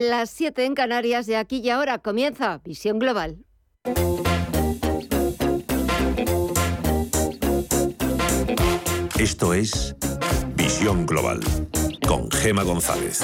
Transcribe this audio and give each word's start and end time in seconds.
Las 0.00 0.30
7 0.30 0.64
en 0.64 0.76
Canarias 0.76 1.26
de 1.26 1.36
aquí 1.36 1.58
y 1.58 1.70
ahora 1.70 1.98
comienza 1.98 2.60
Visión 2.64 3.00
Global. 3.00 3.38
Esto 9.18 9.54
es 9.54 9.96
Visión 10.54 11.04
Global 11.04 11.40
con 12.06 12.30
Gema 12.30 12.62
González. 12.62 13.22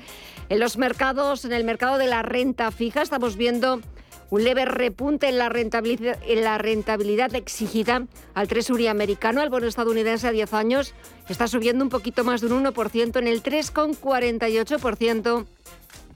En 0.48 0.58
los 0.58 0.78
mercados, 0.78 1.44
en 1.44 1.52
el 1.52 1.64
mercado 1.64 1.98
de 1.98 2.06
la 2.06 2.22
renta 2.22 2.70
fija, 2.70 3.02
estamos 3.02 3.36
viendo 3.36 3.82
un 4.30 4.42
leve 4.42 4.64
repunte 4.64 5.28
en 5.28 5.36
la 5.38 5.50
rentabilidad, 5.50 7.34
exigida 7.34 8.06
al 8.34 8.48
Treasury 8.48 8.86
americano, 8.86 9.42
al 9.42 9.50
bono 9.50 9.66
estadounidense 9.66 10.26
a 10.26 10.32
10 10.32 10.54
años, 10.54 10.94
está 11.28 11.46
subiendo 11.46 11.84
un 11.84 11.90
poquito 11.90 12.24
más 12.24 12.40
de 12.40 12.46
un 12.48 12.64
1% 12.64 13.18
en 13.18 13.26
el 13.28 13.42
3,48%, 13.42 15.46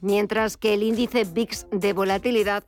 mientras 0.01 0.57
que 0.57 0.73
el 0.73 0.81
índice 0.83 1.23
VIX 1.23 1.67
de 1.71 1.93
volatilidad 1.93 2.65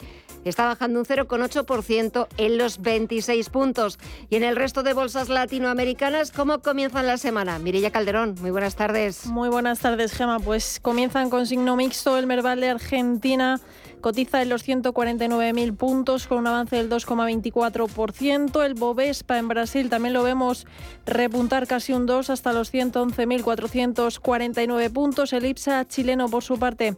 está 0.50 0.66
bajando 0.66 1.00
un 1.00 1.06
0,8% 1.06 2.28
en 2.38 2.58
los 2.58 2.82
26 2.82 3.50
puntos. 3.50 4.00
Y 4.30 4.36
en 4.36 4.44
el 4.44 4.56
resto 4.56 4.84
de 4.84 4.94
bolsas 4.94 5.30
latinoamericanas, 5.30 6.32
¿cómo 6.32 6.60
comienzan 6.60 7.08
la 7.08 7.18
semana? 7.18 7.60
Mirella 7.60 7.92
Calderón, 7.92 8.36
muy 8.42 8.52
buenas 8.52 8.76
tardes. 8.76 9.26
Muy 9.26 9.50
buenas 9.50 9.80
tardes, 9.80 10.14
Gema. 10.14 10.40
Pues 10.40 10.80
comienzan 10.82 11.30
con 11.30 11.48
signo 11.48 11.76
mixto 11.76 12.18
el 12.18 12.28
Merval 12.28 12.60
de 12.60 12.70
Argentina 12.70 13.60
cotiza 14.04 14.42
en 14.42 14.50
los 14.50 14.68
149.000 14.68 15.78
puntos 15.78 16.28
con 16.28 16.40
un 16.40 16.48
avance 16.48 16.76
del 16.76 16.90
2,24%. 16.90 18.66
El 18.66 18.74
Bovespa 18.74 19.38
en 19.40 19.48
Brasil 19.48 19.90
también 19.90 20.14
lo 20.14 20.24
vemos 20.24 20.68
repuntar 21.06 21.68
casi 21.68 21.94
un 21.94 22.06
2 22.06 22.30
hasta 22.30 22.52
los 22.52 22.74
111.449 22.74 24.92
puntos. 24.92 25.32
El 25.32 25.46
IPSA 25.46 25.88
chileno, 25.88 26.28
por 26.28 26.44
su 26.44 26.60
parte, 26.60 26.98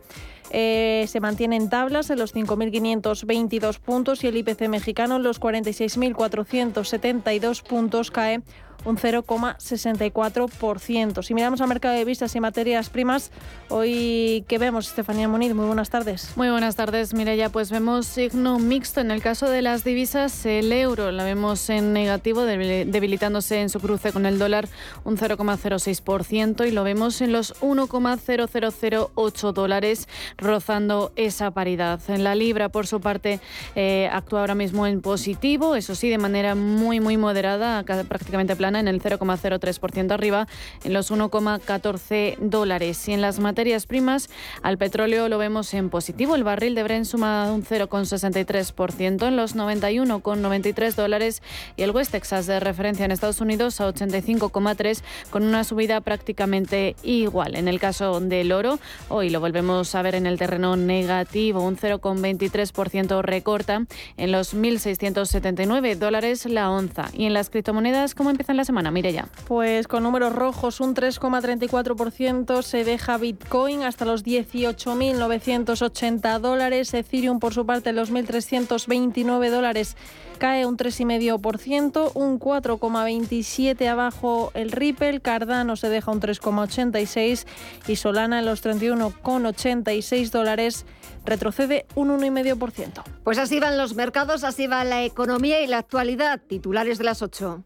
eh, 0.49 1.05
se 1.07 1.19
mantiene 1.19 1.57
en 1.57 1.69
tablas 1.69 2.09
en 2.09 2.17
los 2.17 2.33
5.522 2.33 3.79
puntos 3.79 4.23
y 4.23 4.27
el 4.27 4.37
IPC 4.37 4.67
mexicano 4.67 5.17
en 5.17 5.23
los 5.23 5.39
46.472 5.39 7.61
puntos 7.61 8.09
cae 8.09 8.41
un 8.85 8.97
0,64%. 8.97 11.23
Si 11.23 11.33
miramos 11.33 11.59
al 11.61 11.67
mercado 11.67 11.95
de 11.95 12.05
vistas 12.05 12.35
y 12.35 12.39
materias 12.39 12.89
primas, 12.89 13.31
hoy 13.69 14.45
¿qué 14.47 14.57
vemos, 14.57 14.87
Estefanía 14.87 15.27
Muniz? 15.27 15.53
Muy 15.53 15.65
buenas 15.65 15.89
tardes. 15.89 16.31
Muy 16.35 16.49
buenas 16.49 16.75
tardes, 16.75 17.13
Mireya. 17.13 17.49
Pues 17.49 17.71
vemos 17.71 18.05
signo 18.05 18.59
mixto. 18.59 19.01
En 19.01 19.11
el 19.11 19.21
caso 19.21 19.49
de 19.49 19.61
las 19.61 19.83
divisas, 19.83 20.45
el 20.45 20.71
euro 20.71 21.11
la 21.11 21.23
vemos 21.23 21.69
en 21.69 21.91
negativo, 21.93 22.43
debilitándose 22.43 23.61
en 23.61 23.69
su 23.69 23.79
cruce 23.79 24.13
con 24.13 24.25
el 24.25 24.39
dólar 24.39 24.67
un 25.03 25.17
0,06% 25.17 26.67
y 26.67 26.71
lo 26.71 26.83
vemos 26.83 27.21
en 27.21 27.31
los 27.31 27.53
1,0008 27.61 29.53
dólares, 29.53 30.07
rozando 30.37 31.11
esa 31.15 31.51
paridad. 31.51 31.99
En 32.07 32.23
la 32.23 32.33
libra, 32.35 32.69
por 32.69 32.87
su 32.87 33.01
parte, 33.01 33.39
eh, 33.75 34.09
actúa 34.11 34.39
ahora 34.41 34.55
mismo 34.55 34.87
en 34.87 35.01
positivo, 35.01 35.75
eso 35.75 35.93
sí, 35.95 36.09
de 36.09 36.17
manera 36.17 36.55
muy, 36.55 36.99
muy 36.99 37.17
moderada, 37.17 37.83
prácticamente 37.83 38.55
plana 38.55 38.74
en 38.79 38.87
el 38.87 39.01
0,03% 39.01 40.11
arriba, 40.11 40.47
en 40.83 40.93
los 40.93 41.11
1,14 41.11 42.37
dólares. 42.39 43.07
Y 43.07 43.13
en 43.13 43.21
las 43.21 43.39
materias 43.39 43.85
primas, 43.85 44.29
al 44.61 44.77
petróleo 44.77 45.29
lo 45.29 45.37
vemos 45.37 45.73
en 45.73 45.89
positivo. 45.89 46.35
El 46.35 46.43
barril 46.43 46.75
de 46.75 46.83
Brent 46.83 47.05
suma 47.05 47.51
un 47.51 47.63
0,63% 47.63 49.27
en 49.27 49.35
los 49.37 49.55
91,93 49.55 50.95
dólares 50.95 51.41
y 51.75 51.83
el 51.83 51.91
West 51.91 52.11
Texas 52.11 52.45
de 52.45 52.59
referencia 52.59 53.05
en 53.05 53.11
Estados 53.11 53.41
Unidos 53.41 53.81
a 53.81 53.91
85,3 53.91 55.01
con 55.29 55.43
una 55.43 55.63
subida 55.63 56.01
prácticamente 56.01 56.95
igual. 57.03 57.55
En 57.55 57.67
el 57.67 57.79
caso 57.79 58.19
del 58.19 58.51
oro, 58.51 58.79
hoy 59.09 59.29
lo 59.29 59.39
volvemos 59.39 59.93
a 59.95 60.01
ver 60.01 60.15
en 60.15 60.25
el 60.25 60.37
terreno 60.37 60.75
negativo, 60.75 61.61
un 61.61 61.77
0,23% 61.77 63.21
recorta 63.21 63.85
en 64.17 64.31
los 64.31 64.55
1.679 64.55 65.95
dólares 65.95 66.45
la 66.45 66.69
onza. 66.69 67.09
Y 67.13 67.25
en 67.25 67.33
las 67.33 67.49
criptomonedas, 67.49 68.15
¿cómo 68.15 68.29
empiezan 68.29 68.57
las 68.57 68.64
semana, 68.65 68.91
ya. 68.99 69.29
Pues 69.47 69.87
con 69.87 70.03
números 70.03 70.33
rojos, 70.33 70.81
un 70.81 70.95
3,34% 70.95 72.61
se 72.61 72.83
deja 72.83 73.17
Bitcoin 73.17 73.83
hasta 73.83 74.03
los 74.05 74.25
18.980 74.25 76.39
dólares. 76.39 76.93
Ethereum, 76.93 77.39
por 77.39 77.53
su 77.53 77.65
parte, 77.65 77.93
los 77.93 78.11
1.329 78.11 79.49
dólares 79.49 79.95
cae 80.37 80.65
un 80.65 80.77
3,5%, 80.77 82.11
un 82.13 82.39
4,27 82.39 83.87
abajo 83.87 84.51
el 84.53 84.71
Ripple, 84.71 85.21
Cardano 85.21 85.75
se 85.75 85.89
deja 85.89 86.11
un 86.11 86.19
3,86 86.19 87.45
y 87.87 87.95
Solana 87.95 88.39
en 88.39 88.45
los 88.45 88.63
31,86 88.63 90.31
dólares 90.31 90.85
retrocede 91.25 91.85
un 91.95 92.09
1,5%. 92.09 93.03
Pues 93.23 93.37
así 93.37 93.59
van 93.59 93.77
los 93.77 93.95
mercados, 93.95 94.43
así 94.43 94.67
va 94.67 94.83
la 94.83 95.03
economía 95.03 95.61
y 95.61 95.67
la 95.67 95.79
actualidad. 95.79 96.41
Titulares 96.47 96.97
de 96.97 97.03
las 97.03 97.21
8. 97.21 97.63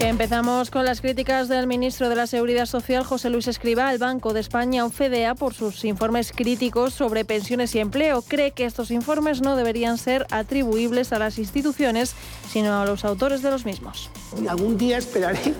Empezamos 0.00 0.70
con 0.70 0.84
las 0.84 1.00
críticas 1.00 1.48
del 1.48 1.66
ministro 1.66 2.08
de 2.08 2.16
la 2.16 2.26
Seguridad 2.26 2.66
Social, 2.66 3.04
José 3.04 3.30
Luis 3.30 3.48
Escriba, 3.48 3.88
al 3.88 3.98
Banco 3.98 4.32
de 4.32 4.40
España, 4.40 4.84
o 4.84 4.90
FEDEA, 4.90 5.34
por 5.34 5.54
sus 5.54 5.84
informes 5.84 6.32
críticos 6.32 6.94
sobre 6.94 7.24
pensiones 7.24 7.74
y 7.74 7.80
empleo. 7.80 8.22
Cree 8.22 8.52
que 8.52 8.64
estos 8.64 8.90
informes 8.90 9.40
no 9.40 9.56
deberían 9.56 9.98
ser 9.98 10.26
atribuibles 10.30 11.12
a 11.12 11.18
las 11.18 11.38
instituciones, 11.38 12.14
sino 12.50 12.80
a 12.80 12.86
los 12.86 13.04
autores 13.04 13.42
de 13.42 13.50
los 13.50 13.64
mismos. 13.64 14.10
Algún 14.48 14.78
día 14.78 14.98
esperaré 14.98 15.54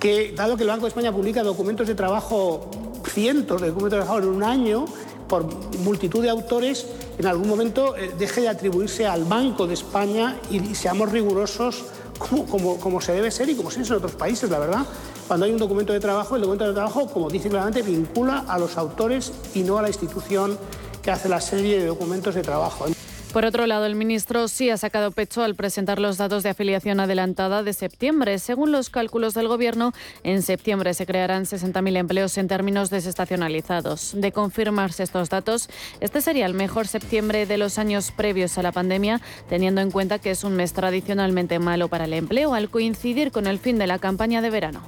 que, 0.00 0.32
dado 0.32 0.56
que 0.56 0.62
el 0.62 0.68
Banco 0.70 0.82
de 0.82 0.88
España 0.88 1.12
publica 1.12 1.42
documentos 1.42 1.86
de 1.86 1.94
trabajo, 1.94 2.70
cientos 3.08 3.60
de 3.60 3.68
documentos 3.68 3.98
de 3.98 4.04
trabajo 4.04 4.18
en 4.18 4.28
un 4.28 4.42
año, 4.42 4.86
por 5.28 5.44
multitud 5.78 6.22
de 6.22 6.30
autores, 6.30 6.86
en 7.18 7.26
algún 7.26 7.48
momento 7.48 7.96
eh, 7.96 8.12
deje 8.18 8.42
de 8.42 8.48
atribuirse 8.48 9.06
al 9.06 9.24
Banco 9.24 9.66
de 9.66 9.74
España 9.74 10.36
y 10.50 10.74
seamos 10.74 11.10
rigurosos 11.10 11.84
como, 12.18 12.78
como, 12.78 13.00
se 13.00 13.12
debe 13.12 13.30
ser 13.30 13.48
y 13.48 13.54
como 13.54 13.70
se 13.70 13.82
es 13.82 13.90
en 13.90 13.96
otros 13.96 14.14
países, 14.14 14.50
la 14.50 14.58
verdad. 14.58 14.86
Cuando 15.26 15.46
hay 15.46 15.52
un 15.52 15.58
documento 15.58 15.92
de 15.92 16.00
trabajo, 16.00 16.36
el 16.36 16.42
documento 16.42 16.66
de 16.66 16.72
trabajo, 16.72 17.06
como 17.06 17.30
dice 17.30 17.48
claramente, 17.48 17.82
vincula 17.82 18.44
a 18.48 18.58
los 18.58 18.76
autores 18.76 19.32
y 19.54 19.62
no 19.62 19.78
a 19.78 19.82
la 19.82 19.88
institución 19.88 20.58
que 21.02 21.10
hace 21.10 21.28
la 21.28 21.40
serie 21.40 21.78
de 21.78 21.86
documentos 21.86 22.34
de 22.34 22.42
trabajo. 22.42 22.86
Por 23.34 23.44
otro 23.44 23.66
lado, 23.66 23.84
el 23.84 23.96
ministro 23.96 24.46
sí 24.46 24.70
ha 24.70 24.76
sacado 24.76 25.10
pecho 25.10 25.42
al 25.42 25.56
presentar 25.56 25.98
los 25.98 26.18
datos 26.18 26.44
de 26.44 26.50
afiliación 26.50 27.00
adelantada 27.00 27.64
de 27.64 27.72
septiembre. 27.72 28.38
Según 28.38 28.70
los 28.70 28.90
cálculos 28.90 29.34
del 29.34 29.48
Gobierno, 29.48 29.92
en 30.22 30.40
septiembre 30.40 30.94
se 30.94 31.04
crearán 31.04 31.44
60.000 31.44 31.96
empleos 31.96 32.38
en 32.38 32.46
términos 32.46 32.90
desestacionalizados. 32.90 34.12
De 34.14 34.30
confirmarse 34.30 35.02
estos 35.02 35.30
datos, 35.30 35.68
este 35.98 36.20
sería 36.20 36.46
el 36.46 36.54
mejor 36.54 36.86
septiembre 36.86 37.44
de 37.44 37.58
los 37.58 37.76
años 37.76 38.12
previos 38.12 38.56
a 38.56 38.62
la 38.62 38.70
pandemia, 38.70 39.20
teniendo 39.48 39.80
en 39.80 39.90
cuenta 39.90 40.20
que 40.20 40.30
es 40.30 40.44
un 40.44 40.54
mes 40.54 40.72
tradicionalmente 40.72 41.58
malo 41.58 41.88
para 41.88 42.04
el 42.04 42.12
empleo 42.12 42.54
al 42.54 42.70
coincidir 42.70 43.32
con 43.32 43.48
el 43.48 43.58
fin 43.58 43.78
de 43.78 43.88
la 43.88 43.98
campaña 43.98 44.42
de 44.42 44.50
verano. 44.50 44.80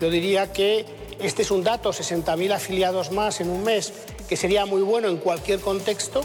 Yo 0.00 0.08
diría 0.08 0.52
que 0.52 0.86
este 1.18 1.42
es 1.42 1.50
un 1.50 1.64
dato, 1.64 1.90
60.000 1.90 2.52
afiliados 2.52 3.10
más 3.10 3.40
en 3.40 3.50
un 3.50 3.64
mes, 3.64 3.92
que 4.28 4.36
sería 4.36 4.66
muy 4.66 4.82
bueno 4.82 5.08
en 5.08 5.16
cualquier 5.16 5.58
contexto. 5.58 6.20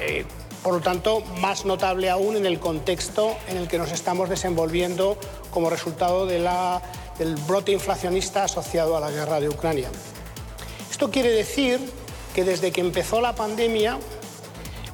Eh, 0.00 0.24
por 0.62 0.74
lo 0.74 0.80
tanto, 0.80 1.22
más 1.40 1.64
notable 1.64 2.10
aún 2.10 2.36
en 2.36 2.46
el 2.46 2.58
contexto 2.58 3.36
en 3.48 3.56
el 3.56 3.68
que 3.68 3.78
nos 3.78 3.92
estamos 3.92 4.28
desenvolviendo 4.28 5.16
como 5.50 5.70
resultado 5.70 6.26
del 6.26 6.46
brote 7.46 7.72
inflacionista 7.72 8.44
asociado 8.44 8.96
a 8.96 9.00
la 9.00 9.10
guerra 9.10 9.40
de 9.40 9.48
Ucrania. 9.48 9.88
Esto 10.90 11.10
quiere 11.10 11.30
decir 11.30 11.80
que 12.34 12.44
desde 12.44 12.72
que 12.72 12.80
empezó 12.80 13.20
la 13.20 13.34
pandemia, 13.34 13.98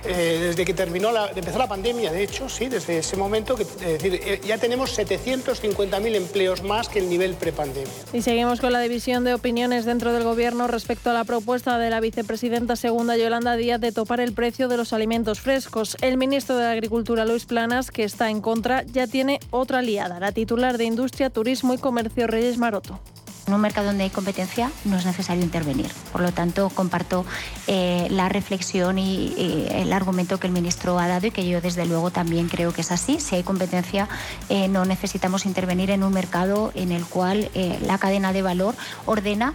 eh, 0.07 0.39
desde 0.41 0.65
que 0.65 0.75
terminó 0.75 1.13
la, 1.13 1.31
empezó 1.35 1.59
la 1.59 1.69
pandemia, 1.69 2.13
de 2.13 2.23
hecho, 2.23 2.49
sí, 2.49 2.69
desde 2.69 2.99
ese 2.99 3.17
momento, 3.17 3.57
eh, 3.81 4.41
ya 4.45 4.59
tenemos 4.59 4.99
750.000 4.99 6.15
empleos 6.15 6.63
más 6.63 6.89
que 6.89 6.99
el 6.99 7.09
nivel 7.09 7.35
prepandemia. 7.35 7.93
Y 8.13 8.23
seguimos 8.23 8.61
con 8.61 8.73
la 8.73 8.81
división 8.81 9.25
de 9.25 9.35
opiniones 9.35 9.85
dentro 9.85 10.13
del 10.13 10.25
Gobierno 10.25 10.67
respecto 10.67 11.11
a 11.11 11.13
la 11.15 11.25
propuesta 11.25 11.79
de 11.79 11.91
la 11.91 12.01
vicepresidenta 12.01 12.77
segunda 12.77 13.17
Yolanda 13.17 13.57
Díaz 13.57 13.81
de 13.81 13.93
topar 13.93 14.21
el 14.21 14.33
precio 14.33 14.69
de 14.69 14.77
los 14.77 14.93
alimentos 14.93 15.41
frescos. 15.41 15.97
El 16.01 16.17
ministro 16.17 16.57
de 16.57 16.67
Agricultura, 16.67 17.25
Luis 17.25 17.47
Planas, 17.47 17.91
que 17.91 18.05
está 18.05 18.31
en 18.31 18.41
contra, 18.41 18.83
ya 18.85 19.07
tiene 19.07 19.41
otra 19.51 19.79
aliada, 19.79 20.21
la 20.21 20.33
titular 20.33 20.79
de 20.79 20.85
Industria, 20.85 21.31
Turismo 21.31 21.75
y 21.75 21.79
Comercio, 21.79 22.27
Reyes 22.27 22.59
Maroto. 22.59 23.01
En 23.47 23.53
un 23.53 23.61
mercado 23.61 23.89
donde 23.89 24.05
hay 24.05 24.11
competencia 24.11 24.71
no 24.85 24.97
es 24.97 25.05
necesario 25.05 25.43
intervenir. 25.43 25.91
Por 26.13 26.23
lo 26.23 26.33
tanto, 26.33 26.71
comparto 26.71 27.27
eh, 27.67 28.07
la 28.11 28.29
reflexión 28.29 28.99
y, 28.99 29.35
el 29.71 29.93
argumento 29.93 30.39
que 30.39 30.47
el 30.47 30.53
ministro 30.53 30.99
ha 30.99 31.09
dado 31.09 31.27
y 31.27 31.31
que 31.31 31.47
yo 31.47 31.61
desde 31.61 31.85
luego 31.85 32.11
también 32.11 32.49
creo 32.49 32.73
que 32.73 32.81
es 32.81 32.91
así. 32.91 33.21
Si 33.21 33.35
hay 33.35 33.43
competencia, 33.43 34.09
eh, 34.49 34.69
no 34.69 34.85
necesitamos 34.85 35.45
intervenir 35.45 35.91
en 35.91 36.03
un 36.03 36.13
mercado 36.13 36.73
en 36.75 36.91
el 36.91 37.05
cual 37.05 37.51
eh, 37.55 37.79
la 37.83 37.99
cadena 37.99 38.33
de 38.33 38.43
valor 38.43 38.75
ordena 39.05 39.55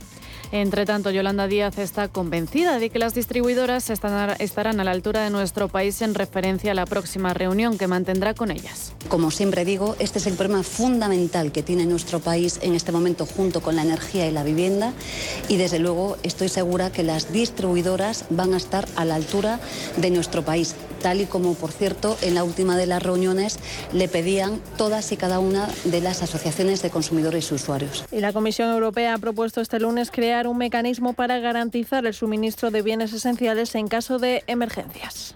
entre 0.51 0.85
tanto, 0.85 1.11
Yolanda 1.11 1.47
Díaz 1.47 1.77
está 1.77 2.07
convencida 2.07 2.79
de 2.79 2.89
que 2.89 2.99
las 2.99 3.13
distribuidoras 3.13 3.89
estarán 3.89 4.79
a 4.79 4.83
la 4.83 4.91
altura 4.91 5.23
de 5.23 5.29
nuestro 5.29 5.67
país 5.67 6.01
en 6.01 6.15
referencia 6.15 6.71
a 6.71 6.75
la 6.75 6.85
próxima 6.85 7.33
reunión 7.33 7.77
que 7.77 7.87
mantendrá 7.87 8.33
con 8.33 8.51
ellas. 8.51 8.93
Como 9.07 9.31
siempre 9.31 9.65
digo, 9.65 9.95
este 9.99 10.19
es 10.19 10.27
el 10.27 10.33
problema 10.33 10.63
fundamental 10.63 11.51
que 11.51 11.63
tiene 11.63 11.85
nuestro 11.85 12.19
país 12.19 12.59
en 12.61 12.73
este 12.73 12.91
momento 12.91 13.25
junto 13.25 13.61
con 13.61 13.75
la 13.75 13.83
energía 13.83 14.27
y 14.27 14.31
la 14.31 14.43
vivienda 14.43 14.93
y 15.47 15.57
desde 15.57 15.79
luego 15.79 16.17
estoy 16.23 16.49
segura 16.49 16.91
que 16.91 17.03
las 17.03 17.31
distribuidoras 17.31 18.25
van 18.29 18.53
a 18.53 18.57
estar 18.57 18.87
a 18.95 19.05
la 19.05 19.15
altura 19.15 19.59
de 19.97 20.09
nuestro 20.09 20.43
país 20.43 20.75
tal 20.99 21.21
y 21.21 21.25
como, 21.25 21.55
por 21.55 21.71
cierto, 21.71 22.17
en 22.21 22.35
la 22.35 22.43
última 22.43 22.77
de 22.77 22.85
las 22.85 23.01
reuniones 23.01 23.57
le 23.93 24.07
pedían 24.07 24.59
todas 24.77 25.11
y 25.11 25.17
cada 25.17 25.39
una 25.39 25.67
de 25.85 26.01
las 26.01 26.21
asociaciones 26.21 26.81
de 26.81 26.89
consumidores 26.89 27.51
y 27.51 27.55
usuarios. 27.55 28.05
Y 28.11 28.19
la 28.19 28.33
Comisión 28.33 28.69
Europea 28.69 29.13
ha 29.13 29.17
propuesto 29.17 29.61
este 29.61 29.79
lunes 29.79 30.11
crear 30.11 30.38
un 30.47 30.57
mecanismo 30.57 31.13
para 31.13 31.39
garantizar 31.39 32.05
el 32.05 32.13
suministro 32.13 32.71
de 32.71 32.81
bienes 32.81 33.13
esenciales 33.13 33.75
en 33.75 33.87
caso 33.87 34.19
de 34.19 34.43
emergencias. 34.47 35.35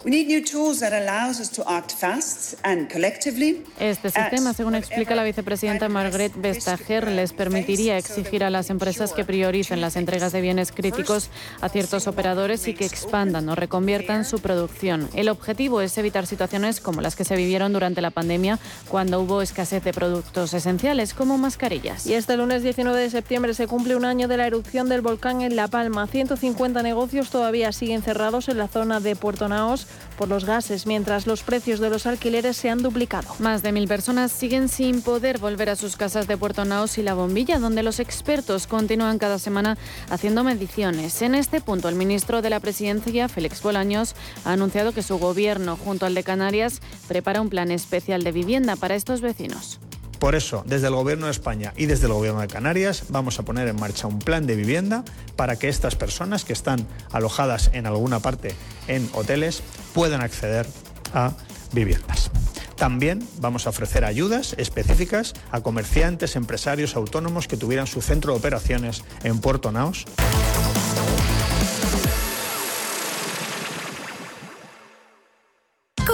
Este 3.80 4.10
sistema, 4.10 4.54
según 4.54 4.76
explica 4.76 5.16
la 5.16 5.24
vicepresidenta 5.24 5.88
Margrethe 5.88 6.40
Vestager, 6.40 7.10
les 7.12 7.32
permitiría 7.32 7.98
exigir 7.98 8.44
a 8.44 8.50
las 8.50 8.70
empresas 8.70 9.14
que 9.14 9.24
prioricen 9.24 9.82
las 9.82 9.96
entregas 9.96 10.32
de 10.32 10.42
bienes 10.42 10.72
críticos 10.72 11.30
a 11.62 11.70
ciertos 11.70 12.08
operadores 12.08 12.68
y 12.68 12.74
que 12.74 12.86
expandan 12.86 13.48
o 13.50 13.56
reconviertan 13.56 14.26
su 14.26 14.40
producción. 14.40 15.10
El 15.14 15.30
objetivo 15.30 15.44
objetivo 15.44 15.82
es 15.82 15.98
evitar 15.98 16.26
situaciones 16.26 16.80
como 16.80 17.02
las 17.02 17.18
que 17.18 17.26
se 17.26 17.36
vivieron 17.36 17.74
durante 17.74 18.02
la 18.02 18.12
pandemia, 18.12 18.58
cuando 18.88 19.20
hubo 19.20 19.42
escasez 19.42 19.84
de 19.84 19.92
productos 19.92 20.54
esenciales 20.54 21.14
como 21.14 21.38
mascarillas. 21.38 22.08
Y 22.08 22.14
este 22.14 22.38
lunes 22.38 22.64
19 22.64 23.00
de 23.00 23.10
septiembre 23.10 23.54
se 23.54 23.68
cumple 23.68 23.96
un 23.98 24.06
año 24.06 24.28
de 24.28 24.38
la 24.38 24.48
erupción 24.48 24.88
del 24.94 25.02
volcán 25.02 25.42
en 25.42 25.56
La 25.56 25.68
Palma. 25.68 26.06
150 26.06 26.84
negocios 26.84 27.32
todavía 27.32 27.72
siguen 27.72 28.04
cerrados 28.04 28.48
en 28.48 28.60
la 28.60 28.68
zona 28.68 29.00
de 29.00 29.16
Puerto 29.16 29.50
Naos 29.50 29.88
por 30.20 30.28
los 30.28 30.46
gases, 30.46 30.86
mientras 30.86 31.26
los 31.26 31.42
precios 31.42 31.80
de 31.80 31.90
los 31.90 32.06
alquileres 32.06 32.58
se 32.58 32.70
han 32.70 32.84
duplicado. 32.84 33.28
Más 33.40 33.64
de 33.64 33.72
mil 33.72 33.88
personas 33.88 34.32
siguen 34.32 34.70
sin 34.70 35.02
poder 35.02 35.40
volver 35.40 35.72
a 35.72 35.76
sus 35.76 35.98
casas 35.98 36.28
de 36.28 36.38
Puerto 36.38 36.64
Naos 36.64 37.00
y 37.00 37.02
La 37.02 37.16
Bombilla, 37.16 37.58
donde 37.58 37.82
los 37.82 38.00
expertos 38.00 38.68
continúan 38.68 39.18
cada 39.18 39.40
semana 39.40 39.80
haciendo 40.12 40.44
mediciones. 40.44 41.24
En 41.24 41.34
este 41.34 41.60
punto, 41.60 41.90
el 41.90 41.96
ministro 41.96 42.44
de 42.44 42.52
la 42.52 42.60
Presidencia, 42.60 43.28
Félix 43.30 43.64
Bolaños, 43.64 44.16
ha 44.46 44.52
anunciado 44.52 44.92
que 44.92 45.02
su 45.02 45.18
gobierno 45.18 45.76
junto 45.76 46.06
al 46.06 46.14
de 46.14 46.24
Canarias, 46.24 46.82
prepara 47.08 47.42
un 47.42 47.50
plan 47.50 47.72
especial 47.72 48.24
de 48.24 48.32
vivienda 48.32 48.76
para 48.76 48.94
estos 48.94 49.22
vecinos. 49.22 49.80
Por 50.24 50.36
eso, 50.36 50.64
desde 50.66 50.88
el 50.88 50.94
Gobierno 50.94 51.26
de 51.26 51.34
España 51.34 51.74
y 51.76 51.86
desde 51.86 52.06
el 52.06 52.14
Gobierno 52.14 52.40
de 52.40 52.48
Canarias 52.48 53.04
vamos 53.10 53.40
a 53.40 53.44
poner 53.44 53.68
en 53.68 53.76
marcha 53.76 54.08
un 54.08 54.20
plan 54.20 54.48
de 54.48 54.56
vivienda 54.56 55.04
para 55.36 55.58
que 55.58 55.68
estas 55.68 55.98
personas 55.98 56.46
que 56.46 56.54
están 56.54 56.88
alojadas 57.12 57.72
en 57.74 57.88
alguna 57.88 58.22
parte 58.22 58.56
en 58.88 59.10
hoteles 59.12 59.62
puedan 59.94 60.22
acceder 60.22 60.66
a 61.14 61.34
viviendas. 61.74 62.32
También 62.78 63.28
vamos 63.42 63.68
a 63.68 63.72
ofrecer 63.72 64.06
ayudas 64.06 64.56
específicas 64.58 65.34
a 65.52 65.60
comerciantes, 65.60 66.38
empresarios, 66.38 66.96
autónomos 66.96 67.50
que 67.50 67.58
tuvieran 67.58 67.86
su 67.86 68.02
centro 68.02 68.32
de 68.32 68.40
operaciones 68.40 69.04
en 69.26 69.42
Puerto 69.42 69.74
Naos. 69.74 70.06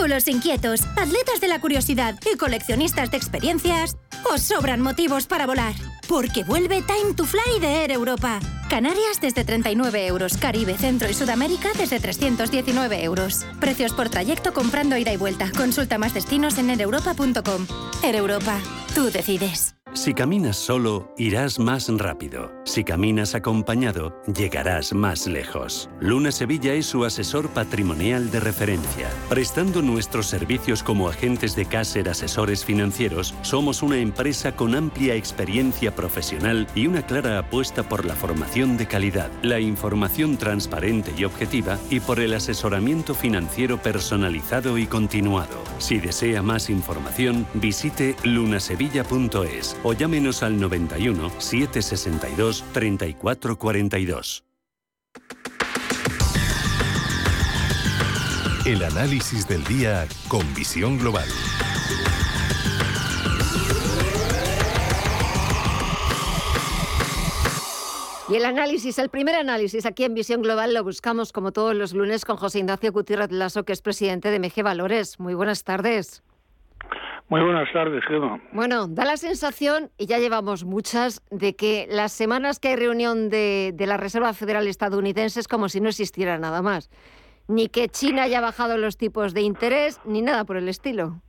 Los 0.07 0.27
inquietos, 0.27 0.81
atletas 0.97 1.39
de 1.39 1.47
la 1.47 1.61
curiosidad 1.61 2.15
y 2.33 2.35
coleccionistas 2.35 3.11
de 3.11 3.17
experiencias, 3.17 3.95
os 4.31 4.41
sobran 4.41 4.81
motivos 4.81 5.27
para 5.27 5.45
volar. 5.45 5.73
Porque 6.07 6.43
vuelve 6.43 6.81
Time 6.81 7.13
to 7.15 7.25
Fly 7.25 7.59
de 7.59 7.83
Air 7.83 7.91
Europa. 7.91 8.39
Canarias 8.69 9.19
desde 9.21 9.43
39 9.43 10.07
euros, 10.07 10.37
Caribe, 10.37 10.77
Centro 10.77 11.09
y 11.09 11.13
Sudamérica 11.13 11.69
desde 11.77 11.99
319 11.99 13.03
euros. 13.03 13.45
Precios 13.59 13.93
por 13.93 14.09
trayecto 14.09 14.53
comprando 14.53 14.97
ida 14.97 15.13
y 15.13 15.17
vuelta. 15.17 15.51
Consulta 15.55 15.97
más 15.97 16.13
destinos 16.13 16.57
en 16.57 16.69
aereuropa.com. 16.69 17.67
Air 18.03 18.15
Europa, 18.15 18.59
tú 18.95 19.11
decides. 19.11 19.75
Si 19.93 20.13
caminas 20.13 20.55
solo, 20.55 21.11
irás 21.17 21.57
más 21.57 21.89
rápido. 21.89 22.53
Si 22.63 22.83
caminas 22.83 23.33
acompañado, 23.33 24.21
llegarás 24.27 24.93
más 24.93 25.25
lejos. 25.25 25.89
Luna 25.99 26.31
Sevilla 26.31 26.73
es 26.73 26.85
su 26.85 27.05
asesor 27.05 27.49
patrimonial 27.49 28.29
de 28.29 28.39
referencia. 28.39 29.09
Prestando 29.29 29.81
nuestros 29.81 30.27
servicios 30.27 30.83
como 30.83 31.09
agentes 31.09 31.55
de 31.55 31.65
Caser 31.65 32.07
Asesores 32.07 32.63
Financieros, 32.63 33.33
somos 33.41 33.81
una 33.81 33.97
empresa 33.97 34.08
con 34.55 34.75
amplia 34.75 35.15
experiencia 35.15 35.95
profesional 35.95 36.67
y 36.75 36.87
una 36.87 37.05
clara 37.05 37.39
apuesta 37.39 37.83
por 37.83 38.05
la 38.05 38.15
formación 38.15 38.77
de 38.77 38.87
calidad, 38.87 39.29
la 39.41 39.59
información 39.59 40.37
transparente 40.37 41.13
y 41.17 41.25
objetiva 41.25 41.77
y 41.89 41.99
por 41.99 42.19
el 42.19 42.33
asesoramiento 42.33 43.13
financiero 43.13 43.77
personalizado 43.77 44.77
y 44.77 44.87
continuado. 44.87 45.63
Si 45.77 45.99
desea 45.99 46.41
más 46.41 46.69
información, 46.69 47.45
visite 47.53 48.15
lunasevilla.es 48.23 49.77
o 49.83 49.93
llámenos 49.93 50.43
al 50.43 50.59
91 50.59 51.31
762 51.37 52.63
3442. 52.73 54.43
El 58.65 58.83
análisis 58.83 59.47
del 59.47 59.63
día 59.63 60.07
con 60.27 60.53
visión 60.53 60.99
global. 60.99 61.27
Y 68.29 68.35
el 68.35 68.45
análisis, 68.45 68.99
el 68.99 69.09
primer 69.09 69.33
análisis 69.33 69.87
aquí 69.87 70.03
en 70.03 70.13
Visión 70.13 70.43
Global 70.43 70.75
lo 70.75 70.83
buscamos 70.83 71.33
como 71.33 71.51
todos 71.51 71.73
los 71.73 71.95
lunes 71.95 72.25
con 72.25 72.37
José 72.37 72.59
Ignacio 72.59 72.91
Gutiérrez 72.91 73.31
Lasso, 73.31 73.65
que 73.65 73.73
es 73.73 73.81
presidente 73.81 74.29
de 74.29 74.37
MG 74.37 74.61
Valores. 74.63 75.19
Muy 75.19 75.33
buenas 75.33 75.63
tardes. 75.63 76.23
Muy 77.29 77.41
buenas 77.41 77.71
tardes, 77.73 78.03
Gemma. 78.07 78.39
Bueno, 78.51 78.87
da 78.87 79.03
la 79.05 79.17
sensación, 79.17 79.89
y 79.97 80.05
ya 80.05 80.19
llevamos 80.19 80.63
muchas, 80.63 81.23
de 81.31 81.55
que 81.55 81.87
las 81.89 82.11
semanas 82.11 82.59
que 82.59 82.67
hay 82.67 82.75
reunión 82.75 83.29
de, 83.29 83.73
la 83.79 83.97
Reserva 83.97 84.31
Federal 84.33 84.67
estadounidense 84.67 85.39
es 85.39 85.47
como 85.47 85.67
si 85.67 85.81
no 85.81 85.89
existiera 85.89 86.37
nada 86.37 86.61
más. 86.61 86.91
Ni 87.47 87.67
que 87.67 87.89
China 87.89 88.23
haya 88.23 88.41
bajado 88.41 88.77
los 88.77 88.95
tipos 88.95 89.33
de 89.33 89.41
interés, 89.41 89.99
ni 90.05 90.21
nada 90.21 90.45
por 90.45 90.57
el 90.57 90.69
estilo. 90.69 91.19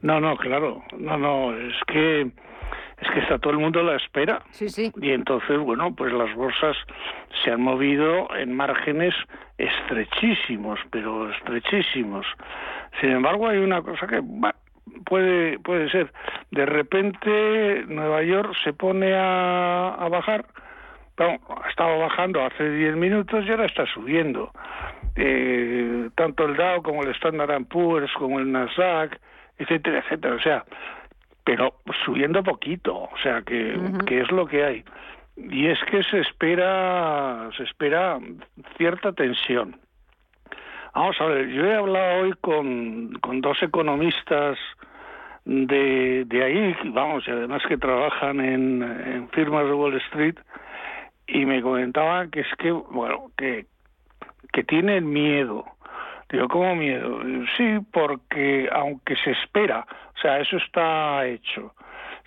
No, 0.00 0.20
no, 0.20 0.36
claro. 0.36 0.80
No, 0.96 1.18
no, 1.18 1.56
es 1.56 1.74
que 1.88 2.30
es 3.02 3.10
que 3.10 3.20
está 3.20 3.38
todo 3.38 3.52
el 3.52 3.58
mundo 3.58 3.80
a 3.80 3.82
la 3.82 3.96
espera. 3.96 4.42
Sí, 4.50 4.68
sí. 4.68 4.92
Y 5.00 5.10
entonces, 5.10 5.58
bueno, 5.58 5.94
pues 5.94 6.12
las 6.12 6.32
bolsas 6.34 6.76
se 7.42 7.50
han 7.50 7.60
movido 7.60 8.28
en 8.36 8.54
márgenes 8.54 9.14
estrechísimos, 9.58 10.78
pero 10.90 11.30
estrechísimos. 11.30 12.24
Sin 13.00 13.10
embargo, 13.10 13.48
hay 13.48 13.58
una 13.58 13.82
cosa 13.82 14.06
que 14.06 14.22
puede 15.04 15.58
puede 15.58 15.90
ser. 15.90 16.12
De 16.52 16.64
repente 16.64 17.84
Nueva 17.88 18.22
York 18.22 18.54
se 18.62 18.72
pone 18.72 19.14
a, 19.14 19.94
a 19.94 20.08
bajar. 20.08 20.46
Bueno, 21.16 21.40
estaba 21.68 21.96
bajando 21.96 22.44
hace 22.44 22.68
10 22.68 22.96
minutos 22.96 23.44
y 23.46 23.50
ahora 23.50 23.66
está 23.66 23.84
subiendo. 23.86 24.52
Eh, 25.16 26.08
tanto 26.14 26.44
el 26.46 26.56
Dow 26.56 26.82
como 26.82 27.02
el 27.02 27.10
Standard 27.10 27.64
Poor's, 27.66 28.12
como 28.14 28.38
el 28.38 28.50
Nasdaq, 28.50 29.18
etcétera, 29.58 29.98
etcétera. 29.98 30.34
O 30.36 30.40
sea, 30.40 30.64
pero 31.44 31.74
subiendo 32.04 32.42
poquito, 32.42 32.94
o 32.94 33.18
sea, 33.22 33.42
que, 33.42 33.78
que 34.06 34.20
es 34.20 34.30
lo 34.30 34.46
que 34.46 34.64
hay. 34.64 34.84
Y 35.36 35.66
es 35.66 35.78
que 35.90 36.02
se 36.04 36.20
espera, 36.20 37.48
se 37.56 37.64
espera 37.64 38.18
cierta 38.76 39.12
tensión. 39.12 39.76
Vamos 40.94 41.18
a 41.20 41.24
ver, 41.24 41.48
yo 41.48 41.64
he 41.64 41.74
hablado 41.74 42.22
hoy 42.22 42.34
con, 42.40 43.12
con 43.22 43.40
dos 43.40 43.62
economistas 43.62 44.58
de, 45.44 46.24
de 46.26 46.44
ahí, 46.44 46.76
vamos, 46.84 47.26
y 47.26 47.30
además 47.30 47.62
que 47.66 47.78
trabajan 47.78 48.40
en, 48.40 48.82
en 48.82 49.28
firmas 49.30 49.64
de 49.64 49.72
Wall 49.72 49.96
Street, 49.96 50.36
y 51.26 51.46
me 51.46 51.62
comentaban 51.62 52.30
que 52.30 52.40
es 52.40 52.54
que, 52.58 52.70
bueno, 52.70 53.30
que, 53.36 53.66
que 54.52 54.64
tienen 54.64 55.10
miedo. 55.10 55.64
Digo, 56.32 56.48
¿cómo 56.48 56.74
miedo? 56.74 57.20
Sí, 57.58 57.78
porque 57.92 58.66
aunque 58.72 59.16
se 59.16 59.32
espera, 59.32 59.86
o 60.16 60.18
sea, 60.18 60.38
eso 60.38 60.56
está 60.56 61.26
hecho, 61.26 61.74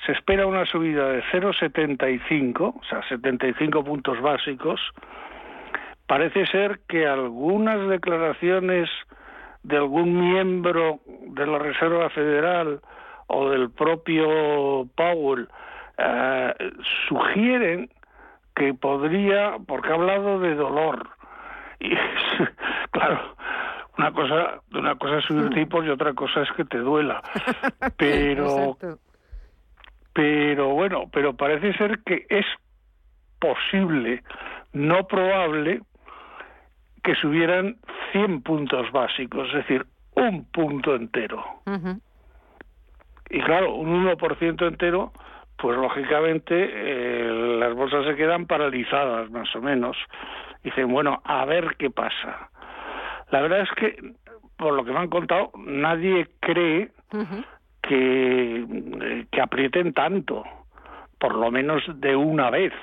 se 0.06 0.12
espera 0.12 0.46
una 0.46 0.64
subida 0.68 1.10
de 1.10 1.24
0,75, 1.32 2.76
o 2.80 2.84
sea, 2.88 3.02
75 3.10 3.84
puntos 3.84 4.22
básicos, 4.22 4.80
parece 6.06 6.46
ser 6.46 6.82
que 6.88 7.08
algunas 7.08 7.88
declaraciones 7.90 8.92
de 9.64 9.78
algún 9.78 10.32
miembro 10.32 11.00
de 11.08 11.48
la 11.48 11.58
Reserva 11.58 12.08
Federal 12.12 12.82
o 13.26 13.50
del 13.50 13.72
propio 13.72 14.88
Powell 14.96 15.50
eh, 15.98 16.54
sugieren 17.10 17.90
que 18.56 18.76
podría, 18.76 19.58
porque 19.66 19.90
ha 19.90 19.96
hablado 19.96 20.40
de 20.40 20.54
dolor, 20.54 21.10
y 21.80 21.94
una 24.10 24.14
cosa, 24.14 24.62
una 24.74 24.96
cosa 24.96 25.18
es 25.18 25.26
subir 25.26 25.50
tipos 25.50 25.86
y 25.86 25.90
otra 25.90 26.14
cosa 26.14 26.42
es 26.42 26.52
que 26.54 26.66
te 26.66 26.78
duela. 26.78 27.22
Pero 27.98 28.78
pero 30.16 30.70
bueno, 30.70 31.10
pero 31.12 31.36
parece 31.36 31.74
ser 31.74 32.00
que 32.06 32.26
es 32.30 32.46
posible, 33.38 34.24
no 34.72 35.06
probable, 35.08 35.82
que 37.04 37.16
subieran 37.16 37.76
100 38.14 38.42
puntos 38.42 38.90
básicos, 38.94 39.50
es 39.50 39.56
decir, 39.56 39.86
un 40.16 40.46
punto 40.46 40.96
entero. 40.96 41.44
Y 43.30 43.42
claro, 43.42 43.76
un 43.76 44.08
1% 44.08 44.66
entero, 44.66 45.12
pues 45.58 45.78
lógicamente 45.78 46.56
eh, 46.56 47.58
las 47.60 47.76
bolsas 47.76 48.06
se 48.06 48.16
quedan 48.16 48.46
paralizadas 48.46 49.30
más 49.32 49.54
o 49.54 49.62
menos. 49.62 49.98
Dicen, 50.64 50.90
bueno, 50.94 51.22
a 51.26 51.44
ver 51.44 51.76
qué 51.78 51.90
pasa. 51.90 52.50
La 53.32 53.42
verdad 53.42 53.62
es 53.62 53.72
que, 53.72 54.14
por 54.58 54.74
lo 54.74 54.86
que 54.86 54.92
me 54.92 55.00
han 55.00 55.10
contado, 55.10 55.52
nadie 55.58 56.28
cree 56.40 56.92
que, 57.82 58.66
eh, 58.66 59.26
que 59.32 59.42
aprieten 59.42 59.94
tanto, 59.94 60.44
por 61.20 61.36
lo 61.36 61.52
menos 61.52 61.84
de 62.00 62.16
una 62.16 62.50
vez. 62.50 62.74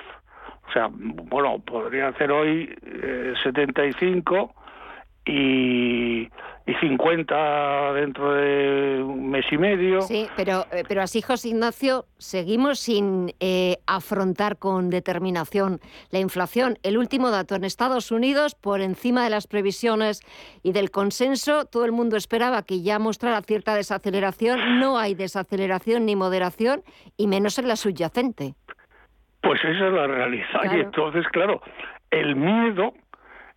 O 0.67 0.71
sea, 0.71 0.89
bueno, 0.91 1.59
podría 1.59 2.09
hacer 2.09 2.31
hoy 2.31 2.73
eh, 2.83 3.33
75 3.43 4.53
y, 5.25 6.23
y 6.65 6.73
50 6.79 7.93
dentro 7.93 8.33
de 8.33 9.03
un 9.03 9.29
mes 9.29 9.45
y 9.51 9.57
medio. 9.57 10.01
Sí, 10.01 10.27
pero, 10.35 10.65
eh, 10.71 10.83
pero 10.87 11.01
así, 11.01 11.21
José 11.21 11.49
Ignacio, 11.49 12.05
seguimos 12.17 12.79
sin 12.79 13.33
eh, 13.39 13.77
afrontar 13.87 14.57
con 14.57 14.89
determinación 14.89 15.79
la 16.11 16.19
inflación. 16.19 16.77
El 16.83 16.97
último 16.97 17.31
dato 17.31 17.55
en 17.55 17.63
Estados 17.63 18.11
Unidos, 18.11 18.55
por 18.55 18.81
encima 18.81 19.23
de 19.23 19.29
las 19.29 19.47
previsiones 19.47 20.21
y 20.61 20.71
del 20.71 20.91
consenso, 20.91 21.65
todo 21.65 21.85
el 21.85 21.91
mundo 21.91 22.17
esperaba 22.17 22.63
que 22.63 22.81
ya 22.81 22.99
mostrara 22.99 23.41
cierta 23.41 23.75
desaceleración. 23.75 24.79
No 24.79 24.97
hay 24.97 25.15
desaceleración 25.15 26.05
ni 26.05 26.15
moderación, 26.15 26.83
y 27.17 27.27
menos 27.27 27.59
en 27.59 27.67
la 27.67 27.75
subyacente. 27.75 28.55
Pues 29.41 29.59
esa 29.63 29.87
es 29.87 29.93
la 29.93 30.07
realidad. 30.07 30.47
Y 30.71 30.79
entonces, 30.79 31.25
claro, 31.33 31.61
el 32.11 32.35
miedo 32.35 32.93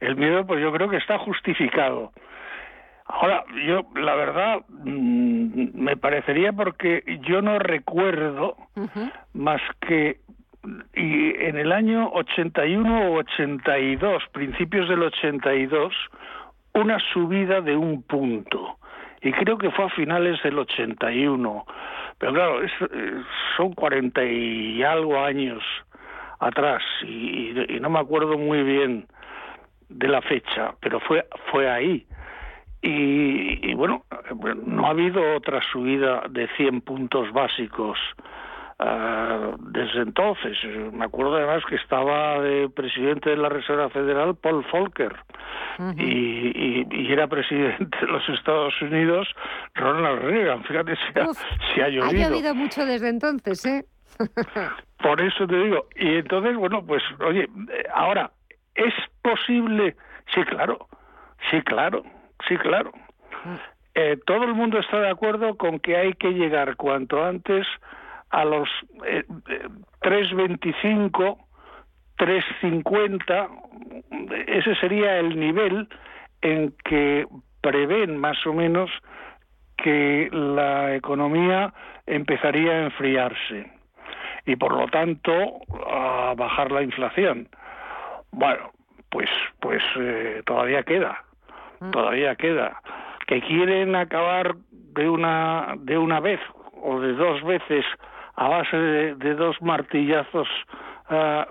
el 0.01 0.17
miedo 0.17 0.47
pues 0.47 0.61
yo 0.61 0.73
creo 0.73 0.89
que 0.89 0.97
está 0.97 1.19
justificado. 1.19 2.13
Ahora, 3.07 3.45
yo 3.67 3.87
la 3.95 4.15
verdad 4.17 4.63
mm, 4.69 5.81
me 5.81 5.97
parecería 5.97 6.53
porque 6.53 7.21
yo 7.23 7.41
no 7.41 7.59
recuerdo 7.59 8.57
más 9.33 9.61
que 9.81 10.19
y 10.95 11.31
en 11.45 11.57
el 11.59 11.71
año 11.71 12.11
81 12.13 13.11
o 13.11 13.19
82, 13.19 14.25
principios 14.33 14.89
del 14.89 15.05
82, 15.05 15.95
una 16.75 16.99
subida 17.13 17.61
de 17.61 17.77
un 17.77 18.03
punto. 18.03 18.79
Y 19.23 19.31
creo 19.33 19.59
que 19.59 19.71
fue 19.71 19.85
a 19.85 19.91
finales 19.91 20.43
del 20.43 20.59
81. 20.59 21.67
Pero 22.19 22.33
claro, 22.33 22.63
es, 22.63 22.73
eh, 22.81 23.23
son 23.57 23.75
40 23.75 24.25
y 24.25 24.83
algo 24.83 25.23
años 25.23 25.63
atrás 26.41 26.83
y 27.03 27.55
no 27.81 27.89
me 27.89 28.01
acuerdo 28.01 28.37
muy 28.37 28.63
bien 28.63 29.07
de 29.89 30.09
la 30.09 30.23
fecha, 30.23 30.75
pero 30.81 31.01
fue, 31.01 31.27
fue 31.51 31.71
ahí. 31.71 32.07
Y, 32.83 33.75
bueno, 33.75 34.05
no 34.65 34.87
ha 34.87 34.91
habido 34.91 35.21
otra 35.35 35.61
subida 35.73 36.23
de 36.31 36.47
100 36.57 36.83
puntos 36.83 37.33
básicos 37.33 37.99
uh, 38.79 39.57
desde 39.59 40.03
entonces. 40.03 40.57
Me 40.93 41.05
acuerdo 41.05 41.37
además 41.37 41.65
que 41.69 41.75
estaba 41.75 42.41
de 42.41 42.69
presidente 42.69 43.31
de 43.31 43.39
la 43.39 43.49
Reserva 43.49 43.91
Federal 43.91 44.37
Paul 44.37 44.65
Volcker 44.71 45.17
y, 45.97 46.87
y, 46.91 47.13
era 47.13 47.27
presidente 47.27 47.99
de 48.01 48.07
los 48.07 48.29
Estados 48.29 48.81
Unidos 48.81 49.27
Ronald 49.75 50.23
Reagan. 50.23 50.63
Fíjate 50.65 50.95
si 50.95 51.19
ha, 51.19 51.27
si 51.75 51.81
ha 51.81 51.89
llovido. 51.89 52.27
Ha 52.27 52.31
llovido 52.31 52.55
mucho 52.55 52.87
desde 52.87 53.09
entonces, 53.09 53.65
¿eh? 53.67 53.85
Por 55.03 55.21
eso 55.21 55.47
te 55.47 55.57
digo. 55.57 55.87
Y 55.97 56.17
entonces, 56.17 56.57
bueno, 56.57 56.85
pues, 56.87 57.03
oye, 57.21 57.49
ahora, 57.93 58.31
¿Es 58.77 58.95
posible? 59.23 59.97
Sí, 60.35 60.43
claro, 60.45 60.89
sí, 61.51 61.61
claro, 61.63 62.03
sí, 62.47 62.57
claro. 62.57 62.93
Eh, 63.95 64.19
todo 64.27 64.45
el 64.45 64.55
mundo 64.55 64.79
está 64.79 65.01
de 65.01 65.09
acuerdo 65.09 65.57
con 65.57 65.81
que 65.81 65.97
hay 65.97 66.13
que 66.15 66.33
llegar 66.33 66.77
cuanto 66.77 67.25
antes 67.25 67.67
a 68.31 68.45
los 68.45 68.69
eh, 69.07 69.25
3.25, 70.03 71.39
3.50, 72.19 74.47
ese 74.47 74.75
sería 74.77 75.19
el 75.19 75.39
nivel 75.39 75.89
en 76.43 76.75
que 76.85 77.27
prevén 77.61 78.19
más 78.19 78.45
o 78.47 78.53
menos 78.53 78.91
que 79.77 80.29
la 80.33 80.95
economía 80.95 81.73
empezaría 82.07 82.73
a 82.73 82.85
enfriarse 82.85 83.71
y 84.47 84.57
por 84.57 84.77
lo 84.77 84.87
tanto 84.89 85.33
a 85.89 86.35
bajar 86.37 86.71
la 86.71 86.83
inflación. 86.83 87.49
Bueno, 88.37 88.71
pues, 89.09 89.31
pues 89.61 89.83
eh, 89.99 90.43
todavía 90.45 90.83
queda, 90.83 91.25
mm. 91.81 91.91
todavía 91.91 92.37
queda. 92.37 92.83
Que 93.27 93.41
quieren 93.41 93.97
acabar 93.97 94.57
de 94.71 95.09
una, 95.09 95.75
de 95.79 95.97
una 95.97 96.21
vez 96.21 96.39
o 96.83 97.01
de 97.01 97.15
dos 97.15 97.43
veces 97.45 97.85
a 98.35 98.49
base 98.49 98.77
de, 98.77 99.35
dos 99.35 99.57
martillazos 99.63 100.47
ah, 101.09 101.49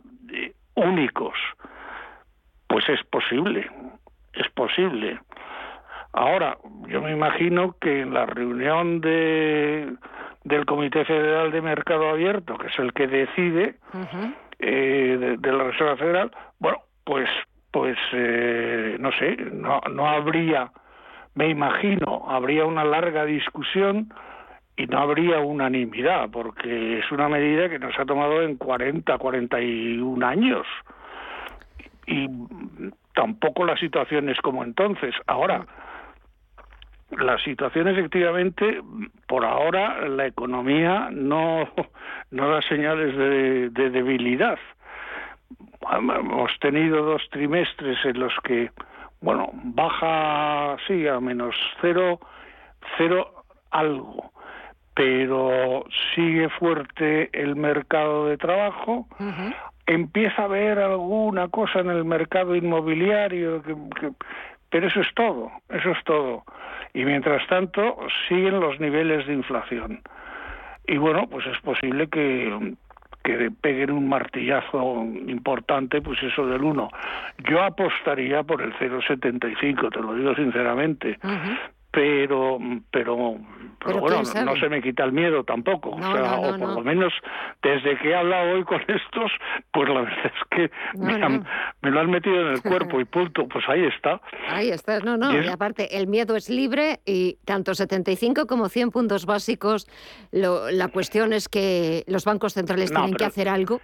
únicos, 0.75 1.33
pues 2.67 2.87
es 2.87 3.03
posible, 3.05 3.67
es 4.33 4.47
posible. 4.51 5.19
Ahora, 6.13 6.55
yo 6.87 7.01
me 7.01 7.11
imagino 7.11 7.75
que 7.81 8.01
en 8.01 8.13
la 8.13 8.27
reunión 8.27 9.01
de, 9.01 9.91
del 10.43 10.65
Comité 10.67 11.03
Federal 11.03 11.51
de 11.51 11.61
Mercado 11.61 12.09
Abierto, 12.09 12.59
que 12.59 12.67
es 12.67 12.77
el 12.77 12.93
que 12.93 13.07
decide, 13.07 13.75
eh, 14.59 15.35
de, 15.37 15.51
la 15.51 15.65
Reserva 15.65 15.97
Federal, 15.97 16.31
pues, 17.05 17.29
pues 17.71 17.97
eh, 18.13 18.97
no 18.99 19.11
sé, 19.13 19.37
no, 19.37 19.79
no 19.91 20.07
habría, 20.07 20.71
me 21.35 21.49
imagino, 21.49 22.25
habría 22.27 22.65
una 22.65 22.83
larga 22.83 23.25
discusión 23.25 24.09
y 24.75 24.87
no 24.87 24.99
habría 24.99 25.39
unanimidad, 25.39 26.29
porque 26.31 26.99
es 26.99 27.11
una 27.11 27.29
medida 27.29 27.69
que 27.69 27.79
nos 27.79 27.97
ha 27.97 28.05
tomado 28.05 28.41
en 28.41 28.57
40, 28.57 29.17
41 29.17 30.25
años. 30.25 30.67
Y 32.07 32.27
tampoco 33.13 33.65
la 33.65 33.77
situación 33.77 34.29
es 34.29 34.37
como 34.41 34.63
entonces. 34.63 35.15
Ahora, 35.27 35.65
la 37.11 37.37
situación 37.39 37.87
efectivamente, 37.87 38.81
por 39.27 39.45
ahora 39.45 40.07
la 40.09 40.25
economía 40.25 41.09
no, 41.11 41.69
no 42.31 42.49
da 42.49 42.61
señales 42.63 43.15
de, 43.15 43.69
de 43.69 43.89
debilidad. 43.89 44.59
Hemos 45.91 46.51
tenido 46.59 47.03
dos 47.03 47.21
trimestres 47.29 47.97
en 48.05 48.19
los 48.19 48.33
que, 48.43 48.71
bueno, 49.21 49.49
baja, 49.53 50.77
sí, 50.87 51.07
a 51.07 51.19
menos 51.19 51.55
cero, 51.81 52.19
cero 52.97 53.43
algo, 53.71 54.31
pero 54.93 55.85
sigue 56.13 56.49
fuerte 56.49 57.29
el 57.33 57.55
mercado 57.55 58.27
de 58.27 58.37
trabajo. 58.37 59.07
Empieza 59.85 60.41
a 60.41 60.45
haber 60.45 60.79
alguna 60.79 61.47
cosa 61.49 61.79
en 61.79 61.89
el 61.89 62.05
mercado 62.05 62.55
inmobiliario, 62.55 63.61
pero 64.69 64.87
eso 64.87 65.01
es 65.01 65.13
todo, 65.13 65.51
eso 65.69 65.91
es 65.91 66.03
todo. 66.05 66.43
Y 66.93 67.05
mientras 67.05 67.45
tanto 67.47 67.97
siguen 68.27 68.59
los 68.59 68.79
niveles 68.79 69.27
de 69.27 69.33
inflación. 69.33 70.01
Y 70.87 70.97
bueno, 70.97 71.27
pues 71.27 71.45
es 71.47 71.59
posible 71.61 72.07
que, 72.07 72.75
que 73.25 73.49
peguen 73.49 73.91
un 73.91 74.07
martillazo 74.07 75.03
importante, 75.27 75.99
pues 75.99 76.21
eso 76.21 76.45
del 76.45 76.61
1. 76.61 76.89
Yo 77.49 77.63
apostaría 77.63 78.43
por 78.43 78.61
el 78.61 78.71
0,75, 78.73 79.91
te 79.91 79.99
lo 79.99 80.13
digo 80.13 80.35
sinceramente, 80.35 81.17
pero 81.95 82.59
pero 82.91 83.37
pero, 83.83 83.99
bueno 83.99 84.21
no, 84.43 84.55
se 84.57 84.67
me 84.67 84.81
quita 84.81 85.05
el 85.05 85.13
miedo 85.13 85.43
tampoco 85.43 85.91
o 85.91 86.01
sea 86.01 86.39
o 86.39 86.57
por 86.57 86.73
lo 86.73 86.81
menos 86.81 87.13
desde 87.63 87.97
que 87.97 88.09
he 88.09 88.15
hablado 88.15 88.55
hoy 88.55 88.63
con 88.65 88.81
estos 88.87 89.31
pues 89.71 89.89
la 89.89 90.01
verdad 90.01 90.25
es 90.25 90.47
que 90.49 90.71
me, 90.97 91.91
lo 91.91 91.99
han 91.99 92.11
metido 92.11 92.41
en 92.41 92.47
el 92.47 92.61
cuerpo 92.61 92.99
y 92.99 93.05
punto 93.05 93.47
pues 93.47 93.63
ahí 93.69 93.85
está. 93.85 94.19
Ahí 94.49 94.69
está 94.69 94.99
no 94.99 95.15
no 95.17 95.33
y, 95.33 95.47
aparte 95.47 95.97
el 95.97 96.07
miedo 96.07 96.35
es 96.35 96.49
libre 96.49 96.99
y 97.05 97.37
tanto 97.45 97.73
75 97.73 98.45
como 98.45 98.67
100 98.67 98.91
puntos 98.91 99.25
básicos 99.25 99.87
lo, 100.31 100.69
la 100.71 100.89
cuestión 100.89 101.31
es 101.31 101.47
que 101.47 102.03
los 102.07 102.25
bancos 102.25 102.53
centrales 102.53 102.91
tienen 102.91 103.13
que 103.13 103.25
hacer 103.25 103.47
algo 103.47 103.79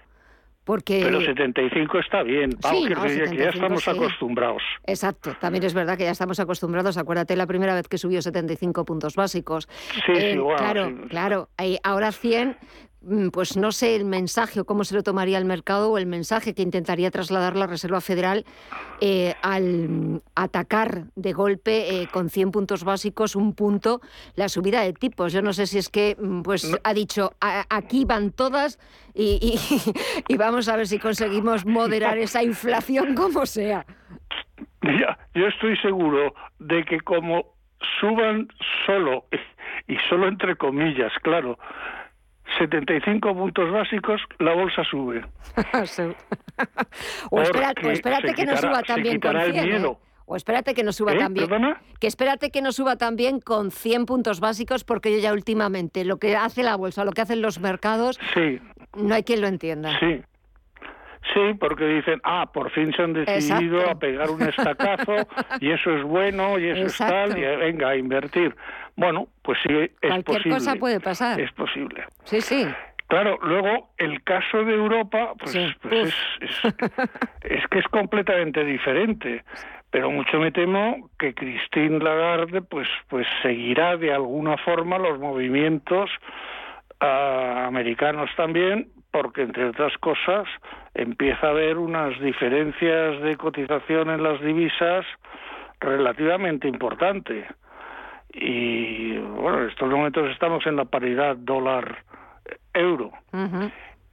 porque... 0.63 1.01
Pero 1.03 1.21
75 1.21 1.99
está 1.99 2.23
bien, 2.23 2.51
Pau, 2.61 2.83
que, 2.83 3.37
ya 3.37 3.49
estamos 3.49 3.87
acostumbrados. 3.87 4.63
Exacto, 4.85 5.35
también 5.39 5.63
es 5.63 5.73
verdad 5.73 5.97
que 5.97 6.03
ya 6.03 6.11
estamos 6.11 6.39
acostumbrados. 6.39 6.97
Acuérdate 6.97 7.35
la 7.35 7.47
primera 7.47 7.75
vez 7.75 7.87
que 7.87 7.97
subió 7.97 8.21
75 8.21 8.85
puntos 8.85 9.15
básicos. 9.15 9.67
Sí, 9.93 10.01
sí, 10.05 10.11
eh, 10.15 10.41
Claro, 10.57 10.93
claro. 11.09 11.49
Ahora 11.83 12.11
100, 12.11 12.49
Mm, 12.49 12.55
pues 13.33 13.57
no 13.57 13.71
sé 13.71 13.95
el 13.95 14.05
mensaje 14.05 14.59
o 14.59 14.65
cómo 14.65 14.83
se 14.83 14.93
lo 14.93 15.01
tomaría 15.01 15.39
el 15.39 15.45
mercado 15.45 15.91
o 15.91 15.97
el 15.97 16.05
mensaje 16.05 16.53
que 16.53 16.61
intentaría 16.61 17.09
trasladar 17.09 17.55
la 17.55 17.65
Reserva 17.65 17.99
Federal 17.99 18.45
eh, 18.99 19.33
al 19.41 20.21
atacar 20.35 21.05
de 21.15 21.33
golpe 21.33 22.01
eh, 22.01 22.07
con 22.11 22.29
100 22.29 22.51
puntos 22.51 22.83
básicos 22.83 23.35
un 23.35 23.55
punto 23.55 24.01
la 24.35 24.49
subida 24.49 24.81
de 24.81 24.93
tipos. 24.93 25.33
Yo 25.33 25.41
no 25.41 25.51
sé 25.51 25.65
si 25.65 25.79
es 25.79 25.89
que 25.89 26.15
mm, 26.19 26.41
pues 26.43 26.71
ha 26.83 26.93
dicho 26.93 27.31
aquí 27.39 28.05
van 28.05 28.31
todas 28.31 28.77
y, 29.15 29.57
y, 30.27 30.37
vamos 30.37 30.69
a 30.69 30.75
ver 30.75 30.87
si 30.87 30.99
conseguimos 30.99 31.65
moderar 31.65 32.17
esa 32.19 32.43
inflación 32.43 33.15
como 33.15 33.47
sea. 33.47 33.85
Ya, 34.83 35.17
yo 35.33 35.47
estoy 35.47 35.75
seguro 35.77 36.35
de 36.59 36.83
que 36.85 36.99
como 36.99 37.55
suban 37.99 38.47
solo 38.85 39.25
y 39.87 39.97
solo 40.07 40.27
entre 40.27 40.55
comillas, 40.55 41.11
claro 41.23 41.57
75 42.57 43.33
puntos 43.33 43.71
básicos, 43.71 44.21
la 44.39 44.53
bolsa 44.53 44.83
sube. 44.83 45.23
o, 47.31 47.41
espérate, 47.41 48.33
que 48.33 48.45
no 48.45 48.57
suba 48.57 48.83
también 48.83 49.19
con 49.19 49.39
100. 49.39 49.57
¿eh? 49.57 49.97
O 50.25 50.35
espérate 50.35 50.73
que 50.73 50.83
no 50.83 50.93
suba 50.93 51.13
¿Eh? 51.13 51.17
también. 51.17 51.49
Que 51.99 52.07
espérate 52.07 52.51
que 52.51 52.61
no 52.61 52.71
suba 52.71 52.95
también 52.95 53.39
con 53.41 53.71
100 53.71 54.05
puntos 54.05 54.39
básicos, 54.39 54.83
porque 54.83 55.11
yo 55.11 55.19
ya 55.19 55.33
últimamente 55.33 56.05
lo 56.05 56.17
que 56.17 56.35
hace 56.35 56.63
la 56.63 56.77
bolsa, 56.77 57.03
lo 57.03 57.11
que 57.11 57.21
hacen 57.21 57.41
los 57.41 57.59
mercados, 57.59 58.19
sí. 58.33 58.59
no 58.95 59.13
hay 59.13 59.23
quien 59.23 59.41
lo 59.41 59.47
entienda. 59.47 59.99
Sí. 59.99 60.21
Sí, 61.33 61.53
porque 61.59 61.85
dicen, 61.85 62.19
ah, 62.23 62.49
por 62.51 62.71
fin 62.71 62.93
se 62.93 63.03
han 63.03 63.13
decidido 63.13 63.89
a 63.89 63.95
pegar 63.95 64.29
un 64.29 64.41
estacazo 64.41 65.15
y 65.61 65.71
eso 65.71 65.95
es 65.95 66.03
bueno 66.03 66.59
y 66.59 66.67
eso 66.67 66.87
es 66.87 66.97
tal, 66.97 67.37
y 67.37 67.41
venga, 67.41 67.89
a 67.89 67.95
invertir. 67.95 68.55
Bueno, 68.97 69.27
pues 69.41 69.57
sí, 69.63 69.73
es 69.73 69.89
Cualquier 70.01 70.49
cosa 70.49 70.75
puede 70.75 70.99
pasar. 70.99 71.39
Es 71.39 71.51
posible. 71.53 72.03
Sí, 72.25 72.41
sí. 72.41 72.67
Claro, 73.07 73.37
luego 73.43 73.89
el 73.97 74.23
caso 74.23 74.63
de 74.63 74.73
Europa, 74.73 75.33
pues, 75.37 75.57
pues 75.81 76.15
es, 76.39 76.73
es, 77.43 77.67
que 77.67 77.79
es 77.79 77.87
completamente 77.89 78.63
diferente. 78.63 79.43
Pero 79.89 80.09
mucho 80.09 80.39
me 80.39 80.51
temo 80.51 81.09
que 81.19 81.33
Christine 81.33 81.99
Lagarde, 81.99 82.61
pues, 82.61 82.87
pues 83.09 83.27
seguirá 83.41 83.97
de 83.97 84.13
alguna 84.13 84.57
forma 84.57 84.97
los 84.97 85.19
movimientos 85.19 86.09
ah, 87.01 87.65
americanos 87.67 88.29
también, 88.37 88.87
porque 89.11 89.41
entre 89.41 89.65
otras 89.69 89.97
cosas 89.97 90.47
empieza 90.93 91.47
a 91.47 91.49
haber 91.51 91.77
unas 91.77 92.17
diferencias 92.21 93.21
de 93.21 93.35
cotización 93.35 94.09
en 94.09 94.23
las 94.23 94.39
divisas 94.41 95.05
relativamente 95.79 96.67
importantes 96.67 97.45
y 98.33 99.17
bueno, 99.17 99.63
en 99.63 99.69
estos 99.69 99.89
momentos 99.89 100.29
estamos 100.31 100.65
en 100.65 100.75
la 100.77 100.85
paridad 100.85 101.35
dólar-euro. 101.37 103.11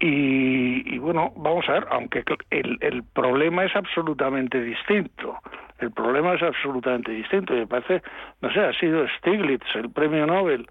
y, 0.01 0.99
bueno, 0.99 1.33
vamos 1.37 1.69
a 1.69 1.73
ver, 1.73 1.87
aunque 1.91 2.25
el, 2.51 2.79
el 2.81 3.03
problema 3.03 3.65
es 3.65 3.75
absolutamente 3.75 4.61
distinto. 4.61 5.39
El 5.79 5.93
problema 5.93 6.35
es 6.35 6.43
absolutamente 6.43 7.13
distinto. 7.13 7.55
Me 7.55 7.67
parece, 7.67 8.03
no 8.41 8.53
sé, 8.53 8.61
ha 8.61 8.73
sido 8.75 9.07
Stiglitz, 9.19 9.67
el 9.75 9.91
premio 9.91 10.27
Nobel, 10.27 10.67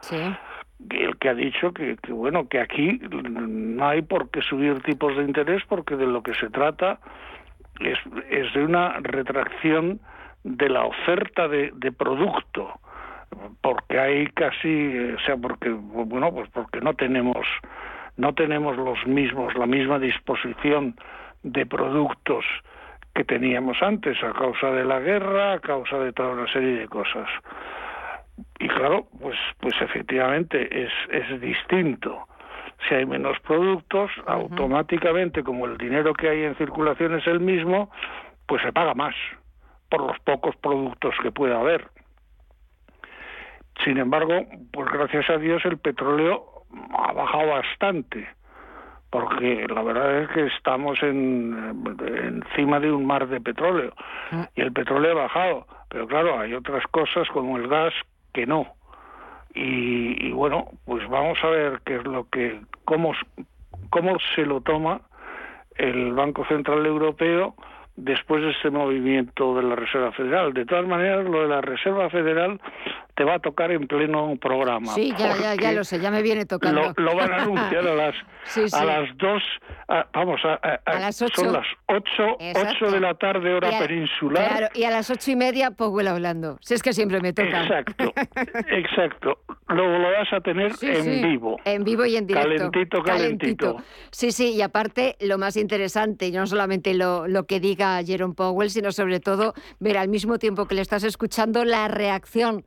el 0.90 1.18
que 1.18 1.30
ha 1.30 1.34
dicho 1.34 1.74
que, 1.74 1.98
que, 1.98 2.12
bueno, 2.12 2.48
que 2.48 2.60
aquí 2.60 3.00
no 3.02 3.88
hay 3.88 4.02
por 4.02 4.30
qué 4.30 4.42
subir 4.42 4.82
tipos 4.82 5.16
de 5.18 5.24
interés 5.24 5.64
porque 5.68 5.96
de 5.96 6.06
lo 6.06 6.22
que 6.22 6.34
se 6.36 6.50
trata 6.50 7.00
es, 7.80 7.98
es 8.30 8.54
de 8.54 8.64
una 8.64 9.00
retracción 9.02 10.00
de 10.44 10.70
la 10.70 10.86
oferta 10.86 11.48
de, 11.48 11.72
de 11.76 11.92
producto 11.92 12.80
porque 13.62 14.00
hay 14.00 14.28
casi, 14.28 14.98
o 14.98 15.20
sea, 15.20 15.38
porque 15.38 15.70
bueno, 15.70 16.32
pues 16.32 16.50
porque 16.50 16.80
no 16.82 16.94
tenemos 16.94 17.46
no 18.16 18.34
tenemos 18.34 18.78
los 18.78 19.06
mismos 19.06 19.54
la 19.56 19.66
misma 19.66 20.00
disposición 20.00 20.96
de 21.44 21.66
productos 21.66 22.46
que 23.14 23.24
teníamos 23.24 23.82
antes 23.82 24.22
a 24.24 24.32
causa 24.34 24.72
de 24.72 24.86
la 24.86 25.00
guerra, 25.00 25.54
a 25.54 25.60
causa 25.60 25.98
de 26.00 26.14
toda 26.14 26.30
una 26.30 26.52
serie 26.52 26.80
de 26.80 26.88
cosas. 26.88 27.28
Y 28.60 28.68
claro, 28.68 29.08
pues 29.20 29.38
pues 29.60 29.76
efectivamente 29.82 30.84
es 30.84 30.92
es 31.12 31.42
distinto. 31.42 32.28
Si 32.88 32.94
hay 32.94 33.06
menos 33.06 33.40
productos, 33.40 34.12
automáticamente 34.28 35.44
como 35.44 35.66
el 35.66 35.78
dinero 35.78 36.14
que 36.14 36.30
hay 36.30 36.44
en 36.44 36.56
circulación 36.56 37.16
es 37.16 37.26
el 37.26 37.40
mismo, 37.40 37.90
pues 38.46 38.62
se 38.62 38.72
paga 38.72 38.94
más 38.94 39.16
por 39.90 40.02
los 40.02 40.20
pocos 40.20 40.56
productos 40.58 41.16
que 41.22 41.32
pueda 41.32 41.60
haber. 41.60 41.90
Sin 43.84 43.98
embargo, 43.98 44.46
pues 44.72 44.90
gracias 44.92 45.30
a 45.30 45.38
Dios 45.38 45.64
el 45.66 45.78
petróleo 45.78 46.64
ha 46.98 47.14
bajado 47.14 47.48
bastante, 47.48 48.28
porque 49.10 49.66
la 49.68 49.82
verdad 49.82 50.24
es 50.24 50.30
que 50.30 50.46
estamos 50.48 51.02
en, 51.04 51.86
encima 52.00 52.80
de 52.80 52.92
un 52.92 53.06
mar 53.06 53.28
de 53.28 53.40
petróleo 53.40 53.94
ah. 54.32 54.50
y 54.56 54.62
el 54.62 54.74
petróleo 54.74 55.12
ha 55.12 55.24
bajado, 55.24 55.68
pero 55.90 56.08
claro, 56.08 56.40
hay 56.40 56.54
otras 56.54 56.86
cosas 56.88 57.28
como 57.30 57.58
el 57.58 57.68
gas 57.68 57.94
que 58.38 58.46
no. 58.46 58.68
Y, 59.56 60.32
bueno, 60.32 60.68
pues 60.86 61.10
vamos 61.10 61.40
a 61.44 61.48
ver 61.48 61.82
qué 61.84 61.96
es 61.96 62.04
lo 62.04 62.30
que, 62.30 62.62
cómo, 62.86 63.14
cómo 63.90 64.18
se 64.36 64.46
lo 64.46 64.62
toma 64.62 65.02
el 65.76 66.14
Banco 66.14 66.46
Central 66.46 66.86
Europeo 66.86 67.56
después 67.96 68.44
de 68.44 68.52
este 68.52 68.70
movimiento 68.70 69.56
de 69.56 69.64
la 69.64 69.76
Reserva 69.76 70.12
Federal. 70.12 70.54
De 70.54 70.66
todas 70.66 70.86
maneras, 70.86 71.26
lo 71.26 71.42
de 71.42 71.48
la 71.48 71.62
Reserva 71.62 72.12
Federal 72.12 72.62
te 73.18 73.24
va 73.24 73.36
a 73.36 73.40
tocar 73.40 73.72
en 73.72 73.88
pleno 73.88 74.36
programa. 74.40 74.94
Sí, 74.94 75.12
ya, 75.18 75.36
ya, 75.38 75.56
ya 75.56 75.72
lo 75.72 75.84
sé, 75.84 76.00
ya 76.00 76.12
me 76.12 76.22
viene 76.22 76.46
tocando. 76.46 76.94
Lo, 76.98 77.16
van 77.16 77.34
a 77.34 77.38
anunciar 77.38 77.88
a 77.88 77.96
las, 77.96 78.16
a 78.74 78.86
las 78.86 79.18
dos, 79.18 79.42
vamos, 80.14 80.40
a, 80.46 80.54
a, 80.86 81.00
las 81.00 81.20
ocho. 81.24 81.42
Son 81.42 81.54
las 81.54 81.66
ocho, 81.88 82.38
ocho 82.40 82.92
de 82.92 83.00
la 83.00 83.16
tarde, 83.16 83.56
hora 83.56 83.72
peninsular. 83.80 84.48
Claro, 84.48 84.68
y 84.76 84.84
a 84.84 84.92
las 84.92 85.10
ocho 85.10 85.32
y 85.32 85.36
media, 85.36 85.72
Powell 85.72 86.08
hablando. 86.08 86.60
Si 86.62 86.76
es 86.76 86.84
que 86.84 86.94
siempre 86.94 87.20
me 87.20 87.34
toca. 87.34 87.64
Exacto, 87.64 88.14
exacto. 88.68 89.40
Luego 89.70 89.98
lo 89.98 90.12
vas 90.12 90.32
a 90.32 90.40
tener 90.42 90.72
en 90.82 91.22
vivo. 91.24 91.58
En 91.66 91.84
vivo 91.84 92.06
y 92.06 92.18
en 92.18 92.28
directo. 92.28 92.50
Calentito, 92.50 93.02
calentito, 93.02 93.78
Sí, 94.12 94.32
sí, 94.32 94.54
y 94.54 94.62
aparte, 94.62 95.16
lo 95.22 95.40
más 95.40 95.58
interesante, 95.58 96.32
no 96.32 96.46
solamente 96.46 96.94
lo, 96.94 97.28
lo 97.28 97.48
que 97.48 97.60
diga 97.60 98.00
Jerome 98.04 98.36
Powell, 98.36 98.70
sino 98.70 98.92
sobre 98.92 99.20
todo 99.20 99.56
ver 99.80 99.98
al 99.98 100.08
mismo 100.08 100.38
tiempo 100.38 100.68
que 100.68 100.76
le 100.76 100.82
estás 100.82 101.04
escuchando 101.04 101.66
la 101.66 101.88
reacción 101.88 102.64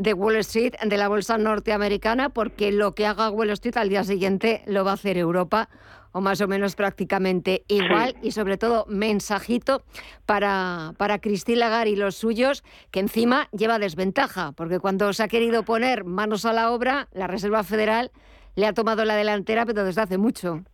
de 0.00 0.14
Wall 0.14 0.36
Street, 0.36 0.72
de 0.82 0.96
la 0.96 1.08
bolsa 1.08 1.36
norteamericana, 1.36 2.30
porque 2.30 2.72
lo 2.72 2.94
que 2.94 3.06
haga 3.06 3.28
Wall 3.28 3.50
Street 3.50 3.76
al 3.76 3.90
día 3.90 4.02
siguiente 4.02 4.62
lo 4.66 4.82
va 4.82 4.92
a 4.92 4.94
hacer 4.94 5.18
Europa 5.18 5.68
o 6.12 6.22
más 6.22 6.40
o 6.40 6.48
menos 6.48 6.74
prácticamente 6.74 7.64
igual 7.68 8.16
y 8.22 8.32
sobre 8.32 8.56
todo 8.56 8.86
mensajito 8.88 9.82
para, 10.26 10.92
para 10.96 11.20
Cristina 11.20 11.60
Lagarde 11.60 11.90
y 11.90 11.96
los 11.96 12.16
suyos 12.16 12.64
que 12.90 13.00
encima 13.00 13.48
lleva 13.52 13.78
desventaja 13.78 14.52
porque 14.52 14.80
cuando 14.80 15.12
se 15.12 15.22
ha 15.22 15.28
querido 15.28 15.62
poner 15.62 16.02
manos 16.04 16.46
a 16.46 16.52
la 16.52 16.72
obra 16.72 17.06
la 17.12 17.28
Reserva 17.28 17.62
Federal 17.62 18.10
le 18.56 18.66
ha 18.66 18.72
tomado 18.72 19.04
la 19.04 19.14
delantera 19.14 19.64
pero 19.66 19.84
desde 19.84 20.00
hace 20.00 20.18
mucho. 20.18 20.64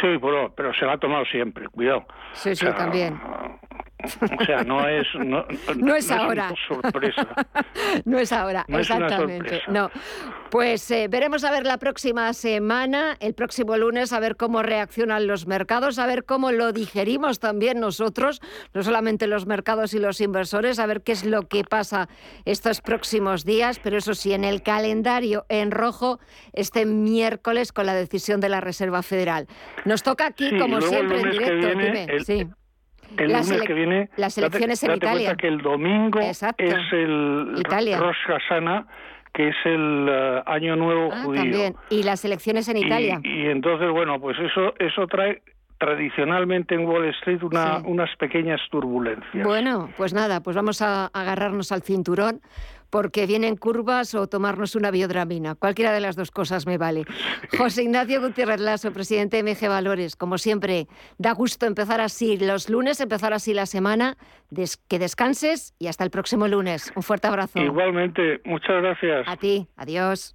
Sí, 0.00 0.06
pero, 0.22 0.54
pero 0.54 0.72
se 0.72 0.86
la 0.86 0.94
ha 0.94 0.98
tomado 0.98 1.24
siempre, 1.26 1.68
cuidado. 1.68 2.06
Sí, 2.32 2.54
sí, 2.54 2.64
también. 2.76 3.20
O 4.40 4.44
sea, 4.44 4.64
no 4.64 4.86
es 4.86 5.06
no, 5.14 5.44
no 5.76 5.94
es 5.96 6.10
ahora. 6.10 6.52
sorpresa. 6.68 7.28
no 8.04 8.18
es 8.18 8.32
ahora, 8.32 8.64
exactamente. 8.68 9.62
no. 9.68 9.90
Pues 10.50 10.90
eh, 10.90 11.06
veremos 11.08 11.44
a 11.44 11.52
ver 11.52 11.64
la 11.64 11.78
próxima 11.78 12.32
semana, 12.32 13.16
el 13.20 13.34
próximo 13.34 13.76
lunes, 13.76 14.12
a 14.12 14.18
ver 14.18 14.36
cómo 14.36 14.62
reaccionan 14.62 15.26
los 15.26 15.46
mercados, 15.46 15.98
a 15.98 16.06
ver 16.06 16.24
cómo 16.24 16.50
lo 16.50 16.72
digerimos 16.72 17.38
también 17.38 17.78
nosotros, 17.78 18.40
no 18.74 18.82
solamente 18.82 19.28
los 19.28 19.46
mercados 19.46 19.94
y 19.94 20.00
los 20.00 20.20
inversores, 20.20 20.78
a 20.78 20.86
ver 20.86 21.02
qué 21.02 21.12
es 21.12 21.24
lo 21.24 21.42
que 21.42 21.62
pasa 21.62 22.08
estos 22.44 22.80
próximos 22.80 23.44
días, 23.44 23.78
pero 23.78 23.98
eso 23.98 24.14
sí, 24.14 24.32
en 24.32 24.44
el 24.44 24.62
calendario 24.62 25.46
en 25.48 25.70
rojo 25.70 26.18
este 26.52 26.84
miércoles 26.84 27.72
con 27.72 27.86
la 27.86 27.94
decisión 27.94 28.40
de 28.40 28.48
la 28.48 28.60
Reserva 28.60 29.02
Federal. 29.02 29.46
Nos 29.84 30.02
toca 30.02 30.26
aquí, 30.26 30.58
como 30.58 30.80
siempre, 30.80 31.20
en 31.20 31.30
directo. 31.30 31.68
Dime, 31.68 32.20
sí 32.24 32.48
el 33.16 33.32
lunes 33.32 33.62
que 33.62 33.74
viene 33.74 34.10
las 34.16 34.36
elecciones 34.38 34.82
en 34.82 34.92
Italia. 34.92 35.34
que 35.36 35.48
el 35.48 35.62
domingo 35.62 36.20
es 36.20 36.42
el 36.92 37.54
Italia. 37.58 37.98
Rosh 37.98 38.16
Hashanah 38.26 38.86
que 39.32 39.48
es 39.48 39.56
el 39.64 40.08
eh, 40.10 40.42
año 40.46 40.76
nuevo 40.76 41.10
ah, 41.12 41.22
judío. 41.22 41.42
También. 41.42 41.76
Y 41.88 42.02
las 42.02 42.24
elecciones 42.24 42.68
en 42.68 42.78
Italia. 42.78 43.20
Y, 43.22 43.46
entonces, 43.46 43.88
bueno, 43.90 44.20
pues 44.20 44.36
eso 44.38 44.74
eso 44.78 45.06
trae 45.06 45.42
tradicionalmente 45.78 46.74
en 46.74 46.84
Wall 46.86 47.08
Street 47.08 47.42
una, 47.42 47.78
unas 47.78 48.14
pequeñas 48.16 48.60
turbulencias. 48.70 49.46
Bueno, 49.46 49.88
pues 49.96 50.12
nada, 50.12 50.42
pues 50.42 50.54
vamos 50.54 50.82
a 50.82 51.06
agarrarnos 51.06 51.72
al 51.72 51.82
cinturón 51.82 52.40
porque 52.90 53.26
vienen 53.26 53.56
curvas 53.56 54.14
o 54.14 54.26
tomarnos 54.26 54.74
una 54.74 54.90
biodramina. 54.90 55.54
Cualquiera 55.54 55.92
de 55.92 56.00
las 56.00 56.16
dos 56.16 56.30
cosas 56.30 56.66
me 56.66 56.78
vale. 56.78 57.04
José 57.56 57.84
Ignacio 57.84 58.20
Gutiérrez 58.20 58.60
Lasso, 58.60 58.92
presidente 58.92 59.42
de 59.42 59.42
MG 59.42 59.68
Valores, 59.68 60.16
como 60.16 60.38
siempre, 60.38 60.88
da 61.18 61.32
gusto 61.32 61.66
empezar 61.66 62.00
así 62.00 62.36
los 62.36 62.68
lunes, 62.68 63.00
empezar 63.00 63.32
así 63.32 63.54
la 63.54 63.66
semana. 63.66 64.16
que 64.88 64.98
descanses 64.98 65.74
y 65.78 65.86
hasta 65.86 66.04
el 66.04 66.10
próximo 66.10 66.48
lunes. 66.48 66.92
Un 66.96 67.02
fuerte 67.02 67.28
abrazo. 67.28 67.58
Igualmente, 67.58 68.40
muchas 68.44 68.82
gracias. 68.82 69.26
A 69.26 69.36
ti, 69.36 69.68
adiós. 69.76 70.34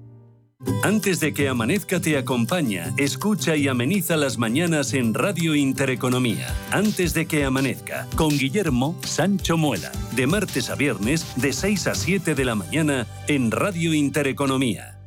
Antes 0.83 1.19
de 1.19 1.33
que 1.33 1.49
amanezca 1.49 1.99
te 1.99 2.17
acompaña, 2.17 2.93
escucha 2.97 3.55
y 3.55 3.67
ameniza 3.67 4.15
las 4.15 4.37
mañanas 4.37 4.93
en 4.93 5.13
Radio 5.13 5.55
Intereconomía. 5.55 6.55
Antes 6.71 7.13
de 7.15 7.25
que 7.25 7.45
amanezca, 7.45 8.07
con 8.15 8.29
Guillermo 8.29 8.95
Sancho 9.03 9.57
Muela, 9.57 9.91
de 10.15 10.27
martes 10.27 10.69
a 10.69 10.75
viernes, 10.75 11.25
de 11.35 11.53
6 11.53 11.87
a 11.87 11.95
7 11.95 12.35
de 12.35 12.45
la 12.45 12.53
mañana, 12.53 13.07
en 13.27 13.49
Radio 13.49 13.93
Intereconomía. 13.93 14.99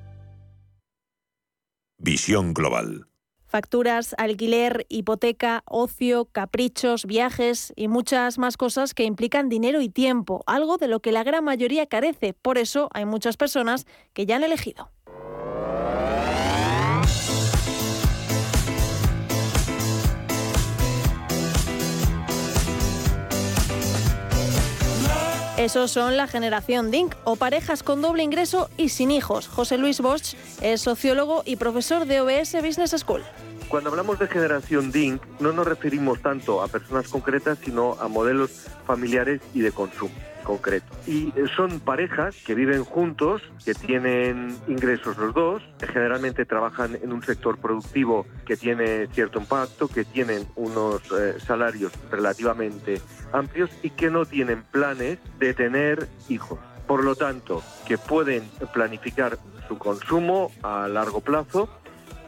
Visión 1.99 2.53
Global. 2.53 3.07
Facturas, 3.47 4.17
alquiler, 4.19 4.85
hipoteca, 4.88 5.62
ocio, 5.67 6.25
caprichos, 6.25 7.05
viajes 7.05 7.73
y 7.77 7.87
muchas 7.87 8.38
más 8.38 8.57
cosas 8.57 8.95
que 8.95 9.05
implican 9.05 9.49
dinero 9.49 9.81
y 9.81 9.88
tiempo, 9.88 10.43
algo 10.49 10.77
de 10.77 10.88
lo 10.88 10.99
que 10.99 11.12
la 11.12 11.23
gran 11.23 11.45
mayoría 11.45 11.87
carece. 11.87 12.33
Por 12.33 12.59
eso 12.59 12.88
hay 12.93 13.05
muchas 13.05 13.37
personas 13.37 13.87
que 14.12 14.27
ya 14.27 14.35
han 14.35 14.43
elegido. 14.43 14.90
Esos 25.64 25.90
son 25.90 26.19
la 26.19 26.27
generación 26.27 26.90
DINK 26.90 27.17
o 27.25 27.37
parejas 27.37 27.83
con 27.83 28.03
doble 28.03 28.23
ingreso 28.23 28.69
y 28.77 28.90
sin 28.90 29.11
hijos. 29.11 29.49
José 29.49 29.79
Luis 29.79 30.01
Bosch 30.03 30.35
es 30.61 30.83
sociólogo 30.83 31.43
y 31.47 31.57
profesor 31.57 32.05
de 32.05 32.21
OBS 32.21 32.61
Business 32.62 32.90
School. 32.90 33.23
Cuando 33.69 33.88
hablamos 33.88 34.19
de 34.19 34.27
generación 34.27 34.93
DINK 34.93 35.23
no 35.40 35.53
nos 35.53 35.67
referimos 35.67 36.21
tanto 36.21 36.62
a 36.62 36.69
personas 36.69 37.09
concretas, 37.09 37.59
sino 37.64 37.97
a 37.99 38.09
modelos 38.09 38.51
familiares 38.87 39.40
y 39.55 39.61
de 39.61 39.73
consumo 39.73 40.12
concreto. 40.44 40.87
Y 41.07 41.28
eh, 41.30 41.46
son 41.57 41.80
parejas 41.80 42.37
que 42.46 42.54
viven 42.54 42.85
juntos, 42.85 43.42
que 43.64 43.74
tienen 43.74 44.57
ingresos 44.68 45.18
los 45.18 45.35
dos, 45.35 45.62
que 45.78 45.88
generalmente 45.88 46.44
trabajan 46.44 46.96
en 47.02 47.12
un 47.12 47.22
sector 47.22 47.59
productivo 47.59 48.26
que 48.46 48.57
tiene 48.57 49.09
cierto 49.09 49.40
impacto, 49.40 49.88
que 49.88 50.04
tienen 50.04 50.46
unos 50.54 51.02
eh, 51.11 51.35
salarios 51.44 51.92
relativamente 52.11 53.00
amplios 53.33 53.70
y 53.83 53.90
que 53.90 54.11
no 54.11 54.24
tienen 54.24 54.62
planes 54.62 55.18
de 55.38 55.54
tener 55.54 56.09
hijos. 56.28 56.61
Por 56.87 57.02
lo 57.02 57.16
tanto, 57.16 57.62
que 57.87 57.98
pueden 57.98 58.44
planificar 58.72 59.38
su 59.66 59.78
consumo 59.78 60.52
a 60.62 60.87
largo 60.87 61.20
plazo 61.20 61.68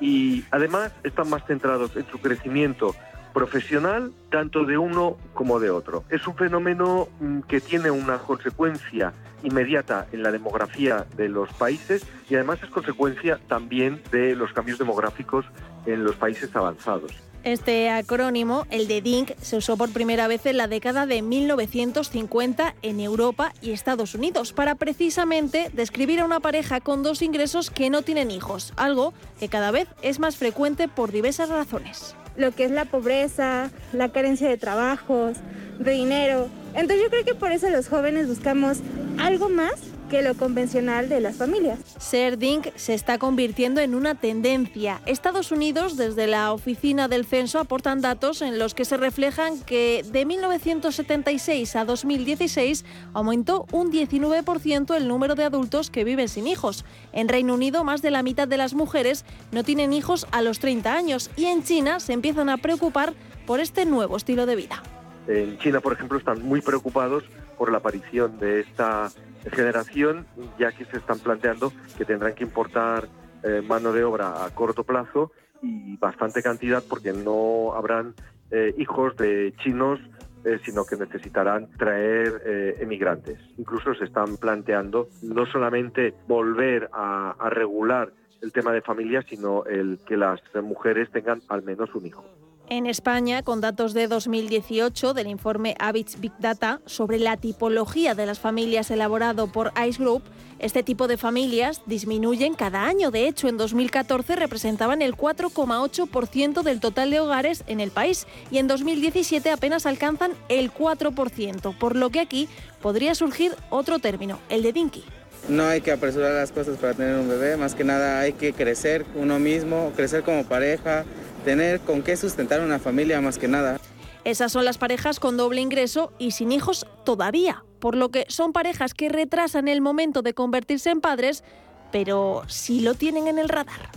y 0.01 0.45
además 0.51 0.93
están 1.05 1.29
más 1.29 1.45
centrados 1.47 1.97
en 1.97 2.07
su 2.07 2.19
crecimiento 2.19 2.95
profesional 3.37 4.13
tanto 4.31 4.65
de 4.65 4.79
uno 4.79 5.19
como 5.35 5.61
de 5.61 5.69
otro. 5.69 6.05
Es 6.09 6.27
un 6.27 6.37
fenómeno 6.37 7.07
mm, 7.21 7.41
que 7.41 7.61
tiene 7.61 7.91
una 7.91 8.17
consecuencia 8.17 9.13
inmediata 9.43 10.07
en 10.11 10.23
la 10.23 10.33
demografía 10.33 11.05
de 11.19 11.29
los 11.29 11.53
países 11.53 12.07
y 12.31 12.35
además 12.37 12.63
es 12.63 12.71
consecuencia 12.71 13.39
también 13.47 14.01
de 14.11 14.35
los 14.35 14.55
cambios 14.55 14.79
demográficos 14.79 15.45
en 15.85 16.03
los 16.03 16.17
países 16.17 16.57
avanzados. 16.57 17.13
Este 17.45 17.91
acrónimo, 17.91 18.67
el 18.71 18.89
de 18.89 19.03
DINK, 19.03 19.37
se 19.37 19.59
usó 19.59 19.77
por 19.77 19.93
primera 19.93 20.29
vez 20.29 20.47
en 20.47 20.57
la 20.57 20.67
década 20.67 21.05
de 21.05 21.21
1950 21.21 22.75
en 22.81 23.01
Europa 23.01 23.53
y 23.61 23.73
Estados 23.73 24.15
Unidos 24.15 24.55
para 24.55 24.77
precisamente 24.77 25.69
describir 25.75 26.21
a 26.21 26.25
una 26.25 26.41
pareja 26.41 26.81
con 26.81 27.03
dos 27.03 27.21
ingresos 27.21 27.71
que 27.71 27.91
no 27.91 28.01
tienen 28.01 28.31
hijos, 28.31 28.73
algo 28.77 29.13
que 29.39 29.51
cada 29.51 29.73
vez 29.73 29.89
es 30.01 30.21
más 30.21 30.39
frecuente 30.39 30.89
por 30.89 31.13
diversas 31.13 31.51
razones 31.51 32.17
lo 32.37 32.53
que 32.53 32.65
es 32.65 32.71
la 32.71 32.85
pobreza, 32.85 33.71
la 33.93 34.09
carencia 34.11 34.49
de 34.49 34.57
trabajos, 34.57 35.37
de 35.79 35.93
dinero. 35.93 36.49
Entonces 36.75 37.03
yo 37.03 37.11
creo 37.11 37.25
que 37.25 37.35
por 37.35 37.53
eso 37.53 37.69
los 37.71 37.89
jóvenes 37.89 38.29
buscamos 38.29 38.79
algo 39.19 39.49
más 39.49 39.75
que 40.09 40.23
lo 40.23 40.35
convencional 40.35 41.09
de 41.09 41.21
las 41.21 41.37
familias. 41.37 41.79
Ser 41.99 42.39
DINK 42.39 42.75
se 42.77 42.95
está 42.95 43.19
convirtiendo 43.19 43.81
en 43.81 43.95
una 43.95 44.15
tendencia. 44.15 45.01
Estados 45.07 45.53
Unidos, 45.53 45.97
desde 45.97 46.27
la 46.27 46.53
Oficina 46.53 47.09
del 47.09 47.25
Censo, 47.25 47.59
aportan 47.59 48.01
datos 48.01 48.43
en 48.43 48.59
los 48.59 48.75
que 48.75 48.85
se 48.85 48.97
reflejan 48.97 49.61
que 49.61 50.05
de 50.11 50.25
1976 50.25 51.77
a 51.77 51.85
2016 51.85 52.85
aumentó 53.13 53.67
un 53.73 53.93
19% 53.93 54.97
el 54.97 55.09
número 55.09 55.35
de 55.35 55.45
adultos 55.45 55.91
que 55.91 56.05
viven 56.05 56.29
sin 56.29 56.47
hijos. 56.47 56.85
En 57.13 57.29
Reino 57.29 57.55
Unido, 57.55 57.85
más 57.85 58.03
de 58.03 58.11
la 58.11 58.23
mitad 58.23 58.49
de 58.49 58.57
las 58.57 58.75
mujeres 58.75 59.25
no 59.53 59.65
tienen 59.65 59.93
hijos 59.93 60.27
a 60.33 60.43
los 60.43 60.59
30 60.59 60.93
años 60.93 61.31
y 61.37 61.47
en 61.47 61.63
China 61.63 62.01
se 62.01 62.13
empiezan 62.13 62.49
a 62.49 62.57
preocupar 62.59 63.15
por 63.47 63.61
este 63.61 63.87
nuevo 63.87 64.17
estilo 64.17 64.47
de 64.47 64.57
vida. 64.57 64.83
En 65.29 65.59
China, 65.59 65.81
por 65.81 65.93
ejemplo, 65.93 66.19
están 66.19 66.43
muy 66.43 66.61
preocupados 66.61 67.25
por 67.59 67.71
la 67.73 67.79
aparición 67.79 68.39
de 68.39 68.61
esta 68.61 69.11
generación, 69.51 70.27
ya 70.59 70.73
que 70.73 70.85
se 70.85 70.99
están 70.99 71.19
planteando 71.19 71.73
que 71.97 72.05
tendrán 72.05 72.35
que 72.35 72.45
importar 72.45 73.09
eh, 73.43 73.63
mano 73.63 73.93
de 73.93 74.03
obra 74.03 74.45
a 74.45 74.51
corto 74.51 74.85
plazo 74.85 75.31
y 75.63 75.97
bastante 75.99 76.43
cantidad 76.43 76.83
porque 76.89 77.13
no 77.13 77.75
habrán 77.75 78.15
eh, 78.51 78.75
hijos 78.79 79.17
de 79.17 79.55
chinos 79.63 80.01
eh, 80.45 80.59
sino 80.65 80.85
que 80.85 80.97
necesitarán 80.97 81.69
traer 81.77 82.77
emigrantes. 82.81 83.41
Incluso 83.59 83.95
se 83.95 84.05
están 84.05 84.37
planteando 84.37 85.09
no 85.23 85.45
solamente 85.47 86.15
volver 86.29 86.89
a, 86.93 87.35
regular 87.51 88.13
el 88.43 88.53
tema 88.53 88.73
de 88.73 88.81
familia, 88.81 89.23
sino 89.29 89.65
el 89.65 89.99
que 90.07 90.17
las 90.17 90.41
mujeres 90.63 91.11
tengan 91.11 91.41
al 91.49 91.65
menos 91.65 91.93
un 91.97 92.07
hijo. 92.07 92.25
En 92.69 92.87
España, 92.87 93.45
con 93.45 93.61
datos 93.61 93.95
de 93.95 94.09
2018 94.09 95.15
del 95.15 95.29
informe 95.29 95.77
Habits 95.79 96.19
Big 96.19 96.33
Data 96.41 96.81
sobre 96.85 97.21
la 97.21 97.37
tipología 97.37 98.17
de 98.17 98.27
las 98.27 98.41
familias 98.41 98.91
elaborado 98.91 99.47
por 99.47 99.73
ICE 99.81 100.03
Group, 100.03 100.25
este 100.59 100.83
tipo 100.83 101.07
de 101.07 101.17
familias 101.17 101.83
disminuyen 101.87 102.55
cada 102.55 102.85
año. 102.85 103.13
De 103.13 103.29
hecho, 103.29 103.47
en 103.47 103.57
2014 103.57 104.35
representaban 104.35 105.01
el 105.01 105.17
4,8% 105.17 106.63
del 106.63 106.81
total 106.81 107.13
de 107.13 107.21
hogares 107.21 107.63
en 107.69 107.79
el 107.79 107.93
país 107.93 108.27
y 108.51 108.59
en 108.59 108.67
2017 108.67 109.49
apenas 109.51 109.87
alcanzan 109.87 110.33
el 110.49 110.73
4%, 110.73 111.79
por 111.79 111.95
lo 111.95 112.11
que 112.11 112.19
aquí 112.19 112.49
podría 112.83 113.15
surgir 113.15 113.55
otro 113.71 114.01
término, 114.01 114.41
el 114.49 114.65
de 114.65 114.73
Dinky. 114.73 115.05
No 115.49 115.67
hay 115.67 115.81
que 115.81 115.93
apresurar 115.93 116.33
las 116.33 116.51
cosas 116.51 116.77
para 116.79 116.95
tener 116.95 117.15
un 117.15 117.29
bebé, 117.29 117.57
más 117.57 117.77
que 117.77 117.85
nada 117.85 118.19
hay 118.19 118.33
que 118.33 118.53
crecer 118.53 119.07
uno 119.15 119.39
mismo, 119.39 119.93
crecer 119.95 120.25
como 120.25 120.43
pareja, 120.43 121.05
tener 121.47 121.79
con 121.79 122.03
qué 122.03 122.17
sustentar 122.17 122.61
una 122.61 122.81
familia 122.81 123.21
más 123.21 123.39
que 123.39 123.47
nada. 123.47 123.79
Esas 124.25 124.51
son 124.51 124.65
las 124.65 124.79
parejas 124.79 125.21
con 125.21 125.37
doble 125.37 125.61
ingreso 125.61 126.13
y 126.19 126.33
sin 126.33 126.51
hijos 126.51 126.87
todavía, 127.05 127.63
por 127.79 127.97
lo 127.97 128.11
que 128.11 128.27
son 128.29 128.53
parejas 128.53 128.95
que 128.95 129.09
retrasan 129.09 129.69
el 129.69 129.81
momento 129.81 130.23
de 130.23 130.35
convertirse 130.35 130.91
en 130.91 131.01
padres, 131.01 131.45
pero 131.93 132.43
sí 132.49 132.81
lo 132.81 132.95
tienen 132.95 133.29
en 133.29 133.39
el 133.39 133.49
radar. 133.49 133.93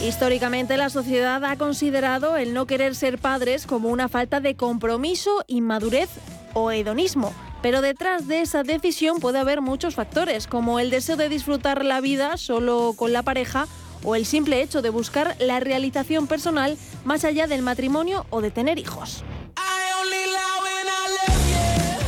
Históricamente 0.00 0.76
la 0.76 0.90
sociedad 0.90 1.44
ha 1.44 1.56
considerado 1.58 2.36
el 2.36 2.54
no 2.54 2.68
querer 2.68 2.94
ser 2.94 3.18
padres 3.18 3.66
como 3.66 3.88
una 3.88 4.08
falta 4.08 4.38
de 4.38 4.54
compromiso, 4.54 5.42
inmadurez 5.48 6.08
o 6.56 6.70
hedonismo. 6.70 7.34
Pero 7.60 7.82
detrás 7.82 8.26
de 8.26 8.40
esa 8.40 8.62
decisión 8.62 9.20
puede 9.20 9.38
haber 9.38 9.60
muchos 9.60 9.94
factores, 9.94 10.46
como 10.46 10.80
el 10.80 10.88
deseo 10.88 11.16
de 11.16 11.28
disfrutar 11.28 11.84
la 11.84 12.00
vida 12.00 12.38
solo 12.38 12.94
con 12.96 13.12
la 13.12 13.22
pareja 13.22 13.66
o 14.02 14.14
el 14.14 14.24
simple 14.24 14.62
hecho 14.62 14.80
de 14.80 14.90
buscar 14.90 15.36
la 15.38 15.60
realización 15.60 16.26
personal 16.26 16.78
más 17.04 17.24
allá 17.24 17.46
del 17.46 17.60
matrimonio 17.60 18.24
o 18.30 18.40
de 18.40 18.50
tener 18.50 18.78
hijos. 18.78 19.22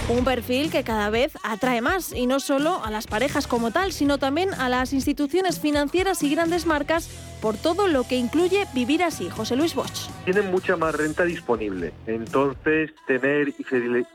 Un 0.08 0.24
perfil 0.24 0.70
que 0.70 0.84
cada 0.84 1.10
vez 1.10 1.36
atrae 1.42 1.82
más, 1.82 2.14
y 2.14 2.26
no 2.26 2.40
solo 2.40 2.82
a 2.82 2.90
las 2.90 3.06
parejas 3.06 3.46
como 3.46 3.72
tal, 3.72 3.92
sino 3.92 4.16
también 4.16 4.54
a 4.54 4.70
las 4.70 4.94
instituciones 4.94 5.60
financieras 5.60 6.22
y 6.22 6.34
grandes 6.34 6.64
marcas 6.64 7.10
por 7.42 7.58
todo 7.58 7.88
lo 7.88 8.04
que 8.04 8.16
incluye 8.16 8.66
vivir 8.74 9.02
así. 9.02 9.28
José 9.28 9.54
Luis 9.54 9.74
Bosch. 9.74 10.08
Tienen 10.24 10.50
mucha 10.50 10.76
más 10.76 10.94
renta 10.94 11.24
disponible, 11.24 11.92
entonces 12.06 12.90
tener 13.06 13.48
y 13.50 13.64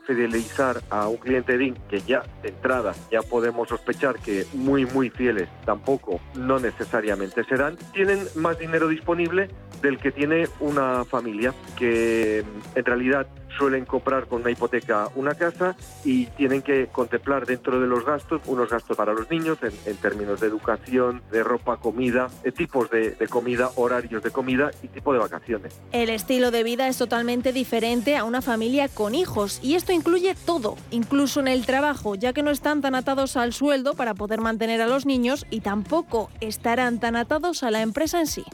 fidelizar 0.06 0.82
a 0.90 1.06
un 1.06 1.16
cliente 1.16 1.56
DIN 1.56 1.76
que 1.88 2.00
ya 2.00 2.24
de 2.42 2.48
entrada 2.48 2.92
ya 3.12 3.22
podemos 3.22 3.68
sospechar 3.68 4.18
que 4.18 4.46
muy 4.52 4.86
muy 4.86 5.10
fieles 5.10 5.48
tampoco 5.64 6.20
no 6.34 6.58
necesariamente 6.58 7.44
serán, 7.44 7.76
tienen 7.92 8.20
más 8.34 8.58
dinero 8.58 8.88
disponible 8.88 9.48
del 9.80 9.98
que 9.98 10.12
tiene 10.12 10.48
una 10.60 11.04
familia 11.04 11.54
que 11.76 12.44
en 12.74 12.84
realidad 12.84 13.26
suelen 13.56 13.84
comprar 13.84 14.26
con 14.26 14.42
una 14.42 14.50
hipoteca 14.50 15.08
una 15.14 15.34
casa 15.34 15.76
y 16.04 16.26
tienen 16.26 16.62
que 16.62 16.88
contemplar 16.88 17.46
dentro 17.46 17.80
de 17.80 17.86
los 17.86 18.04
gastos 18.04 18.42
unos 18.46 18.70
gastos 18.70 18.96
para 18.96 19.12
los 19.12 19.30
niños 19.30 19.58
en, 19.62 19.96
términos 19.96 20.40
de 20.40 20.48
educación, 20.48 21.22
de 21.30 21.42
ropa, 21.42 21.78
comida, 21.78 22.28
eh, 22.42 22.52
tipos 22.52 22.90
de, 22.90 23.12
de, 23.12 23.28
comida, 23.28 23.70
horarios 23.76 24.22
de 24.22 24.30
comida 24.30 24.70
y 24.82 24.88
tipo 24.88 25.12
de 25.12 25.18
vacaciones. 25.18 25.80
El 25.92 26.10
estilo 26.10 26.50
de 26.50 26.62
vida 26.62 26.88
es 26.88 26.98
totalmente 26.98 27.52
diferente 27.52 28.16
a 28.16 28.24
una 28.24 28.42
familia 28.42 28.88
con 28.88 29.14
hijos 29.14 29.60
y 29.62 29.74
esto 29.74 29.92
incluye 29.92 30.34
todo, 30.34 30.76
incluso 30.90 31.40
en 31.40 31.48
el 31.48 31.64
trabajo, 31.64 32.14
ya 32.14 32.32
que 32.32 32.42
no 32.42 32.50
están 32.50 32.80
tan 32.80 32.94
atados 32.94 33.36
al 33.36 33.52
sueldo 33.52 33.94
para 33.94 34.14
poder 34.14 34.40
mantener 34.40 34.80
a 34.80 34.86
los 34.86 35.06
niños 35.06 35.46
y 35.50 35.60
tampoco 35.60 36.30
estarán 36.40 37.00
tan 37.00 37.16
atados 37.16 37.62
a 37.62 37.70
la 37.70 37.82
empresa 37.82 38.20
en 38.20 38.26
sí. 38.26 38.44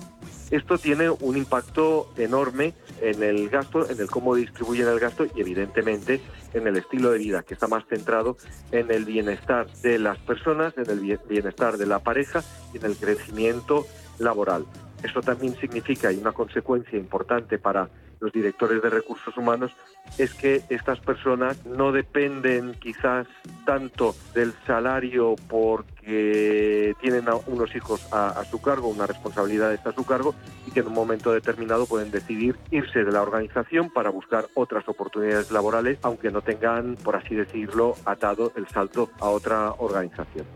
Esto 0.51 0.79
tiene 0.79 1.11
un 1.11 1.37
impacto 1.37 2.13
enorme 2.17 2.75
en 3.01 3.23
el 3.23 3.49
gasto, 3.49 3.89
en 3.89 4.01
el 4.01 4.11
cómo 4.11 4.35
distribuyen 4.35 4.89
el 4.89 4.99
gasto 4.99 5.25
y 5.25 5.41
evidentemente 5.41 6.21
en 6.55 6.67
el 6.67 6.77
estilo 6.77 7.13
de 7.13 7.19
vida, 7.19 7.43
que 7.43 7.55
está 7.55 7.69
más 7.69 7.85
centrado 7.89 8.37
en 8.73 8.91
el 8.91 9.05
bienestar 9.05 9.71
de 9.83 9.99
las 9.99 10.19
personas, 10.19 10.75
en 10.77 10.91
el 10.91 11.19
bienestar 11.29 11.77
de 11.77 11.87
la 11.87 12.01
pareja 12.01 12.43
y 12.75 12.79
en 12.79 12.87
el 12.87 12.97
crecimiento 12.97 13.87
laboral. 14.19 14.67
Esto 15.03 15.21
también 15.23 15.55
significa, 15.57 16.13
y 16.13 16.17
una 16.17 16.33
consecuencia 16.33 16.99
importante 16.99 17.59
para 17.59 17.89
los 18.21 18.33
directores 18.33 18.83
de 18.83 18.91
recursos 18.91 19.37
humanos, 19.37 19.73
es 20.19 20.35
que 20.35 20.63
estas 20.69 21.01
personas 21.01 21.65
no 21.65 21.91
dependen 21.91 22.75
quizás 22.75 23.27
tanto 23.65 24.15
del 24.35 24.53
salario 24.67 25.37
porque 25.49 26.95
tienen 27.01 27.25
unos 27.47 27.75
hijos 27.75 28.07
a, 28.13 28.45
su 28.45 28.61
cargo, 28.61 28.89
una 28.89 29.07
responsabilidad 29.07 29.73
está 29.73 29.91
a 29.91 29.95
su 29.95 30.05
cargo 30.05 30.35
y 30.67 30.71
que 30.71 30.81
en 30.81 30.89
un 30.89 30.95
momento 30.95 31.33
determinado 31.33 31.87
pueden 31.87 32.11
decidir 32.11 32.57
irse 32.71 33.05
de 33.05 33.13
la 33.13 33.23
organización 33.23 33.91
para 33.91 34.11
buscar 34.11 34.47
otras 34.55 34.87
oportunidades 34.89 35.51
laborales, 35.51 35.99
aunque 36.03 36.31
no 36.31 36.43
tengan, 36.43 36.97
por 36.97 37.17
así 37.17 37.35
decirlo, 37.35 37.95
atado 38.05 38.53
el 38.57 38.69
salto 38.69 39.11
a 39.21 39.29
otra 39.29 39.73
organización. 39.79 40.47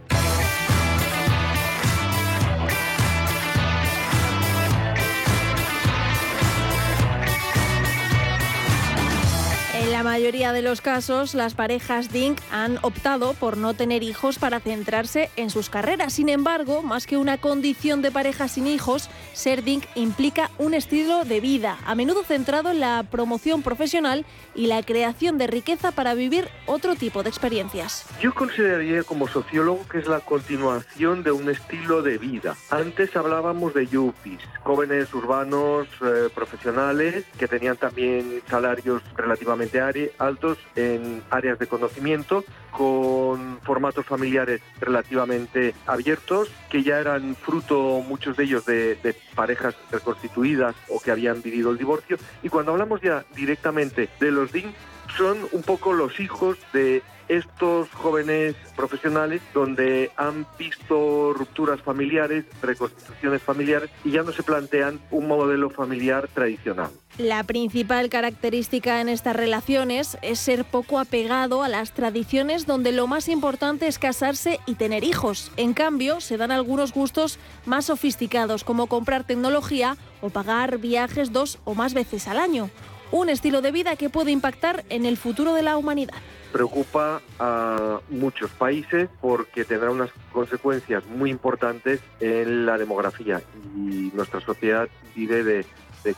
La 9.90 10.02
mayoría 10.02 10.52
de 10.52 10.62
los 10.62 10.80
casos, 10.80 11.34
las 11.34 11.54
parejas 11.54 12.10
DINK 12.12 12.38
han 12.50 12.78
optado 12.82 13.34
por 13.34 13.56
no 13.56 13.74
tener 13.74 14.02
hijos 14.02 14.38
para 14.38 14.60
centrarse 14.60 15.30
en 15.36 15.50
sus 15.50 15.68
carreras. 15.68 16.14
Sin 16.14 16.28
embargo, 16.28 16.82
más 16.82 17.06
que 17.06 17.16
una 17.16 17.38
condición 17.38 18.00
de 18.00 18.10
pareja 18.10 18.48
sin 18.48 18.66
hijos, 18.66 19.10
ser 19.32 19.62
DINK 19.62 19.84
implica 19.94 20.50
un 20.58 20.74
estilo 20.74 21.24
de 21.24 21.40
vida, 21.40 21.78
a 21.84 21.94
menudo 21.94 22.22
centrado 22.22 22.70
en 22.70 22.80
la 22.80 23.04
promoción 23.10 23.62
profesional 23.62 24.24
y 24.54 24.68
la 24.68 24.82
creación 24.82 25.38
de 25.38 25.48
riqueza 25.48 25.92
para 25.92 26.14
vivir 26.14 26.48
otro 26.66 26.94
tipo 26.94 27.22
de 27.22 27.28
experiencias. 27.28 28.06
Yo 28.20 28.32
consideraría 28.32 29.02
como 29.02 29.28
sociólogo 29.28 29.86
que 29.88 29.98
es 29.98 30.06
la 30.06 30.20
continuación 30.20 31.22
de 31.22 31.32
un 31.32 31.50
estilo 31.50 32.02
de 32.02 32.18
vida. 32.18 32.56
Antes 32.70 33.14
hablábamos 33.16 33.74
de 33.74 33.86
yuppies, 33.86 34.40
jóvenes 34.62 35.12
urbanos 35.12 35.88
eh, 36.00 36.28
profesionales 36.34 37.24
que 37.38 37.48
tenían 37.48 37.76
también 37.76 38.42
salarios 38.48 39.02
relativamente 39.16 39.73
altos 39.80 40.58
en 40.76 41.22
áreas 41.30 41.58
de 41.58 41.66
conocimiento, 41.66 42.44
con 42.70 43.60
formatos 43.62 44.04
familiares 44.06 44.60
relativamente 44.80 45.74
abiertos, 45.86 46.50
que 46.70 46.82
ya 46.82 46.98
eran 46.98 47.36
fruto 47.36 48.02
muchos 48.06 48.36
de 48.36 48.44
ellos 48.44 48.66
de, 48.66 48.96
de, 48.96 49.14
parejas 49.34 49.74
reconstituidas 49.90 50.74
o 50.88 51.00
que 51.00 51.10
habían 51.10 51.42
vivido 51.42 51.70
el 51.70 51.78
divorcio. 51.78 52.16
Y 52.42 52.48
cuando 52.48 52.72
hablamos 52.72 53.00
ya 53.00 53.24
directamente 53.34 54.08
de 54.20 54.30
los 54.30 54.52
DIN, 54.52 54.74
son 55.16 55.38
un 55.52 55.62
poco 55.62 55.92
los 55.92 56.18
hijos 56.20 56.58
de 56.72 57.02
estos 57.28 57.88
jóvenes 57.90 58.54
profesionales 58.76 59.40
donde 59.54 60.10
han 60.16 60.46
visto 60.58 61.32
rupturas 61.32 61.80
familiares, 61.80 62.44
reconstrucciones 62.60 63.42
familiares 63.42 63.90
y 64.04 64.10
ya 64.10 64.22
no 64.22 64.32
se 64.32 64.42
plantean 64.42 65.00
un 65.10 65.26
modelo 65.26 65.70
familiar 65.70 66.28
tradicional. 66.28 66.90
La 67.16 67.44
principal 67.44 68.10
característica 68.10 69.00
en 69.00 69.08
estas 69.08 69.36
relaciones 69.36 70.18
es 70.20 70.40
ser 70.40 70.64
poco 70.64 70.98
apegado 70.98 71.62
a 71.62 71.68
las 71.68 71.92
tradiciones 71.92 72.66
donde 72.66 72.92
lo 72.92 73.06
más 73.06 73.28
importante 73.28 73.86
es 73.86 73.98
casarse 73.98 74.58
y 74.66 74.74
tener 74.74 75.04
hijos. 75.04 75.52
En 75.56 75.74
cambio, 75.74 76.20
se 76.20 76.36
dan 76.36 76.50
algunos 76.50 76.92
gustos 76.92 77.38
más 77.66 77.86
sofisticados 77.86 78.64
como 78.64 78.88
comprar 78.88 79.24
tecnología 79.24 79.96
o 80.20 80.30
pagar 80.30 80.78
viajes 80.78 81.32
dos 81.32 81.58
o 81.64 81.74
más 81.74 81.94
veces 81.94 82.26
al 82.26 82.38
año. 82.38 82.68
Un 83.14 83.28
estilo 83.28 83.62
de 83.62 83.70
vida 83.70 83.94
que 83.94 84.10
puede 84.10 84.32
impactar 84.32 84.82
en 84.88 85.06
el 85.06 85.16
futuro 85.16 85.54
de 85.54 85.62
la 85.62 85.76
humanidad 85.76 86.16
preocupa 86.50 87.22
a 87.38 88.00
muchos 88.10 88.50
países 88.50 89.08
porque 89.20 89.64
tendrá 89.64 89.92
unas 89.92 90.10
consecuencias 90.32 91.04
muy 91.06 91.30
importantes 91.30 92.00
en 92.18 92.66
la 92.66 92.76
demografía 92.76 93.40
y 93.76 94.10
nuestra 94.14 94.40
sociedad 94.40 94.88
vive 95.14 95.44
de, 95.44 95.64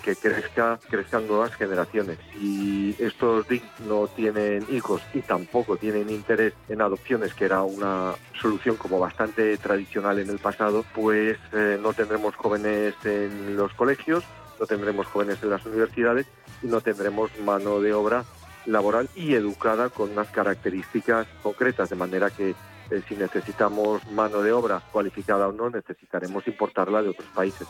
que 0.02 0.16
crezca, 0.16 0.78
crezcan 0.88 1.26
nuevas 1.26 1.54
generaciones. 1.54 2.18
Si 2.32 2.96
estos 2.98 3.46
DIC 3.46 3.62
no 3.86 4.06
tienen 4.08 4.64
hijos 4.70 5.02
y 5.12 5.20
tampoco 5.20 5.76
tienen 5.76 6.08
interés 6.08 6.54
en 6.70 6.80
adopciones, 6.80 7.34
que 7.34 7.44
era 7.44 7.62
una 7.62 8.14
solución 8.40 8.76
como 8.76 8.98
bastante 8.98 9.58
tradicional 9.58 10.18
en 10.18 10.30
el 10.30 10.38
pasado, 10.38 10.82
pues 10.94 11.36
eh, 11.52 11.78
no 11.78 11.92
tendremos 11.92 12.34
jóvenes 12.36 12.94
en 13.04 13.54
los 13.54 13.72
colegios, 13.74 14.24
no 14.58 14.66
tendremos 14.66 15.06
jóvenes 15.06 15.38
en 15.42 15.50
las 15.50 15.64
universidades 15.66 16.26
y 16.62 16.66
no 16.66 16.80
tendremos 16.80 17.30
mano 17.40 17.80
de 17.80 17.92
obra 17.92 18.24
laboral 18.66 19.08
y 19.14 19.34
educada 19.34 19.88
con 19.88 20.10
unas 20.10 20.28
características 20.28 21.26
concretas, 21.42 21.88
de 21.88 21.96
manera 21.96 22.30
que 22.30 22.50
eh, 22.50 23.02
si 23.08 23.14
necesitamos 23.16 24.04
mano 24.10 24.42
de 24.42 24.52
obra 24.52 24.82
cualificada 24.92 25.48
o 25.48 25.52
no, 25.52 25.70
necesitaremos 25.70 26.46
importarla 26.46 27.02
de 27.02 27.10
otros 27.10 27.28
países. 27.34 27.66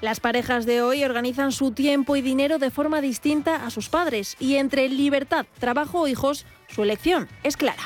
Las 0.00 0.20
parejas 0.20 0.64
de 0.64 0.80
hoy 0.80 1.04
organizan 1.04 1.50
su 1.50 1.72
tiempo 1.72 2.14
y 2.14 2.22
dinero 2.22 2.58
de 2.58 2.70
forma 2.70 3.00
distinta 3.00 3.66
a 3.66 3.70
sus 3.70 3.88
padres 3.88 4.36
y 4.38 4.56
entre 4.56 4.88
libertad, 4.88 5.46
trabajo 5.58 6.02
o 6.02 6.08
hijos, 6.08 6.46
su 6.68 6.84
elección 6.84 7.28
es 7.42 7.56
clara. 7.56 7.82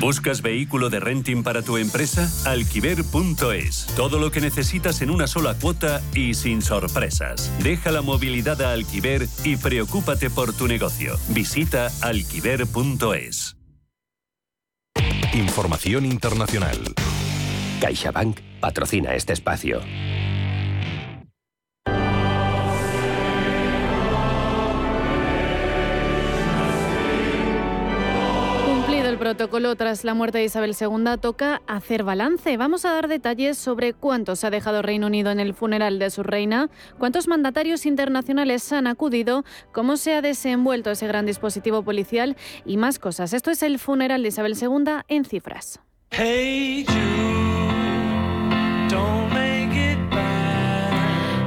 ¿Buscas 0.00 0.40
vehículo 0.40 0.88
de 0.88 0.98
renting 0.98 1.42
para 1.42 1.60
tu 1.60 1.76
empresa? 1.76 2.26
Alquiver.es. 2.50 3.86
Todo 3.96 4.18
lo 4.18 4.30
que 4.30 4.40
necesitas 4.40 5.02
en 5.02 5.10
una 5.10 5.26
sola 5.26 5.54
cuota 5.60 6.00
y 6.14 6.32
sin 6.32 6.62
sorpresas. 6.62 7.52
Deja 7.62 7.92
la 7.92 8.00
movilidad 8.00 8.62
a 8.62 8.72
Alquiver 8.72 9.28
y 9.44 9.56
preocúpate 9.56 10.30
por 10.30 10.54
tu 10.54 10.66
negocio. 10.66 11.16
Visita 11.28 11.90
alquiver.es. 12.00 13.56
Información 15.34 16.06
internacional. 16.06 16.78
CaixaBank 17.80 18.40
patrocina 18.60 19.14
este 19.14 19.34
espacio. 19.34 19.80
Protocolo 29.36 29.76
tras 29.76 30.02
la 30.02 30.12
muerte 30.12 30.38
de 30.38 30.44
Isabel 30.44 30.74
II, 30.78 31.16
toca 31.20 31.62
hacer 31.68 32.02
balance. 32.02 32.56
Vamos 32.56 32.84
a 32.84 32.92
dar 32.92 33.06
detalles 33.06 33.56
sobre 33.56 33.92
cuánto 33.92 34.34
se 34.34 34.48
ha 34.48 34.50
dejado 34.50 34.82
Reino 34.82 35.06
Unido 35.06 35.30
en 35.30 35.38
el 35.38 35.54
funeral 35.54 36.00
de 36.00 36.10
su 36.10 36.24
reina, 36.24 36.68
cuántos 36.98 37.28
mandatarios 37.28 37.86
internacionales 37.86 38.72
han 38.72 38.88
acudido, 38.88 39.44
cómo 39.70 39.96
se 39.98 40.14
ha 40.14 40.20
desenvuelto 40.20 40.90
ese 40.90 41.06
gran 41.06 41.26
dispositivo 41.26 41.84
policial 41.84 42.36
y 42.66 42.76
más 42.76 42.98
cosas. 42.98 43.32
Esto 43.32 43.52
es 43.52 43.62
el 43.62 43.78
funeral 43.78 44.24
de 44.24 44.30
Isabel 44.30 44.56
II 44.60 45.02
en 45.06 45.24
cifras. 45.24 45.78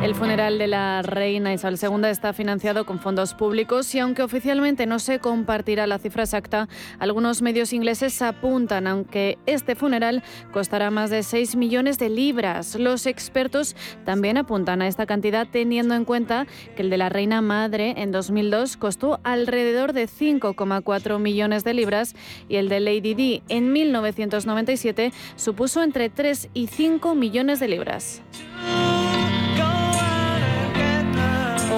El 0.04 0.16
funeral 0.16 0.58
de 0.58 0.68
la 0.68 1.02
reina 1.02 1.54
Isabel 1.54 1.80
II 1.82 2.10
está 2.10 2.34
financiado 2.34 2.86
con 2.86 3.00
fondos 3.00 3.34
públicos 3.34 3.96
y 3.96 4.00
aunque 4.00 4.22
oficialmente 4.22 4.86
no 4.86 5.00
se 5.00 5.20
compartirá 5.20 5.88
la 5.88 5.98
cifra 5.98 6.24
exacta, 6.24 6.68
algunos 7.00 7.42
medios 7.42 7.72
ingleses 7.72 8.22
apuntan 8.22 8.86
aunque 8.86 9.38
este 9.46 9.76
funeral 9.76 10.22
costará 10.52 10.92
más 10.92 11.10
de 11.10 11.24
6 11.24 11.56
millones 11.56 12.00
de 12.00 12.10
libras. 12.10 12.76
Los 12.76 13.06
expertos 13.06 13.78
también 14.04 14.36
apuntan 14.36 14.82
a 14.82 14.90
esta 14.90 15.06
cantidad 15.06 15.48
teniendo 15.50 15.96
en 15.96 16.04
cuenta 16.04 16.48
que 16.76 16.82
el 16.82 16.90
de 16.90 16.98
la 16.98 17.08
reina 17.08 17.40
madre 17.40 17.94
en 17.96 18.12
2002 18.12 18.76
costó 18.76 19.22
alrededor 19.24 19.94
de 19.94 20.10
5,4 20.10 21.18
millones 21.18 21.64
de 21.64 21.76
libras 21.76 22.14
y 22.50 22.58
el 22.58 22.68
de 22.68 22.82
Lady 22.82 23.14
Di 23.14 23.42
en 23.48 23.72
1997 23.72 25.14
supuso 25.38 25.82
entre 25.82 26.10
3 26.10 26.50
y 26.54 26.68
5 26.68 27.16
millones 27.16 27.62
de 27.62 27.70
libras. 27.70 28.22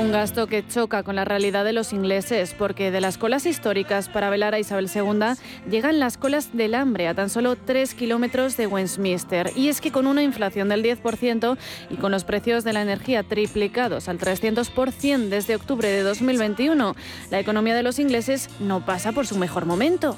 Un 0.06 0.12
gasto 0.12 0.46
que 0.46 0.66
choca 0.68 1.02
con 1.02 1.16
la 1.16 1.26
realidad 1.26 1.66
de 1.66 1.74
los 1.74 1.92
ingleses, 1.92 2.54
porque 2.56 2.92
de 2.92 3.02
las 3.02 3.18
colas 3.18 3.48
históricas 3.48 4.08
para 4.08 4.30
velar 4.30 4.54
a 4.54 4.60
Isabel 4.60 4.88
II 4.94 5.34
llegan 5.68 6.00
las 6.00 6.18
colas 6.18 6.56
del 6.56 6.76
hambre 6.76 7.08
a 7.08 7.16
tan 7.16 7.32
solo 7.32 7.56
3 7.56 7.96
kilómetros 7.96 8.56
de 8.56 8.68
Westminster. 8.68 9.52
Y 9.56 9.68
es 9.70 9.82
que 9.82 9.92
con 9.92 10.06
una 10.06 10.22
inflación 10.22 10.70
del 10.70 10.84
10% 10.84 11.58
y 11.90 11.96
con 11.96 12.12
los 12.12 12.24
precios 12.24 12.64
de 12.64 12.74
la 12.74 12.84
energía 12.84 13.24
triplicados 13.24 14.08
al 14.08 14.20
300% 14.20 15.30
desde 15.30 15.56
octubre 15.56 15.90
de 15.90 16.04
2021, 16.04 16.96
la 17.32 17.40
economía 17.40 17.74
de 17.74 17.82
los 17.82 17.98
ingleses 17.98 18.52
no 18.60 18.86
pasa 18.86 19.12
por 19.12 19.26
su 19.26 19.40
mejor 19.40 19.66
momento. 19.66 20.16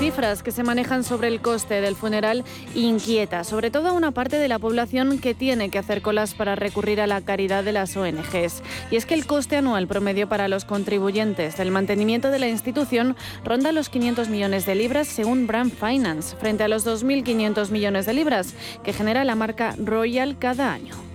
Cifras 0.00 0.42
que 0.42 0.50
se 0.50 0.62
manejan 0.62 1.04
sobre 1.04 1.28
el 1.28 1.42
coste 1.42 1.82
del 1.82 1.94
funeral 1.94 2.42
inquieta, 2.74 3.44
sobre 3.44 3.70
todo 3.70 3.88
a 3.88 3.92
una 3.92 4.12
parte 4.12 4.36
de 4.36 4.48
la 4.48 4.58
población 4.58 5.18
que 5.18 5.34
tiene 5.34 5.68
que 5.68 5.76
hacer 5.76 6.00
colas 6.00 6.32
para 6.32 6.56
recurrir 6.56 7.02
a 7.02 7.06
la 7.06 7.20
caridad 7.20 7.64
de 7.64 7.72
las 7.72 7.98
ONGs. 7.98 8.62
Y 8.90 8.96
es 8.96 9.04
que 9.04 9.12
el 9.12 9.26
coste 9.26 9.56
anual 9.56 9.86
promedio 9.88 10.26
para 10.26 10.48
los 10.48 10.64
contribuyentes 10.64 11.58
del 11.58 11.70
mantenimiento 11.70 12.30
de 12.30 12.38
la 12.38 12.48
institución 12.48 13.14
ronda 13.44 13.72
los 13.72 13.90
500 13.90 14.30
millones 14.30 14.64
de 14.64 14.74
libras 14.74 15.06
según 15.06 15.46
Brand 15.46 15.70
Finance, 15.70 16.34
frente 16.34 16.64
a 16.64 16.68
los 16.68 16.86
2.500 16.86 17.68
millones 17.68 18.06
de 18.06 18.14
libras 18.14 18.54
que 18.82 18.94
genera 18.94 19.24
la 19.24 19.34
marca 19.34 19.74
Royal 19.76 20.38
cada 20.38 20.72
año. 20.72 21.09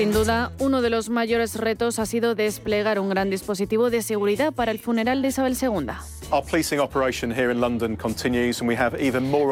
Sin 0.00 0.12
duda, 0.12 0.50
uno 0.58 0.80
de 0.80 0.88
los 0.88 1.10
mayores 1.10 1.56
retos 1.56 1.98
ha 1.98 2.06
sido 2.06 2.34
desplegar 2.34 2.98
un 2.98 3.10
gran 3.10 3.28
dispositivo 3.28 3.90
de 3.90 4.00
seguridad 4.00 4.50
para 4.50 4.70
el 4.70 4.78
funeral 4.78 5.20
de 5.20 5.28
Isabel 5.28 5.54
II. 5.60 5.88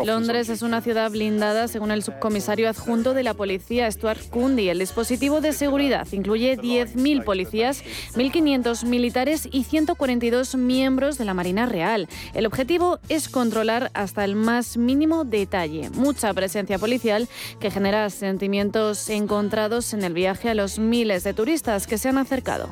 Londres 0.07 0.49
es 0.49 0.62
una 0.62 0.81
ciudad 0.81 1.11
blindada, 1.11 1.67
según 1.67 1.91
el 1.91 2.03
subcomisario 2.03 2.69
adjunto 2.69 3.14
de 3.14 3.23
la 3.23 3.35
policía, 3.35 3.91
Stuart 3.91 4.29
Cundy. 4.31 4.69
El 4.69 4.79
dispositivo 4.79 5.41
de 5.41 5.53
seguridad 5.53 6.07
incluye 6.12 6.57
10.000 6.57 7.25
policías, 7.25 7.83
1.500 8.14 8.85
militares 8.85 9.49
y 9.51 9.64
142 9.64 10.55
miembros 10.55 11.19
de 11.19 11.25
la 11.25 11.35
Marina 11.35 11.67
Real. 11.67 12.09
El 12.35 12.47
objetivo 12.47 13.01
es 13.09 13.29
controlar 13.29 13.91
hasta 13.95 14.25
el 14.25 14.37
más 14.37 14.77
mínimo 14.77 15.25
detalle. 15.25 15.91
Mucha 15.91 16.33
presencia 16.33 16.79
policial 16.79 17.29
que 17.61 17.71
genera 17.71 18.09
sentimientos 18.11 19.09
encontrados 19.11 19.93
en 19.95 20.05
el 20.05 20.14
viaje 20.14 20.51
a 20.51 20.55
los 20.55 20.79
miles 20.79 21.25
de 21.25 21.35
turistas 21.35 21.87
que 21.87 21.99
se 21.99 22.09
han 22.09 22.19
acercado. 22.19 22.69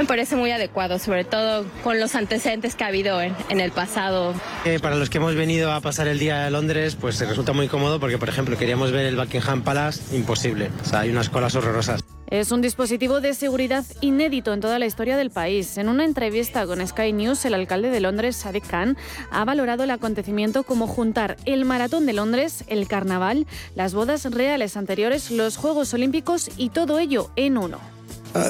Me 0.00 0.06
parece 0.06 0.34
muy 0.34 0.50
adecuado, 0.50 0.98
sobre 0.98 1.24
todo 1.24 1.66
con 1.84 2.00
los 2.00 2.14
antecedentes 2.14 2.74
que 2.74 2.84
ha 2.84 2.86
habido 2.86 3.20
en, 3.20 3.36
en 3.50 3.60
el 3.60 3.70
pasado. 3.70 4.32
Eh, 4.64 4.78
para 4.80 4.96
los 4.96 5.10
que 5.10 5.18
hemos 5.18 5.34
venido 5.34 5.70
a 5.72 5.82
pasar 5.82 6.08
el 6.08 6.18
día 6.18 6.46
a 6.46 6.50
Londres, 6.50 6.96
pues 6.98 7.20
resulta 7.20 7.52
muy 7.52 7.68
cómodo 7.68 8.00
porque, 8.00 8.16
por 8.16 8.30
ejemplo, 8.30 8.56
queríamos 8.56 8.92
ver 8.92 9.04
el 9.04 9.16
Buckingham 9.16 9.60
Palace, 9.60 10.16
imposible. 10.16 10.70
O 10.80 10.86
sea, 10.86 11.00
hay 11.00 11.10
unas 11.10 11.28
colas 11.28 11.54
horrorosas. 11.54 12.00
Es 12.30 12.50
un 12.50 12.62
dispositivo 12.62 13.20
de 13.20 13.34
seguridad 13.34 13.84
inédito 14.00 14.54
en 14.54 14.62
toda 14.62 14.78
la 14.78 14.86
historia 14.86 15.18
del 15.18 15.28
país. 15.28 15.76
En 15.76 15.90
una 15.90 16.06
entrevista 16.06 16.64
con 16.64 16.86
Sky 16.86 17.12
News, 17.12 17.44
el 17.44 17.52
alcalde 17.52 17.90
de 17.90 18.00
Londres, 18.00 18.36
Sadiq 18.36 18.66
Khan, 18.68 18.96
ha 19.30 19.44
valorado 19.44 19.84
el 19.84 19.90
acontecimiento 19.90 20.62
como 20.62 20.86
juntar 20.86 21.36
el 21.44 21.66
Maratón 21.66 22.06
de 22.06 22.14
Londres, 22.14 22.64
el 22.68 22.88
Carnaval, 22.88 23.46
las 23.74 23.92
bodas 23.92 24.24
reales 24.24 24.78
anteriores, 24.78 25.30
los 25.30 25.58
Juegos 25.58 25.92
Olímpicos 25.92 26.48
y 26.56 26.70
todo 26.70 26.98
ello 26.98 27.30
en 27.36 27.58
uno. 27.58 27.99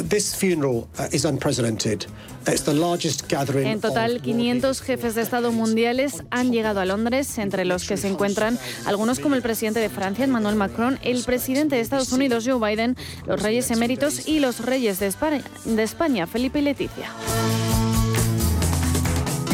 This 0.09 0.35
funeral 0.35 0.89
is 1.13 1.25
unprecedented. 1.25 2.07
It's 2.47 2.63
the 2.65 2.75
largest 2.75 3.29
gathering 3.29 3.67
En 3.67 3.81
total, 3.81 4.17
of 4.17 4.23
500 4.23 4.81
jefes 4.81 5.15
de 5.15 5.23
Estado 5.23 5.53
mundiales 5.53 6.23
han 6.31 6.53
llegado 6.53 6.81
a 6.81 6.85
Londres, 6.87 7.39
entre 7.39 7.65
los 7.65 7.87
que 7.87 7.97
se 7.97 8.09
encuentran 8.09 8.59
algunos 8.87 9.21
como 9.21 9.35
el 9.35 9.43
presidente 9.43 9.81
de 9.81 9.89
Francia, 9.89 10.25
Emmanuel 10.25 10.57
Macron, 10.57 10.99
el 11.03 11.23
presidente 11.25 11.77
de 11.77 11.83
Estados 11.83 12.13
Unidos, 12.13 12.45
Joe 12.47 12.59
Biden, 12.59 12.97
los 13.27 13.43
reyes 13.43 13.71
eméritos 13.71 14.27
y 14.27 14.41
los 14.41 14.61
reyes 14.61 15.01
de 15.01 15.07
España, 15.07 15.43
de 15.65 15.83
España 15.83 16.27
Felipe 16.27 16.61
y 16.61 16.63
Leticia. 16.63 17.11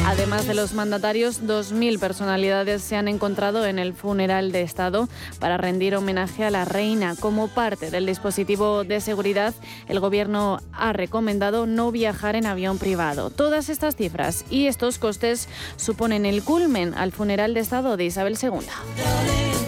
Además 0.07 0.47
de 0.47 0.55
los 0.55 0.73
mandatarios, 0.73 1.43
2.000 1.43 1.99
personalidades 1.99 2.81
se 2.81 2.95
han 2.95 3.09
encontrado 3.09 3.67
en 3.67 3.81
el 3.81 3.93
funeral 3.93 4.53
de 4.53 4.63
Estado 4.63 5.09
para 5.41 5.57
rendir 5.57 5.97
homenaje 5.97 6.45
a 6.45 6.51
la 6.53 6.65
reina. 6.65 7.17
Como 7.19 7.49
parte 7.49 7.91
del 7.91 8.07
dispositivo 8.07 8.85
de 8.85 9.01
seguridad, 9.01 9.53
el 9.89 9.99
Gobierno 9.99 10.61
ha 10.73 10.93
recomendado 10.93 11.67
no 11.67 11.91
viajar 11.91 12.37
en 12.37 12.47
avión 12.47 12.79
privado. 12.79 13.31
Todas 13.31 13.69
estas 13.69 13.97
cifras 13.97 14.45
y 14.49 14.69
estos 14.69 15.01
costes 15.01 15.49
suponen 15.75 16.25
el 16.25 16.45
culmen 16.45 16.95
al 16.95 17.11
funeral 17.11 17.53
de 17.53 17.61
Estado 17.61 17.97
de 17.97 18.05
Isabel 18.05 18.39
II. 18.41 19.66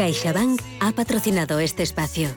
CaixaBank 0.00 0.62
ha 0.80 0.92
patrocinado 0.92 1.58
este 1.58 1.82
espacio. 1.82 2.30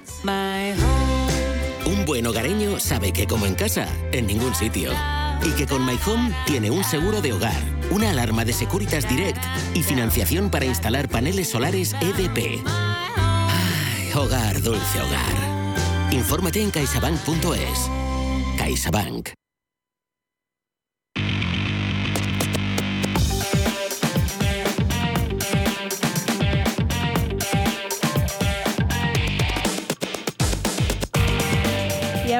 Un 1.85 2.05
buen 2.05 2.27
hogareño 2.27 2.77
sabe 2.77 3.13
que 3.13 3.25
como 3.25 3.45
en 3.45 3.55
casa, 3.55 3.87
en 4.11 4.27
ningún 4.27 4.53
sitio. 4.53 4.91
Y 5.45 5.51
que 5.51 5.65
con 5.65 5.85
My 5.85 5.97
Home 6.05 6.35
tiene 6.45 6.69
un 6.71 6.83
seguro 6.83 7.21
de 7.21 7.31
hogar, 7.31 7.63
una 7.89 8.09
alarma 8.09 8.43
de 8.43 8.51
Securitas 8.51 9.07
Direct 9.07 9.41
y 9.73 9.81
financiación 9.81 10.49
para 10.49 10.65
instalar 10.65 11.07
paneles 11.07 11.51
solares 11.51 11.95
EDP. 12.01 12.61
Ay, 12.65 14.11
hogar, 14.13 14.61
dulce 14.61 15.01
hogar. 15.01 16.11
Infórmate 16.11 16.61
en 16.61 16.69
caixabank.es. 16.69 17.89
CaixaBank. 18.57 19.29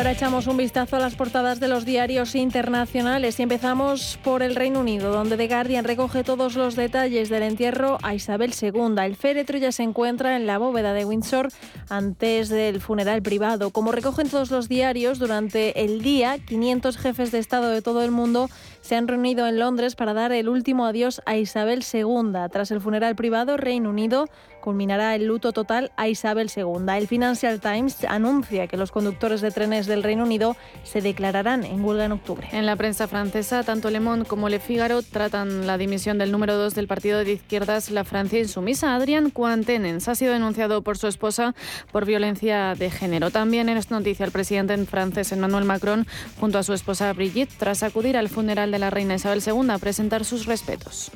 Ahora 0.03 0.11
echamos 0.11 0.47
un 0.47 0.57
vistazo 0.57 0.97
a 0.97 0.99
las 0.99 1.15
portadas 1.15 1.61
de 1.61 1.69
los 1.69 1.85
diarios 1.85 2.35
internacionales 2.35 3.39
y 3.39 3.43
empezamos 3.43 4.19
por 4.21 4.43
el 4.43 4.53
Reino 4.53 4.81
Unido, 4.81 5.13
donde 5.13 5.37
The 5.37 5.47
Guardian 5.47 5.85
recoge 5.85 6.25
todos 6.25 6.55
los 6.55 6.75
detalles 6.75 7.29
del 7.29 7.43
entierro 7.43 7.99
a 8.03 8.13
Isabel 8.13 8.53
II. 8.61 8.95
El 9.01 9.15
féretro 9.15 9.57
ya 9.57 9.71
se 9.71 9.83
encuentra 9.83 10.35
en 10.35 10.45
la 10.45 10.57
bóveda 10.57 10.91
de 10.91 11.05
Windsor 11.05 11.47
antes 11.87 12.49
del 12.49 12.81
funeral 12.81 13.21
privado. 13.21 13.69
Como 13.69 13.93
recogen 13.93 14.27
todos 14.27 14.51
los 14.51 14.67
diarios, 14.67 15.19
durante 15.19 15.85
el 15.85 16.01
día, 16.01 16.37
500 16.37 16.97
jefes 16.97 17.31
de 17.31 17.39
Estado 17.39 17.69
de 17.69 17.81
todo 17.81 18.03
el 18.03 18.11
mundo 18.11 18.49
se 18.83 18.97
han 18.97 19.07
reunido 19.07 19.47
en 19.47 19.59
Londres 19.59 19.95
para 19.95 20.13
dar 20.13 20.33
el 20.33 20.49
último 20.49 20.85
adiós 20.85 21.21
a 21.25 21.37
Isabel 21.37 21.85
II. 21.91 22.33
Tras 22.51 22.69
el 22.69 22.81
funeral 22.81 23.15
privado, 23.15 23.55
Reino 23.55 23.89
Unido 23.89 24.27
culminará 24.59 25.15
el 25.15 25.25
luto 25.25 25.53
total 25.53 25.91
a 25.95 26.09
Isabel 26.09 26.51
II. 26.53 26.85
El 26.97 27.07
Financial 27.07 27.59
Times 27.59 28.05
anuncia 28.05 28.67
que 28.67 28.77
los 28.77 28.91
conductores 28.91 29.41
de 29.41 29.51
trenes 29.51 29.87
del 29.87 30.03
Reino 30.03 30.23
Unido 30.23 30.55
se 30.83 31.01
declararán 31.01 31.63
en 31.63 31.83
huelga 31.83 32.05
en 32.05 32.11
octubre. 32.11 32.47
En 32.51 32.65
la 32.65 32.75
prensa 32.75 33.07
francesa, 33.07 33.63
tanto 33.63 33.89
Le 33.89 34.01
Monde 34.01 34.25
como 34.25 34.49
Le 34.49 34.59
Figaro 34.59 35.01
tratan 35.01 35.65
la 35.65 35.77
dimisión 35.77 36.17
del 36.17 36.31
número 36.31 36.57
2 36.57 36.75
del 36.75 36.87
partido 36.87 37.23
de 37.23 37.33
izquierdas 37.33 37.89
La 37.89 38.03
Francia 38.03 38.39
Insumisa. 38.39 38.95
Adrián 38.95 39.29
Coantenens 39.29 40.09
ha 40.09 40.15
sido 40.15 40.33
denunciado 40.33 40.81
por 40.81 40.97
su 40.97 41.07
esposa 41.07 41.55
por 41.91 42.05
violencia 42.05 42.75
de 42.75 42.89
género. 42.89 43.31
También 43.31 43.69
es 43.69 43.91
noticia 43.91 44.25
el 44.25 44.31
presidente 44.31 44.77
francés 44.85 45.31
Emmanuel 45.31 45.65
Macron 45.65 46.05
junto 46.39 46.57
a 46.57 46.63
su 46.63 46.73
esposa 46.73 47.11
Brigitte 47.13 47.53
tras 47.57 47.83
acudir 47.83 48.17
al 48.17 48.29
funeral 48.29 48.72
de 48.73 48.79
la 48.79 48.89
reina 48.89 49.13
Isabel 49.13 49.43
II 49.45 49.69
a 49.69 49.77
presentar 49.77 50.25
sus 50.25 50.47
respetos. 50.47 51.11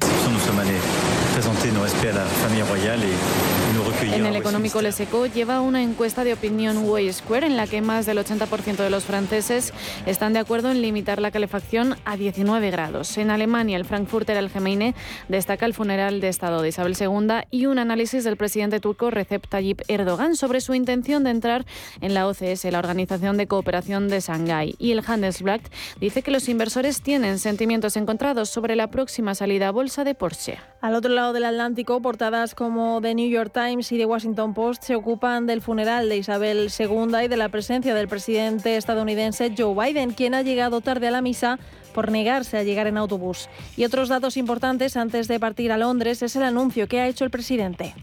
En 4.13 4.25
el 4.25 4.35
económico 4.35 4.81
Le 4.81 4.91
Seco 4.91 5.25
lleva 5.25 5.61
una 5.61 5.81
encuesta 5.81 6.23
de 6.23 6.33
opinión 6.33 6.77
Way 6.87 7.13
Square 7.13 7.47
en 7.47 7.57
la 7.57 7.65
que 7.65 7.81
más 7.81 8.05
del 8.05 8.19
80% 8.19 8.77
de 8.77 8.89
los 8.89 9.05
franceses 9.05 9.73
están 10.05 10.33
de 10.33 10.39
acuerdo 10.39 10.71
en 10.71 10.81
limitar 10.81 11.19
la 11.19 11.31
calefacción 11.31 11.95
a 12.05 12.15
19 12.15 12.69
grados. 12.69 13.17
En 13.17 13.31
Alemania, 13.31 13.77
el 13.77 13.85
Frankfurter 13.85 14.37
Allgemeine 14.37 14.93
destaca 15.29 15.65
el 15.65 15.73
funeral 15.73 16.21
de 16.21 16.27
Estado 16.27 16.61
de 16.61 16.69
Isabel 16.69 16.95
II 16.99 17.47
y 17.49 17.65
un 17.65 17.79
análisis 17.79 18.23
del 18.23 18.37
presidente 18.37 18.79
turco 18.79 19.09
Recep 19.09 19.47
Tayyip 19.47 19.81
Erdogan 19.87 20.35
sobre 20.35 20.61
su 20.61 20.75
intención 20.75 21.23
de 21.23 21.31
entrar 21.31 21.65
en 22.01 22.13
la 22.13 22.27
OCS, 22.27 22.65
la 22.65 22.79
Organización 22.79 23.37
de 23.37 23.47
Cooperación 23.47 24.09
de 24.09 24.19
Shanghái. 24.19 24.75
Y 24.77 24.91
el 24.91 25.03
Handelsblatt 25.05 25.61
dice 25.99 26.21
que 26.21 26.31
los 26.31 26.49
inversores 26.49 27.01
tienen 27.01 27.39
sentimientos 27.47 27.95
encontrados 27.95 28.49
sobre 28.49 28.75
la 28.75 28.87
próxima 28.87 29.33
salida 29.33 29.69
a 29.69 29.71
bolsa 29.71 30.03
de 30.03 30.13
Porsche. 30.13 30.57
Al 30.81 30.95
otro 30.95 31.13
lado 31.13 31.31
del 31.31 31.45
Atlántico, 31.45 32.01
portadas 32.01 32.53
como 32.53 32.99
The 33.01 33.15
New 33.15 33.29
York 33.29 33.53
Times 33.53 33.89
y 33.93 33.97
The 33.97 34.05
Washington 34.05 34.53
Post 34.53 34.83
se 34.83 34.95
ocupan 34.95 35.45
del 35.45 35.61
funeral 35.61 36.09
de 36.09 36.17
Isabel 36.17 36.67
II 36.77 37.23
y 37.23 37.27
de 37.29 37.37
la 37.37 37.47
presencia 37.47 37.95
del 37.95 38.09
presidente 38.09 38.75
estadounidense 38.75 39.53
Joe 39.57 39.73
Biden, 39.73 40.11
quien 40.11 40.33
ha 40.33 40.41
llegado 40.41 40.81
tarde 40.81 41.07
a 41.07 41.11
la 41.11 41.21
misa 41.21 41.57
por 41.93 42.11
negarse 42.11 42.57
a 42.57 42.63
llegar 42.63 42.87
en 42.87 42.97
autobús. 42.97 43.47
Y 43.77 43.85
otros 43.85 44.09
datos 44.09 44.35
importantes 44.35 44.97
antes 44.97 45.29
de 45.29 45.39
partir 45.39 45.71
a 45.71 45.77
Londres 45.77 46.21
es 46.23 46.35
el 46.35 46.43
anuncio 46.43 46.89
que 46.89 46.99
ha 46.99 47.07
hecho 47.07 47.23
el 47.23 47.31
presidente. 47.31 47.95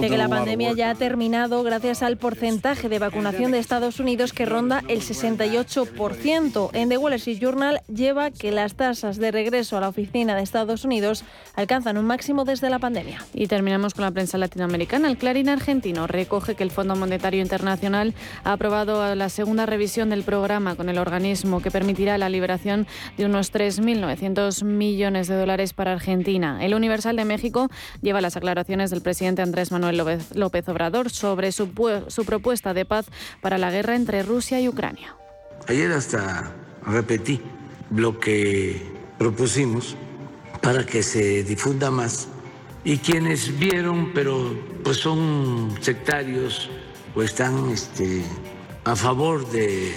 Dice 0.00 0.10
que 0.10 0.16
la 0.16 0.28
pandemia 0.28 0.72
ya 0.72 0.90
ha 0.90 0.94
terminado 0.94 1.62
gracias 1.62 2.02
al 2.02 2.16
porcentaje 2.16 2.88
de 2.88 2.98
vacunación 2.98 3.52
de 3.52 3.58
Estados 3.58 4.00
Unidos 4.00 4.32
que 4.32 4.46
ronda 4.46 4.82
el 4.88 5.00
68%. 5.00 6.70
En 6.72 6.88
The 6.88 6.96
Wall 6.96 7.12
Street 7.14 7.38
Journal 7.38 7.82
lleva 7.92 8.30
que 8.30 8.50
las 8.50 8.74
tasas 8.74 9.18
de 9.18 9.30
regreso 9.30 9.76
a 9.76 9.80
la 9.80 9.88
oficina 9.88 10.34
de 10.34 10.42
Estados 10.42 10.84
Unidos 10.84 11.24
alcanzan 11.54 11.98
un 11.98 12.06
máximo 12.06 12.44
desde 12.44 12.70
la 12.70 12.78
pandemia. 12.78 13.24
Y 13.34 13.46
terminamos 13.46 13.92
con 13.92 14.04
la 14.04 14.10
prensa 14.10 14.38
latinoamericana. 14.38 15.08
El 15.08 15.18
Clarín 15.18 15.50
argentino 15.50 16.06
recoge 16.06 16.54
que 16.54 16.62
el 16.62 16.70
Fondo 16.70 16.96
Monetario 16.96 17.42
Internacional 17.42 18.14
ha 18.44 18.52
aprobado 18.52 19.14
la 19.14 19.28
segunda 19.28 19.66
revisión 19.66 20.08
del 20.08 20.22
programa 20.22 20.76
con 20.76 20.88
el 20.88 20.96
organismo 20.96 21.60
que 21.60 21.70
permitirá 21.70 22.16
la 22.16 22.30
liberación 22.30 22.86
de 23.18 23.26
unos 23.26 23.52
3.900 23.52 24.64
millones 24.64 25.28
de 25.28 25.34
dólares 25.34 25.57
para 25.74 25.92
Argentina. 25.92 26.64
El 26.64 26.74
Universal 26.74 27.16
de 27.16 27.24
México 27.24 27.68
lleva 28.00 28.20
las 28.20 28.36
aclaraciones 28.36 28.90
del 28.90 29.02
presidente 29.02 29.42
Andrés 29.42 29.72
Manuel 29.72 29.96
López 30.34 30.68
Obrador 30.68 31.10
sobre 31.10 31.50
su, 31.52 31.68
su 32.06 32.24
propuesta 32.24 32.74
de 32.74 32.84
paz 32.84 33.06
para 33.40 33.58
la 33.58 33.70
guerra 33.70 33.96
entre 33.96 34.22
Rusia 34.22 34.60
y 34.60 34.68
Ucrania. 34.68 35.16
Ayer 35.66 35.90
hasta 35.92 36.54
repetí 36.86 37.40
lo 37.90 38.18
que 38.20 38.80
propusimos 39.18 39.96
para 40.62 40.86
que 40.86 41.02
se 41.02 41.42
difunda 41.42 41.90
más. 41.90 42.28
Y 42.84 42.98
quienes 42.98 43.58
vieron, 43.58 44.12
pero 44.14 44.56
pues 44.84 44.98
son 44.98 45.76
sectarios 45.80 46.70
o 47.14 47.22
están 47.22 47.70
este, 47.70 48.22
a 48.84 48.94
favor 48.94 49.50
de 49.50 49.92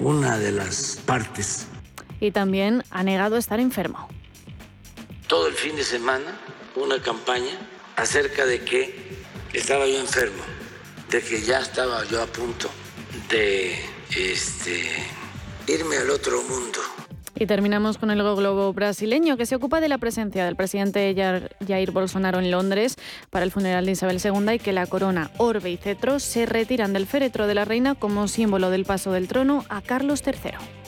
una 0.00 0.38
de 0.38 0.52
las 0.52 1.00
partes. 1.06 1.68
Y 2.20 2.32
también 2.32 2.82
ha 2.90 3.04
negado 3.04 3.36
estar 3.36 3.60
enfermo 3.60 4.08
todo 5.28 5.46
el 5.46 5.54
fin 5.54 5.76
de 5.76 5.84
semana 5.84 6.36
una 6.74 7.00
campaña 7.00 7.52
acerca 7.96 8.46
de 8.46 8.64
que 8.64 9.18
estaba 9.52 9.86
yo 9.86 10.00
enfermo, 10.00 10.42
de 11.10 11.20
que 11.20 11.42
ya 11.42 11.60
estaba 11.60 12.04
yo 12.06 12.22
a 12.22 12.26
punto 12.26 12.68
de 13.28 13.78
este, 14.16 14.90
irme 15.66 15.98
al 15.98 16.10
otro 16.10 16.42
mundo. 16.42 16.80
Y 17.40 17.46
terminamos 17.46 17.98
con 17.98 18.10
el 18.10 18.18
globo 18.18 18.72
brasileño, 18.72 19.36
que 19.36 19.46
se 19.46 19.54
ocupa 19.54 19.80
de 19.80 19.88
la 19.88 19.98
presencia 19.98 20.44
del 20.44 20.56
presidente 20.56 21.14
Jair 21.66 21.90
Bolsonaro 21.92 22.40
en 22.40 22.50
Londres 22.50 22.96
para 23.30 23.44
el 23.44 23.52
funeral 23.52 23.86
de 23.86 23.92
Isabel 23.92 24.20
II 24.22 24.54
y 24.54 24.58
que 24.58 24.72
la 24.72 24.86
corona, 24.86 25.30
orbe 25.36 25.70
y 25.70 25.76
cetro 25.76 26.18
se 26.18 26.46
retiran 26.46 26.92
del 26.92 27.06
féretro 27.06 27.46
de 27.46 27.54
la 27.54 27.64
reina 27.64 27.94
como 27.94 28.26
símbolo 28.26 28.70
del 28.70 28.84
paso 28.84 29.12
del 29.12 29.28
trono 29.28 29.64
a 29.68 29.82
Carlos 29.82 30.22
III. 30.26 30.87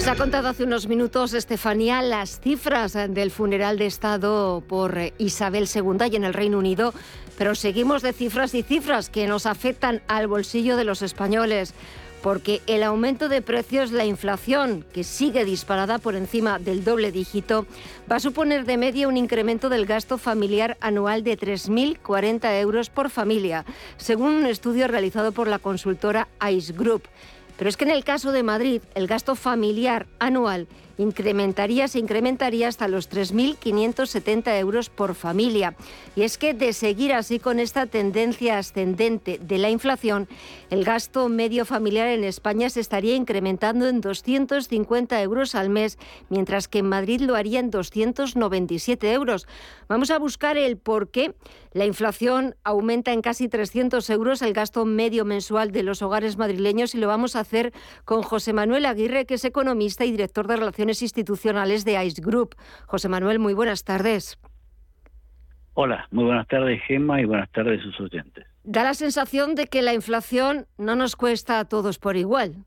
Nos 0.00 0.08
ha 0.08 0.16
contado 0.16 0.48
hace 0.48 0.64
unos 0.64 0.88
minutos, 0.88 1.34
Estefanía, 1.34 2.00
las 2.00 2.40
cifras 2.40 2.94
del 2.94 3.30
funeral 3.30 3.76
de 3.76 3.84
Estado 3.84 4.62
por 4.66 4.98
Isabel 5.18 5.68
II 5.74 6.06
y 6.10 6.16
en 6.16 6.24
el 6.24 6.32
Reino 6.32 6.56
Unido, 6.56 6.94
pero 7.36 7.54
seguimos 7.54 8.00
de 8.00 8.14
cifras 8.14 8.54
y 8.54 8.62
cifras 8.62 9.10
que 9.10 9.26
nos 9.26 9.44
afectan 9.44 10.00
al 10.08 10.26
bolsillo 10.26 10.78
de 10.78 10.84
los 10.84 11.02
españoles, 11.02 11.74
porque 12.22 12.62
el 12.66 12.82
aumento 12.82 13.28
de 13.28 13.42
precios, 13.42 13.92
la 13.92 14.06
inflación, 14.06 14.86
que 14.90 15.04
sigue 15.04 15.44
disparada 15.44 15.98
por 15.98 16.14
encima 16.14 16.58
del 16.58 16.82
doble 16.82 17.12
dígito, 17.12 17.66
va 18.10 18.16
a 18.16 18.20
suponer 18.20 18.64
de 18.64 18.78
media 18.78 19.06
un 19.06 19.18
incremento 19.18 19.68
del 19.68 19.84
gasto 19.84 20.16
familiar 20.16 20.78
anual 20.80 21.24
de 21.24 21.38
3.040 21.38 22.58
euros 22.58 22.88
por 22.88 23.10
familia, 23.10 23.66
según 23.98 24.32
un 24.32 24.46
estudio 24.46 24.88
realizado 24.88 25.32
por 25.32 25.46
la 25.46 25.58
consultora 25.58 26.26
ICE 26.40 26.72
Group. 26.72 27.02
Pero 27.60 27.68
es 27.68 27.76
que 27.76 27.84
en 27.84 27.90
el 27.90 28.04
caso 28.04 28.32
de 28.32 28.42
Madrid, 28.42 28.80
el 28.94 29.06
gasto 29.06 29.34
familiar 29.34 30.06
anual 30.18 30.66
incrementaría, 30.96 31.88
se 31.88 31.98
incrementaría 31.98 32.68
hasta 32.68 32.88
los 32.88 33.10
3.570 33.10 34.58
euros 34.58 34.88
por 34.90 35.14
familia. 35.14 35.74
Y 36.16 36.22
es 36.22 36.38
que 36.38 36.54
de 36.54 36.72
seguir 36.72 37.12
así 37.12 37.38
con 37.38 37.58
esta 37.58 37.86
tendencia 37.86 38.58
ascendente 38.58 39.38
de 39.38 39.58
la 39.58 39.70
inflación, 39.70 40.28
el 40.70 40.84
gasto 40.84 41.28
medio 41.28 41.64
familiar 41.64 42.08
en 42.08 42.24
España 42.24 42.70
se 42.70 42.80
estaría 42.80 43.14
incrementando 43.14 43.88
en 43.88 44.00
250 44.00 45.22
euros 45.22 45.54
al 45.54 45.70
mes, 45.70 45.98
mientras 46.28 46.68
que 46.68 46.78
en 46.78 46.88
Madrid 46.88 47.20
lo 47.20 47.34
haría 47.34 47.60
en 47.60 47.70
297 47.70 49.12
euros. 49.12 49.46
Vamos 49.88 50.10
a 50.10 50.18
buscar 50.18 50.56
el 50.56 50.76
por 50.76 51.10
qué 51.10 51.34
la 51.72 51.84
inflación 51.84 52.56
aumenta 52.64 53.12
en 53.12 53.22
casi 53.22 53.48
300 53.48 54.08
euros 54.10 54.42
el 54.42 54.52
gasto 54.52 54.84
medio 54.84 55.24
mensual 55.24 55.70
de 55.70 55.82
los 55.82 56.02
hogares 56.02 56.36
madrileños 56.36 56.94
y 56.94 56.98
lo 56.98 57.06
vamos 57.06 57.36
a 57.36 57.40
hacer 57.40 57.49
con 58.04 58.22
José 58.22 58.52
Manuel 58.52 58.86
Aguirre, 58.86 59.26
que 59.26 59.34
es 59.34 59.44
economista 59.44 60.04
y 60.04 60.10
director 60.10 60.46
de 60.46 60.56
Relaciones 60.56 61.02
Institucionales 61.02 61.84
de 61.84 62.02
ICE 62.04 62.22
Group. 62.22 62.54
José 62.86 63.08
Manuel, 63.08 63.38
muy 63.38 63.54
buenas 63.54 63.84
tardes. 63.84 64.38
Hola, 65.74 66.08
muy 66.10 66.24
buenas 66.24 66.46
tardes 66.48 66.82
Gemma 66.86 67.20
y 67.20 67.24
buenas 67.24 67.50
tardes 67.52 67.82
sus 67.82 68.00
oyentes. 68.00 68.46
Da 68.64 68.84
la 68.84 68.94
sensación 68.94 69.54
de 69.54 69.66
que 69.66 69.82
la 69.82 69.94
inflación 69.94 70.66
no 70.76 70.94
nos 70.94 71.16
cuesta 71.16 71.58
a 71.58 71.64
todos 71.64 71.98
por 71.98 72.16
igual. 72.16 72.66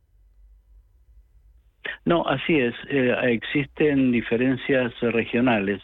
No, 2.06 2.28
así 2.28 2.58
es. 2.58 2.74
Eh, 2.90 3.14
existen 3.24 4.12
diferencias 4.12 4.94
regionales 5.02 5.82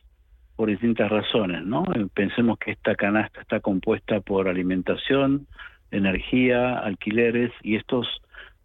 por 0.55 0.69
distintas 0.69 1.09
razones, 1.09 1.63
¿no? 1.65 1.83
Eh, 1.95 2.07
pensemos 2.13 2.57
que 2.59 2.71
esta 2.71 2.95
canasta 2.95 3.41
está 3.41 3.59
compuesta 3.59 4.19
por 4.19 4.47
alimentación, 4.47 5.47
energía, 5.91 6.79
alquileres 6.79 7.51
y 7.61 7.75
estos 7.75 8.07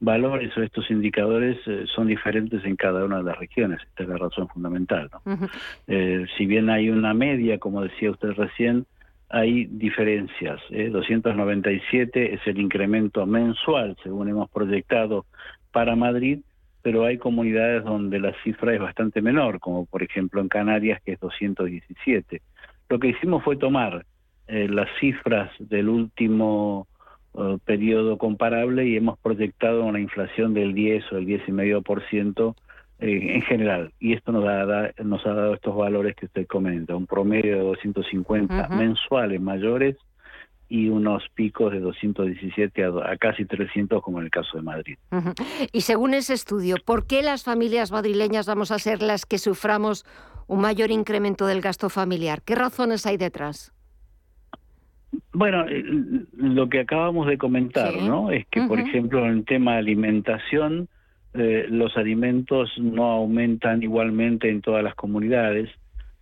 valores 0.00 0.56
o 0.56 0.62
estos 0.62 0.90
indicadores 0.90 1.58
eh, 1.66 1.84
son 1.94 2.08
diferentes 2.08 2.64
en 2.64 2.76
cada 2.76 3.04
una 3.04 3.18
de 3.18 3.24
las 3.24 3.38
regiones. 3.38 3.80
Esta 3.82 4.02
es 4.02 4.08
la 4.08 4.18
razón 4.18 4.48
fundamental. 4.48 5.10
¿no? 5.12 5.38
eh, 5.86 6.26
si 6.36 6.46
bien 6.46 6.70
hay 6.70 6.90
una 6.90 7.14
media, 7.14 7.58
como 7.58 7.82
decía 7.82 8.10
usted 8.10 8.30
recién, 8.32 8.86
hay 9.28 9.66
diferencias. 9.66 10.60
¿eh? 10.70 10.90
297 10.90 12.34
es 12.34 12.40
el 12.46 12.58
incremento 12.60 13.26
mensual, 13.26 13.96
según 14.02 14.28
hemos 14.28 14.50
proyectado 14.50 15.26
para 15.72 15.96
Madrid, 15.96 16.40
pero 16.82 17.04
hay 17.04 17.18
comunidades 17.18 17.82
donde 17.84 18.20
la 18.20 18.34
cifra 18.44 18.74
es 18.74 18.80
bastante 18.80 19.22
menor, 19.22 19.58
como 19.58 19.86
por 19.86 20.02
ejemplo 20.02 20.40
en 20.40 20.48
Canarias, 20.48 21.00
que 21.02 21.12
es 21.12 21.20
217. 21.20 22.42
Lo 22.90 22.98
que 22.98 23.08
hicimos 23.08 23.42
fue 23.42 23.56
tomar 23.56 24.04
eh, 24.46 24.68
las 24.68 24.88
cifras 25.00 25.50
del 25.58 25.88
último 25.88 26.86
uh, 27.34 27.58
periodo 27.58 28.18
comparable 28.18 28.86
y 28.86 28.96
hemos 28.96 29.18
proyectado 29.18 29.84
una 29.84 30.00
inflación 30.00 30.54
del 30.54 30.74
10 30.74 31.12
o 31.12 31.18
el 31.18 31.26
10,5% 31.26 32.54
eh, 33.00 33.34
en 33.34 33.42
general. 33.42 33.92
Y 34.00 34.14
esto 34.14 34.32
nos 34.32 34.44
ha, 34.46 34.92
nos 35.02 35.26
ha 35.26 35.34
dado 35.34 35.54
estos 35.54 35.76
valores 35.76 36.16
que 36.16 36.26
usted 36.26 36.46
comenta, 36.46 36.94
un 36.96 37.06
promedio 37.06 37.56
de 37.56 37.62
250 37.62 38.54
uh 38.54 38.58
-huh. 38.58 38.76
mensuales 38.76 39.40
mayores 39.40 39.96
y 40.68 40.88
unos 40.88 41.24
picos 41.34 41.72
de 41.72 41.80
217 41.80 42.84
a, 42.84 42.88
a, 43.12 43.16
casi 43.16 43.44
300 43.44 44.02
como 44.02 44.18
en 44.18 44.24
el 44.24 44.30
caso 44.30 44.56
de 44.56 44.62
Madrid. 44.62 44.96
Uh 45.10 45.16
-huh. 45.16 45.68
Y 45.72 45.80
según 45.82 46.14
ese 46.14 46.34
estudio, 46.34 46.76
¿por 46.84 47.06
qué 47.06 47.22
las 47.22 47.42
familias 47.44 47.90
madrileñas 47.90 48.46
vamos 48.46 48.70
a 48.70 48.78
ser 48.78 49.02
las 49.02 49.26
que 49.26 49.38
suframos 49.38 50.06
un 50.46 50.60
mayor 50.60 50.90
incremento 50.90 51.46
del 51.46 51.60
gasto 51.60 51.90
familiar? 51.90 52.42
¿Qué 52.42 52.54
razones 52.54 53.06
hay 53.06 53.16
detrás? 53.16 53.73
Bueno, 55.34 55.66
eh, 55.68 55.84
lo 56.36 56.68
que 56.68 56.80
acabamos 56.80 57.26
de 57.26 57.36
comentar, 57.36 57.92
sí. 57.92 58.06
¿no? 58.06 58.30
Es 58.30 58.46
que, 58.46 58.60
uh 58.60 58.64
-huh. 58.64 58.68
por 58.68 58.78
ejemplo, 58.78 59.26
en 59.26 59.32
el 59.32 59.44
tema 59.44 59.72
de 59.72 59.78
alimentación, 59.78 60.88
eh, 61.34 61.66
los 61.68 61.96
alimentos 61.96 62.70
no 62.78 63.10
aumentan 63.10 63.82
igualmente 63.82 64.48
en 64.48 64.62
todas 64.62 64.84
las 64.84 64.94
comunidades. 64.94 65.68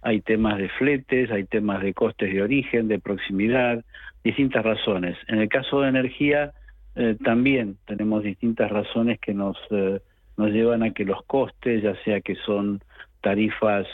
Hay 0.01 0.23
temas 0.23 0.57
de 0.57 0.71
fletes, 0.71 1.31
hay 1.31 1.45
temas 1.45 1.83
de 1.83 1.93
costes 1.93 2.33
de 2.33 2.43
origen, 2.43 2.89
de 2.89 2.99
proximidad, 2.99 3.85
distintas 4.25 4.65
razones. 4.65 5.19
En 5.29 5.39
el 5.41 5.49
caso 5.51 5.83
de 5.83 5.91
energía, 5.91 6.53
eh, 6.97 7.17
también 7.23 7.77
tenemos 7.87 8.23
distintas 8.23 8.71
razones 8.71 9.21
que 9.21 9.35
nos, 9.35 9.59
eh, 9.71 10.01
nos 10.39 10.51
llevan 10.51 10.83
a 10.83 10.93
que 10.93 11.05
los 11.05 11.23
costes, 11.27 11.83
ya 11.83 11.95
sea 12.05 12.23
que 12.23 12.37
son 12.37 12.81
tarifas 13.21 13.87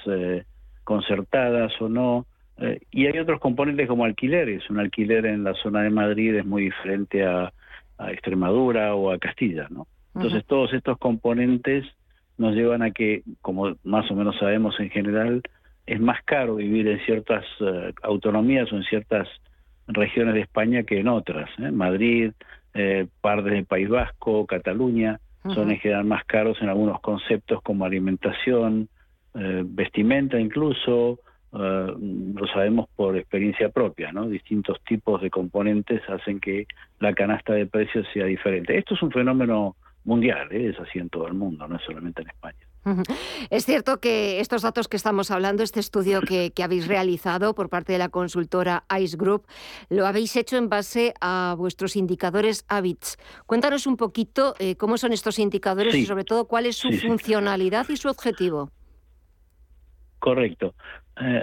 concertadas 0.84 1.72
o 1.82 1.88
no, 1.88 2.24
eh, 2.60 2.80
y 2.90 3.06
hay 3.06 3.18
otros 3.18 3.40
componentes 3.40 3.86
como 3.88 4.04
alquileres. 4.04 4.68
Un 4.70 4.78
alquiler 4.78 5.26
en 5.26 5.44
la 5.44 5.54
zona 5.54 5.82
de 5.82 5.90
Madrid 5.90 6.34
es 6.34 6.44
muy 6.44 6.64
diferente 6.64 7.24
a, 7.24 7.52
a 7.98 8.10
Extremadura 8.12 8.94
o 8.94 9.10
a 9.12 9.18
Castilla, 9.18 9.66
¿no? 9.70 9.86
Entonces, 10.14 10.40
uh 10.40 10.44
-huh. 10.44 10.48
todos 10.48 10.72
estos 10.72 10.98
componentes 10.98 11.84
nos 12.38 12.54
llevan 12.54 12.82
a 12.82 12.90
que, 12.90 13.22
como 13.40 13.76
más 13.84 14.10
o 14.10 14.14
menos 14.14 14.36
sabemos 14.38 14.78
en 14.80 14.90
general, 14.90 15.42
es 15.86 16.00
más 16.00 16.22
caro 16.24 16.56
vivir 16.56 16.86
en 16.88 17.00
ciertas 17.00 17.44
uh, 17.60 17.90
autonomías 18.02 18.70
o 18.72 18.76
en 18.76 18.82
ciertas 18.84 19.28
regiones 19.86 20.34
de 20.34 20.40
España 20.40 20.82
que 20.82 20.98
en 21.00 21.08
otras. 21.08 21.48
¿eh? 21.58 21.70
Madrid, 21.70 22.32
eh, 22.74 23.06
partes 23.20 23.52
del 23.52 23.64
País 23.64 23.88
Vasco, 23.88 24.46
Cataluña, 24.46 25.18
uh 25.44 25.48
-huh. 25.48 25.54
son 25.54 25.70
en 25.70 25.78
general 25.78 26.04
más 26.04 26.24
caros 26.24 26.60
en 26.60 26.68
algunos 26.68 27.00
conceptos 27.00 27.62
como 27.62 27.84
alimentación, 27.84 28.88
eh, 29.34 29.62
vestimenta 29.64 30.38
incluso, 30.38 31.18
Uh, 31.50 32.34
lo 32.34 32.46
sabemos 32.48 32.88
por 32.94 33.16
experiencia 33.16 33.70
propia, 33.70 34.12
¿no? 34.12 34.28
Distintos 34.28 34.78
tipos 34.86 35.22
de 35.22 35.30
componentes 35.30 36.02
hacen 36.08 36.40
que 36.40 36.66
la 37.00 37.14
canasta 37.14 37.54
de 37.54 37.66
precios 37.66 38.06
sea 38.12 38.26
diferente. 38.26 38.76
Esto 38.76 38.94
es 38.94 39.02
un 39.02 39.10
fenómeno 39.10 39.74
mundial, 40.04 40.48
¿eh? 40.52 40.70
es 40.70 40.80
así 40.80 40.98
en 40.98 41.08
todo 41.08 41.26
el 41.26 41.34
mundo, 41.34 41.68
no 41.68 41.76
es 41.76 41.82
solamente 41.84 42.22
en 42.22 42.28
España. 42.28 42.58
Es 43.50 43.66
cierto 43.66 44.00
que 44.00 44.40
estos 44.40 44.62
datos 44.62 44.88
que 44.88 44.96
estamos 44.96 45.30
hablando, 45.30 45.62
este 45.62 45.80
estudio 45.80 46.22
que, 46.22 46.52
que, 46.52 46.62
habéis 46.62 46.88
realizado 46.88 47.54
por 47.54 47.68
parte 47.68 47.92
de 47.92 47.98
la 47.98 48.08
consultora 48.08 48.84
ICE 48.98 49.16
Group, 49.18 49.46
lo 49.90 50.06
habéis 50.06 50.34
hecho 50.36 50.56
en 50.56 50.70
base 50.70 51.12
a 51.20 51.54
vuestros 51.58 51.96
indicadores 51.96 52.64
HABITS. 52.68 53.18
Cuéntanos 53.44 53.86
un 53.86 53.98
poquito 53.98 54.54
eh, 54.58 54.76
cómo 54.76 54.96
son 54.96 55.12
estos 55.12 55.38
indicadores 55.38 55.92
sí. 55.92 56.00
y 56.00 56.06
sobre 56.06 56.24
todo 56.24 56.46
cuál 56.46 56.64
es 56.64 56.76
su 56.76 56.90
sí, 56.90 57.06
funcionalidad 57.06 57.84
sí. 57.86 57.92
y 57.92 57.96
su 57.98 58.08
objetivo. 58.08 58.70
Correcto. 60.18 60.74
Eh, 61.20 61.42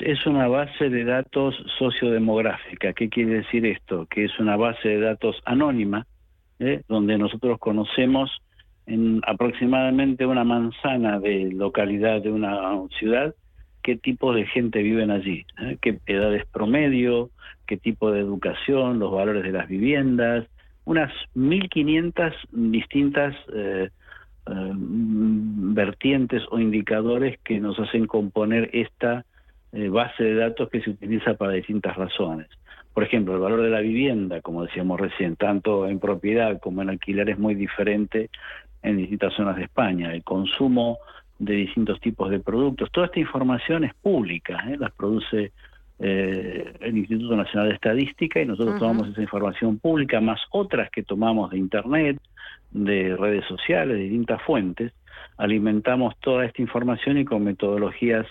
es 0.00 0.26
una 0.26 0.46
base 0.48 0.88
de 0.88 1.04
datos 1.04 1.54
sociodemográfica. 1.78 2.92
¿Qué 2.92 3.08
quiere 3.08 3.38
decir 3.38 3.66
esto? 3.66 4.06
Que 4.06 4.24
es 4.24 4.38
una 4.38 4.56
base 4.56 4.88
de 4.88 5.00
datos 5.00 5.36
anónima, 5.44 6.06
¿eh? 6.58 6.82
donde 6.88 7.18
nosotros 7.18 7.58
conocemos 7.58 8.30
en 8.86 9.20
aproximadamente 9.26 10.26
una 10.26 10.44
manzana 10.44 11.18
de 11.18 11.50
localidad 11.52 12.22
de 12.22 12.30
una 12.30 12.80
ciudad 12.98 13.34
qué 13.86 13.96
tipo 13.96 14.34
de 14.34 14.44
gente 14.46 14.82
viven 14.82 15.12
allí, 15.12 15.46
¿eh? 15.60 15.78
qué 15.80 16.00
edades 16.06 16.44
promedio, 16.46 17.30
qué 17.68 17.76
tipo 17.76 18.10
de 18.10 18.18
educación, 18.18 18.98
los 18.98 19.12
valores 19.12 19.44
de 19.44 19.52
las 19.52 19.68
viviendas, 19.68 20.44
unas 20.84 21.12
1.500 21.36 22.34
distintas 22.50 23.36
eh, 24.46 24.72
vertientes 24.74 26.42
o 26.50 26.58
indicadores 26.58 27.38
que 27.44 27.60
nos 27.60 27.78
hacen 27.78 28.06
componer 28.06 28.70
esta 28.72 29.24
eh, 29.72 29.88
base 29.88 30.22
de 30.24 30.34
datos 30.34 30.68
que 30.70 30.80
se 30.80 30.90
utiliza 30.90 31.34
para 31.34 31.52
distintas 31.52 31.96
razones. 31.96 32.48
Por 32.94 33.04
ejemplo, 33.04 33.34
el 33.34 33.40
valor 33.40 33.60
de 33.60 33.70
la 33.70 33.80
vivienda, 33.80 34.40
como 34.40 34.64
decíamos 34.64 34.98
recién, 34.98 35.36
tanto 35.36 35.86
en 35.86 35.98
propiedad 35.98 36.58
como 36.60 36.80
en 36.80 36.90
alquiler 36.90 37.28
es 37.28 37.38
muy 37.38 37.54
diferente 37.54 38.30
en 38.82 38.96
distintas 38.96 39.34
zonas 39.34 39.56
de 39.56 39.64
España. 39.64 40.14
El 40.14 40.24
consumo 40.24 40.98
de 41.38 41.54
distintos 41.54 42.00
tipos 42.00 42.30
de 42.30 42.40
productos, 42.40 42.90
toda 42.90 43.06
esta 43.06 43.20
información 43.20 43.84
es 43.84 43.92
pública, 43.94 44.64
¿eh? 44.68 44.76
las 44.78 44.92
produce 44.92 45.52
eh, 45.98 46.72
el 46.80 46.96
Instituto 46.96 47.36
Nacional 47.36 47.68
de 47.68 47.74
Estadística 47.74 48.40
y 48.40 48.46
nosotros 48.46 48.74
uh 48.74 48.76
-huh. 48.76 48.80
tomamos 48.80 49.08
esa 49.08 49.22
información 49.22 49.78
pública 49.78 50.20
más 50.20 50.40
otras 50.50 50.90
que 50.90 51.02
tomamos 51.02 51.50
de 51.50 51.58
Internet, 51.58 52.18
de 52.70 53.16
redes 53.16 53.44
sociales, 53.46 53.96
de 53.96 54.02
distintas 54.02 54.42
fuentes, 54.42 54.92
alimentamos 55.38 56.14
toda 56.20 56.44
esta 56.44 56.62
información 56.62 57.18
y 57.18 57.24
con 57.24 57.44
metodologías 57.44 58.26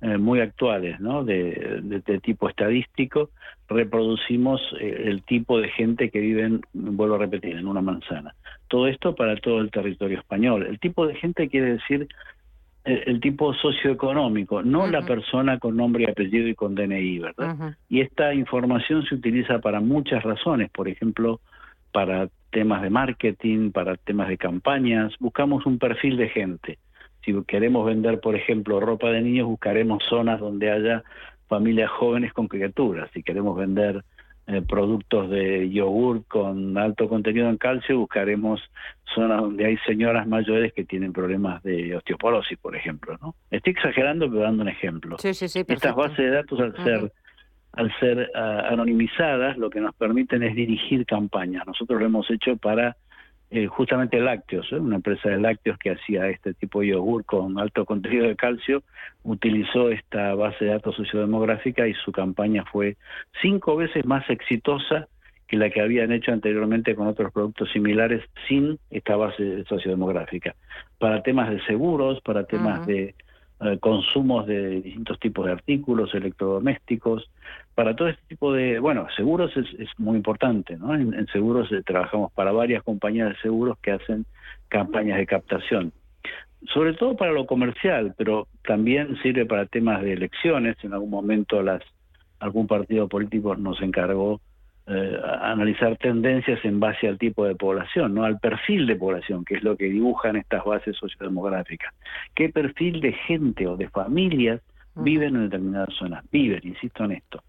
eh, 0.00 0.18
muy 0.18 0.40
actuales, 0.40 0.98
¿no? 0.98 1.24
De, 1.24 1.80
de, 1.82 2.00
de, 2.00 2.18
tipo 2.18 2.48
estadístico, 2.48 3.30
reproducimos 3.68 4.60
eh, 4.80 5.04
el 5.06 5.22
tipo 5.22 5.60
de 5.60 5.68
gente 5.68 6.10
que 6.10 6.18
vive, 6.18 6.42
en, 6.42 6.60
vuelvo 6.72 7.14
a 7.14 7.18
repetir, 7.18 7.56
en 7.56 7.68
una 7.68 7.82
manzana. 7.82 8.34
Todo 8.66 8.88
esto 8.88 9.14
para 9.14 9.36
todo 9.36 9.60
el 9.60 9.70
territorio 9.70 10.18
español. 10.18 10.66
El 10.66 10.80
tipo 10.80 11.06
de 11.06 11.14
gente 11.14 11.48
quiere 11.48 11.74
decir 11.74 12.08
el, 12.84 13.02
el 13.06 13.20
tipo 13.20 13.54
socioeconómico, 13.54 14.62
no 14.62 14.80
uh 14.80 14.86
-huh. 14.86 14.90
la 14.90 15.02
persona 15.02 15.58
con 15.60 15.76
nombre 15.76 16.04
y 16.04 16.10
apellido 16.10 16.48
y 16.48 16.54
con 16.56 16.74
DNI, 16.74 17.18
¿verdad? 17.20 17.54
Uh 17.54 17.62
-huh. 17.62 17.76
Y 17.88 18.00
esta 18.00 18.34
información 18.34 19.04
se 19.04 19.14
utiliza 19.14 19.60
para 19.60 19.80
muchas 19.80 20.24
razones, 20.24 20.68
por 20.70 20.88
ejemplo, 20.88 21.40
para 21.92 22.28
temas 22.52 22.82
de 22.82 22.90
marketing, 22.90 23.72
para 23.72 23.96
temas 23.96 24.28
de 24.28 24.38
campañas, 24.38 25.12
buscamos 25.18 25.66
un 25.66 25.78
perfil 25.78 26.16
de 26.16 26.28
gente. 26.28 26.78
Si 27.24 27.34
queremos 27.44 27.86
vender, 27.86 28.20
por 28.20 28.36
ejemplo, 28.36 28.78
ropa 28.78 29.10
de 29.10 29.22
niños, 29.22 29.46
buscaremos 29.48 30.04
zonas 30.08 30.38
donde 30.38 30.70
haya 30.70 31.02
familias 31.48 31.90
jóvenes 31.90 32.32
con 32.32 32.46
criaturas. 32.48 33.10
Si 33.14 33.22
queremos 33.22 33.56
vender 33.56 34.04
eh, 34.46 34.60
productos 34.60 35.30
de 35.30 35.70
yogur 35.70 36.24
con 36.26 36.76
alto 36.76 37.08
contenido 37.08 37.48
en 37.48 37.56
calcio, 37.56 37.98
buscaremos 37.98 38.60
zonas 39.14 39.40
donde 39.40 39.66
hay 39.66 39.76
señoras 39.86 40.26
mayores 40.26 40.72
que 40.72 40.84
tienen 40.84 41.12
problemas 41.12 41.62
de 41.62 41.96
osteoporosis, 41.96 42.58
por 42.58 42.76
ejemplo. 42.76 43.16
¿no? 43.22 43.34
Estoy 43.50 43.72
exagerando, 43.72 44.28
pero 44.28 44.42
dando 44.42 44.62
un 44.62 44.68
ejemplo. 44.68 45.16
Sí, 45.18 45.32
sí, 45.32 45.48
sí, 45.48 45.64
Estas 45.66 45.94
bases 45.94 46.18
de 46.18 46.30
datos, 46.30 46.60
al 46.60 46.76
ser 46.84 47.12
al 47.72 47.92
ser 47.98 48.30
ah, 48.34 48.68
anonimizadas, 48.70 49.56
lo 49.56 49.70
que 49.70 49.80
nos 49.80 49.94
permiten 49.94 50.42
es 50.42 50.54
dirigir 50.54 51.06
campañas. 51.06 51.66
Nosotros 51.66 52.00
lo 52.00 52.06
hemos 52.06 52.30
hecho 52.30 52.56
para 52.56 52.96
eh, 53.54 53.66
justamente 53.66 54.18
lácteos, 54.18 54.72
¿eh? 54.72 54.76
una 54.76 54.96
empresa 54.96 55.28
de 55.28 55.38
lácteos 55.38 55.76
que 55.76 55.90
hacía 55.90 56.28
este 56.28 56.54
tipo 56.54 56.80
de 56.80 56.88
yogur 56.88 57.24
con 57.26 57.58
alto 57.58 57.84
contenido 57.84 58.26
de 58.26 58.34
calcio, 58.34 58.82
utilizó 59.24 59.90
esta 59.90 60.34
base 60.34 60.64
de 60.64 60.70
datos 60.70 60.96
sociodemográfica 60.96 61.86
y 61.86 61.92
su 61.92 62.12
campaña 62.12 62.64
fue 62.64 62.96
cinco 63.42 63.76
veces 63.76 64.06
más 64.06 64.28
exitosa 64.30 65.06
que 65.46 65.58
la 65.58 65.68
que 65.68 65.82
habían 65.82 66.12
hecho 66.12 66.32
anteriormente 66.32 66.94
con 66.94 67.08
otros 67.08 67.30
productos 67.30 67.70
similares 67.72 68.24
sin 68.48 68.78
esta 68.88 69.16
base 69.16 69.64
sociodemográfica. 69.64 70.54
Para 70.98 71.22
temas 71.22 71.50
de 71.50 71.62
seguros, 71.66 72.22
para 72.22 72.44
temas 72.44 72.86
de 72.86 73.14
eh, 73.60 73.78
consumos 73.80 74.46
de 74.46 74.80
distintos 74.80 75.20
tipos 75.20 75.44
de 75.44 75.52
artículos 75.52 76.14
electrodomésticos, 76.14 77.30
para 77.74 77.96
todo 77.96 78.08
este 78.08 78.22
tipo 78.28 78.52
de, 78.52 78.78
bueno, 78.78 79.06
seguros 79.16 79.56
es, 79.56 79.66
es 79.78 79.88
muy 79.98 80.16
importante, 80.16 80.76
¿no? 80.76 80.94
En, 80.94 81.14
en 81.14 81.26
seguros 81.28 81.70
eh, 81.72 81.82
trabajamos 81.84 82.32
para 82.32 82.52
varias 82.52 82.82
compañías 82.82 83.30
de 83.30 83.36
seguros 83.36 83.78
que 83.78 83.92
hacen 83.92 84.26
campañas 84.68 85.18
de 85.18 85.26
captación, 85.26 85.92
sobre 86.72 86.94
todo 86.94 87.16
para 87.16 87.32
lo 87.32 87.46
comercial, 87.46 88.14
pero 88.16 88.46
también 88.64 89.16
sirve 89.22 89.46
para 89.46 89.66
temas 89.66 90.02
de 90.02 90.12
elecciones. 90.12 90.76
En 90.82 90.92
algún 90.92 91.10
momento 91.10 91.62
las 91.62 91.82
algún 92.42 92.66
partido 92.66 93.08
político 93.08 93.54
nos 93.54 93.80
encargó 93.82 94.40
eh, 94.86 95.16
analizar 95.40 95.96
tendencias 95.96 96.58
en 96.64 96.80
base 96.80 97.06
al 97.06 97.16
tipo 97.16 97.44
de 97.44 97.54
población, 97.54 98.14
no 98.14 98.24
al 98.24 98.40
perfil 98.40 98.86
de 98.86 98.96
población, 98.96 99.44
que 99.44 99.54
es 99.54 99.62
lo 99.62 99.76
que 99.76 99.84
dibujan 99.84 100.36
estas 100.36 100.64
bases 100.64 100.96
sociodemográficas. 100.96 101.94
¿Qué 102.34 102.48
perfil 102.48 103.00
de 103.00 103.12
gente 103.12 103.66
o 103.68 103.76
de 103.76 103.88
familias 103.88 104.60
viven 104.96 105.36
en 105.36 105.44
determinadas 105.44 105.94
zonas? 105.94 106.24
Viven, 106.32 106.60
insisto 106.64 107.04
en 107.04 107.12
esto. 107.12 107.42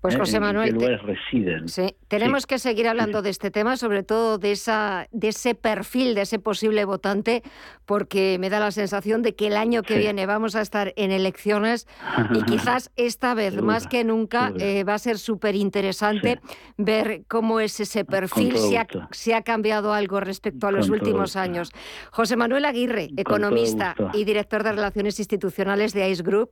Pues 0.00 0.14
¿eh? 0.14 0.18
José 0.18 0.36
¿En- 0.38 0.42
Manuel, 0.42 0.68
¿En 0.70 0.74
te- 0.78 0.78
qué 0.86 0.90
lugares 0.92 1.06
residen? 1.06 1.68
Sí, 1.68 1.94
tenemos 2.08 2.42
Sí. 2.42 2.46
que 2.48 2.58
seguir 2.58 2.88
hablando 2.88 3.20
de 3.20 3.28
este 3.30 3.50
tema, 3.50 3.76
sobre 3.76 4.02
todo 4.02 4.38
de 4.38 4.52
esa, 4.52 5.08
de 5.12 5.28
ese 5.28 5.54
perfil, 5.54 6.14
de 6.14 6.22
ese 6.22 6.38
posible 6.38 6.84
votante, 6.86 7.42
porque 7.84 8.38
me 8.40 8.48
da 8.48 8.60
la 8.60 8.70
sensación 8.70 9.20
de 9.22 9.34
que 9.34 9.48
el 9.48 9.56
año 9.58 9.82
que 9.82 9.94
Sí. 9.94 10.00
viene 10.00 10.24
vamos 10.24 10.56
a 10.56 10.62
estar 10.62 10.94
en 10.96 11.10
elecciones 11.10 11.86
y 12.34 12.42
quizás 12.78 12.90
esta 12.96 13.34
vez 13.34 13.60
más 13.60 13.86
que 13.86 14.04
nunca 14.04 14.52
eh, 14.58 14.84
va 14.84 14.94
a 14.94 14.98
ser 14.98 15.18
súper 15.18 15.54
interesante 15.54 16.40
ver 16.78 17.22
cómo 17.28 17.60
es 17.60 17.78
ese 17.80 18.04
perfil, 18.06 18.56
si 18.56 18.76
ha, 18.76 18.86
si 19.10 19.32
ha 19.32 19.42
cambiado 19.42 19.92
algo 19.92 20.20
respecto 20.20 20.66
a 20.66 20.72
los 20.72 20.86
Con 20.86 20.94
últimos 20.98 21.36
años. 21.36 21.72
José 22.10 22.36
Manuel 22.36 22.64
Aguirre, 22.64 23.10
economista 23.16 23.94
y 24.14 24.24
director 24.24 24.62
de 24.62 24.72
Relaciones 24.72 25.18
Institucionales 25.18 25.92
de 25.92 26.08
ICE 26.08 26.22
Group. 26.22 26.50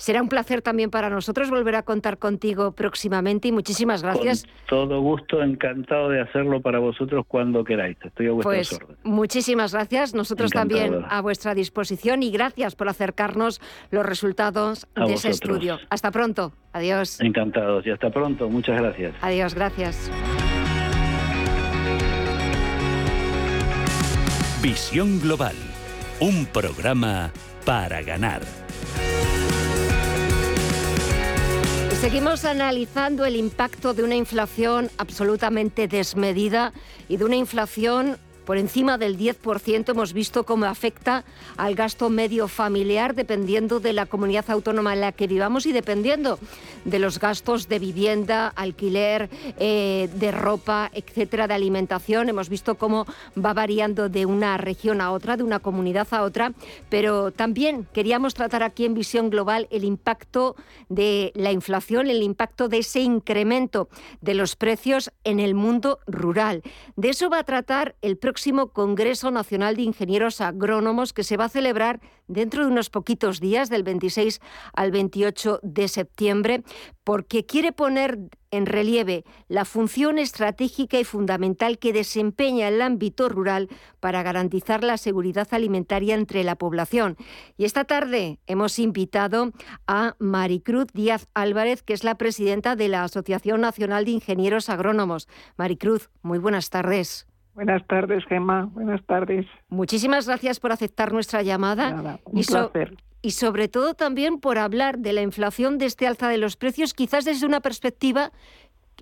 Será 0.00 0.22
un 0.22 0.30
placer 0.30 0.62
también 0.62 0.88
para 0.88 1.10
nosotros 1.10 1.50
volver 1.50 1.74
a 1.76 1.82
contar 1.82 2.16
contigo 2.16 2.72
próximamente 2.72 3.48
y 3.48 3.52
muchísimas 3.52 4.02
gracias. 4.02 4.44
Con 4.44 4.78
todo 4.88 5.00
gusto, 5.02 5.42
encantado 5.42 6.08
de 6.08 6.22
hacerlo 6.22 6.62
para 6.62 6.78
vosotros 6.78 7.26
cuando 7.28 7.62
queráis. 7.64 7.98
Estoy 8.02 8.28
a 8.28 8.32
vuestras 8.32 8.56
Pues 8.56 8.72
órdenes. 8.72 8.98
muchísimas 9.04 9.74
gracias. 9.74 10.14
Nosotros 10.14 10.52
Encantado. 10.54 10.80
también 10.80 11.04
a 11.06 11.20
vuestra 11.20 11.54
disposición 11.54 12.22
y 12.22 12.30
gracias 12.30 12.76
por 12.76 12.88
acercarnos 12.88 13.60
los 13.90 14.06
resultados 14.06 14.86
A 14.94 15.04
de 15.04 15.12
ese 15.12 15.28
estudio. 15.28 15.78
Hasta 15.90 16.10
pronto. 16.10 16.54
Adiós. 16.72 17.20
Encantados 17.20 17.84
y 17.86 17.90
hasta 17.90 18.08
pronto. 18.08 18.48
Muchas 18.48 18.80
gracias. 18.80 19.14
Adiós, 19.20 19.54
gracias. 19.54 20.10
Visión 24.62 25.20
Global, 25.20 25.56
un 26.20 26.46
programa 26.46 27.30
para 27.66 28.00
ganar. 28.00 28.40
Seguimos 32.00 32.46
analizando 32.46 33.26
el 33.26 33.36
impacto 33.36 33.92
de 33.92 34.02
una 34.02 34.14
inflación 34.14 34.90
absolutamente 34.96 35.86
desmedida 35.86 36.72
y 37.10 37.18
de 37.18 37.26
una 37.26 37.36
inflación 37.36 38.16
por 38.44 38.56
encima 38.56 38.98
del 38.98 39.18
10%. 39.18 39.90
Hemos 39.90 40.12
visto 40.12 40.44
cómo 40.44 40.66
afecta 40.66 41.24
al 41.56 41.74
gasto 41.74 42.10
medio 42.10 42.48
familiar 42.48 43.14
dependiendo 43.14 43.80
de 43.80 43.92
la 43.92 44.06
comunidad 44.06 44.50
autónoma 44.50 44.94
en 44.94 45.00
la 45.00 45.12
que 45.12 45.26
vivamos 45.26 45.66
y 45.66 45.72
dependiendo 45.72 46.38
de 46.84 46.98
los 46.98 47.18
gastos 47.18 47.68
de 47.68 47.78
vivienda, 47.78 48.48
alquiler, 48.48 49.28
eh, 49.58 50.08
de 50.14 50.30
ropa, 50.30 50.90
etcétera, 50.94 51.46
de 51.46 51.54
alimentación. 51.54 52.28
Hemos 52.28 52.48
visto 52.48 52.76
cómo 52.76 53.06
va 53.36 53.52
variando 53.52 54.08
de 54.08 54.26
una 54.26 54.56
región 54.56 55.00
a 55.00 55.12
otra, 55.12 55.36
de 55.36 55.42
una 55.42 55.58
comunidad 55.58 56.08
a 56.12 56.22
otra, 56.22 56.52
pero 56.88 57.30
también 57.30 57.86
queríamos 57.92 58.34
tratar 58.34 58.62
aquí 58.62 58.84
en 58.84 58.94
Visión 58.94 59.30
Global 59.30 59.68
el 59.70 59.84
impacto 59.84 60.56
de 60.88 61.32
la 61.34 61.52
inflación, 61.52 62.08
el 62.08 62.22
impacto 62.22 62.68
de 62.68 62.78
ese 62.78 63.00
incremento 63.00 63.88
de 64.20 64.34
los 64.34 64.56
precios 64.56 65.12
en 65.24 65.40
el 65.40 65.54
mundo 65.54 65.98
rural. 66.06 66.62
De 66.96 67.10
eso 67.10 67.28
va 67.28 67.40
a 67.40 67.44
tratar 67.44 67.94
el 68.00 68.16
próximo 68.16 68.29
Congreso 68.72 69.30
Nacional 69.30 69.76
de 69.76 69.82
Ingenieros 69.82 70.40
Agrónomos 70.40 71.12
que 71.12 71.24
se 71.24 71.36
va 71.36 71.46
a 71.46 71.48
celebrar 71.48 72.00
dentro 72.28 72.64
de 72.64 72.70
unos 72.70 72.90
poquitos 72.90 73.40
días, 73.40 73.70
del 73.70 73.82
26 73.82 74.40
al 74.72 74.90
28 74.90 75.60
de 75.62 75.88
septiembre, 75.88 76.62
porque 77.04 77.44
quiere 77.44 77.72
poner 77.72 78.18
en 78.50 78.66
relieve 78.66 79.24
la 79.48 79.64
función 79.64 80.18
estratégica 80.18 80.98
y 80.98 81.04
fundamental 81.04 81.78
que 81.78 81.92
desempeña 81.92 82.68
el 82.68 82.82
ámbito 82.82 83.28
rural 83.28 83.68
para 84.00 84.22
garantizar 84.22 84.82
la 84.84 84.96
seguridad 84.96 85.48
alimentaria 85.52 86.14
entre 86.14 86.44
la 86.44 86.56
población. 86.56 87.16
Y 87.56 87.64
esta 87.64 87.84
tarde 87.84 88.40
hemos 88.46 88.78
invitado 88.78 89.52
a 89.86 90.16
Maricruz 90.18 90.86
Díaz 90.92 91.28
Álvarez, 91.34 91.82
que 91.82 91.94
es 91.94 92.04
la 92.04 92.16
presidenta 92.16 92.76
de 92.76 92.88
la 92.88 93.04
Asociación 93.04 93.60
Nacional 93.60 94.04
de 94.04 94.12
Ingenieros 94.12 94.68
Agrónomos. 94.68 95.28
Maricruz, 95.56 96.10
muy 96.22 96.38
buenas 96.38 96.70
tardes. 96.70 97.29
Buenas 97.54 97.86
tardes, 97.86 98.24
Gemma. 98.26 98.68
Buenas 98.72 99.04
tardes. 99.04 99.46
Muchísimas 99.68 100.26
gracias 100.26 100.60
por 100.60 100.72
aceptar 100.72 101.12
nuestra 101.12 101.42
llamada. 101.42 102.18
un 102.24 102.38
y, 102.38 102.44
so- 102.44 102.70
placer. 102.70 102.96
y 103.22 103.32
sobre 103.32 103.68
todo 103.68 103.94
también 103.94 104.40
por 104.40 104.58
hablar 104.58 104.98
de 104.98 105.12
la 105.12 105.22
inflación, 105.22 105.78
de 105.78 105.86
este 105.86 106.06
alza 106.06 106.28
de 106.28 106.38
los 106.38 106.56
precios, 106.56 106.94
quizás 106.94 107.24
desde 107.24 107.46
una 107.46 107.60
perspectiva 107.60 108.30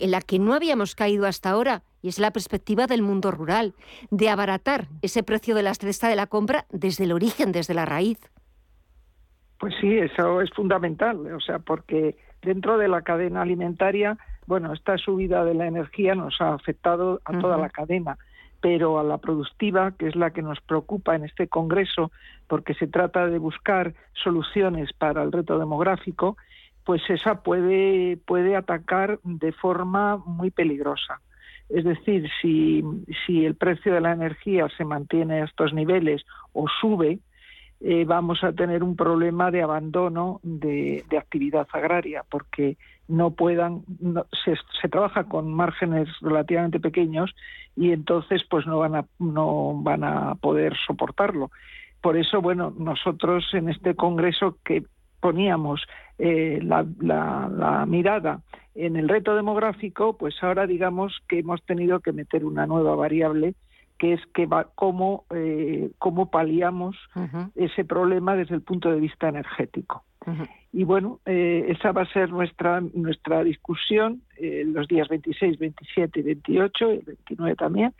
en 0.00 0.10
la 0.12 0.20
que 0.20 0.38
no 0.38 0.54
habíamos 0.54 0.94
caído 0.94 1.26
hasta 1.26 1.50
ahora, 1.50 1.82
y 2.02 2.08
es 2.08 2.18
la 2.18 2.30
perspectiva 2.30 2.86
del 2.86 3.02
mundo 3.02 3.30
rural, 3.30 3.74
de 4.10 4.30
abaratar 4.30 4.86
ese 5.02 5.22
precio 5.22 5.54
de 5.54 5.64
la 5.64 5.74
cesta 5.74 6.08
de 6.08 6.16
la 6.16 6.26
compra 6.26 6.66
desde 6.70 7.04
el 7.04 7.12
origen, 7.12 7.52
desde 7.52 7.74
la 7.74 7.84
raíz. 7.84 8.18
Pues 9.58 9.74
sí, 9.80 9.98
eso 9.98 10.40
es 10.40 10.50
fundamental, 10.54 11.32
o 11.32 11.40
sea, 11.40 11.58
porque 11.58 12.16
dentro 12.42 12.78
de 12.78 12.86
la 12.86 13.02
cadena 13.02 13.42
alimentaria, 13.42 14.16
bueno, 14.46 14.72
esta 14.72 14.96
subida 14.98 15.44
de 15.44 15.54
la 15.54 15.66
energía 15.66 16.14
nos 16.14 16.40
ha 16.40 16.54
afectado 16.54 17.20
a 17.24 17.36
toda 17.40 17.58
la 17.58 17.68
cadena, 17.68 18.16
pero 18.60 18.98
a 18.98 19.04
la 19.04 19.18
productiva, 19.18 19.92
que 19.92 20.08
es 20.08 20.16
la 20.16 20.30
que 20.30 20.42
nos 20.42 20.60
preocupa 20.60 21.14
en 21.14 21.24
este 21.24 21.48
congreso, 21.48 22.10
porque 22.46 22.74
se 22.74 22.86
trata 22.86 23.26
de 23.26 23.38
buscar 23.38 23.94
soluciones 24.14 24.92
para 24.92 25.22
el 25.22 25.32
reto 25.32 25.58
demográfico, 25.58 26.36
pues 26.84 27.02
esa 27.08 27.42
puede 27.42 28.16
puede 28.16 28.56
atacar 28.56 29.20
de 29.22 29.52
forma 29.52 30.16
muy 30.16 30.50
peligrosa. 30.50 31.20
Es 31.68 31.84
decir, 31.84 32.28
si, 32.40 32.82
si 33.26 33.44
el 33.44 33.54
precio 33.54 33.92
de 33.92 34.00
la 34.00 34.12
energía 34.12 34.68
se 34.76 34.84
mantiene 34.84 35.42
a 35.42 35.44
estos 35.44 35.74
niveles 35.74 36.24
o 36.54 36.66
sube, 36.80 37.18
eh, 37.80 38.04
vamos 38.06 38.42
a 38.42 38.52
tener 38.52 38.82
un 38.82 38.96
problema 38.96 39.50
de 39.50 39.62
abandono 39.62 40.40
de, 40.42 41.04
de 41.08 41.18
actividad 41.18 41.68
agraria, 41.72 42.24
porque 42.28 42.76
no 43.08 43.30
puedan, 43.32 43.82
no- 44.00 44.26
se, 44.44 44.54
se 44.80 44.88
trabaja 44.88 45.24
con 45.24 45.52
márgenes 45.52 46.08
relativamente 46.20 46.78
pequeños 46.80 47.34
y 47.74 47.92
entonces 47.92 48.42
pues 48.48 48.66
no 48.66 48.78
van 48.78 48.94
a, 48.96 49.04
no 49.18 49.74
van 49.82 50.04
a 50.04 50.34
poder 50.36 50.74
soportarlo. 50.86 51.50
Por 52.00 52.16
eso, 52.16 52.40
bueno, 52.40 52.72
nosotros 52.78 53.44
en 53.54 53.68
este 53.70 53.94
congreso 53.94 54.56
que 54.64 54.84
poníamos 55.20 55.82
eh, 56.18 56.60
la, 56.62 56.86
la- 57.00 57.48
la 57.52 57.86
mirada 57.86 58.40
en 58.74 58.96
el 58.96 59.08
reto 59.08 59.34
demográfico, 59.34 60.16
pues 60.16 60.36
ahora 60.42 60.66
digamos 60.66 61.18
que 61.28 61.40
hemos 61.40 61.64
tenido 61.64 61.98
que 62.00 62.12
meter 62.12 62.44
una 62.44 62.66
nueva 62.66 62.94
variable 62.94 63.54
que 63.98 64.14
es 64.14 64.20
que 64.32 64.46
va, 64.46 64.68
cómo, 64.74 65.24
eh, 65.34 65.90
cómo 65.98 66.30
paliamos 66.30 66.96
ese 67.54 67.84
problema 67.84 68.36
desde 68.36 68.54
el 68.54 68.62
punto 68.62 68.90
de 68.90 69.00
vista 69.00 69.28
energético. 69.28 70.04
Y 70.72 70.84
bueno, 70.84 71.20
eh, 71.24 71.66
esa 71.68 71.92
va 71.92 72.02
a 72.02 72.12
ser 72.12 72.30
nuestra, 72.30 72.80
nuestra 72.80 73.42
discusión 73.42 74.22
eh, 74.36 74.64
los 74.66 74.86
días 74.86 75.08
26, 75.08 75.58
27 75.58 76.20
y 76.20 76.22
28, 76.22 76.90
el 76.90 77.02
29 77.02 77.56
también. 77.56 77.94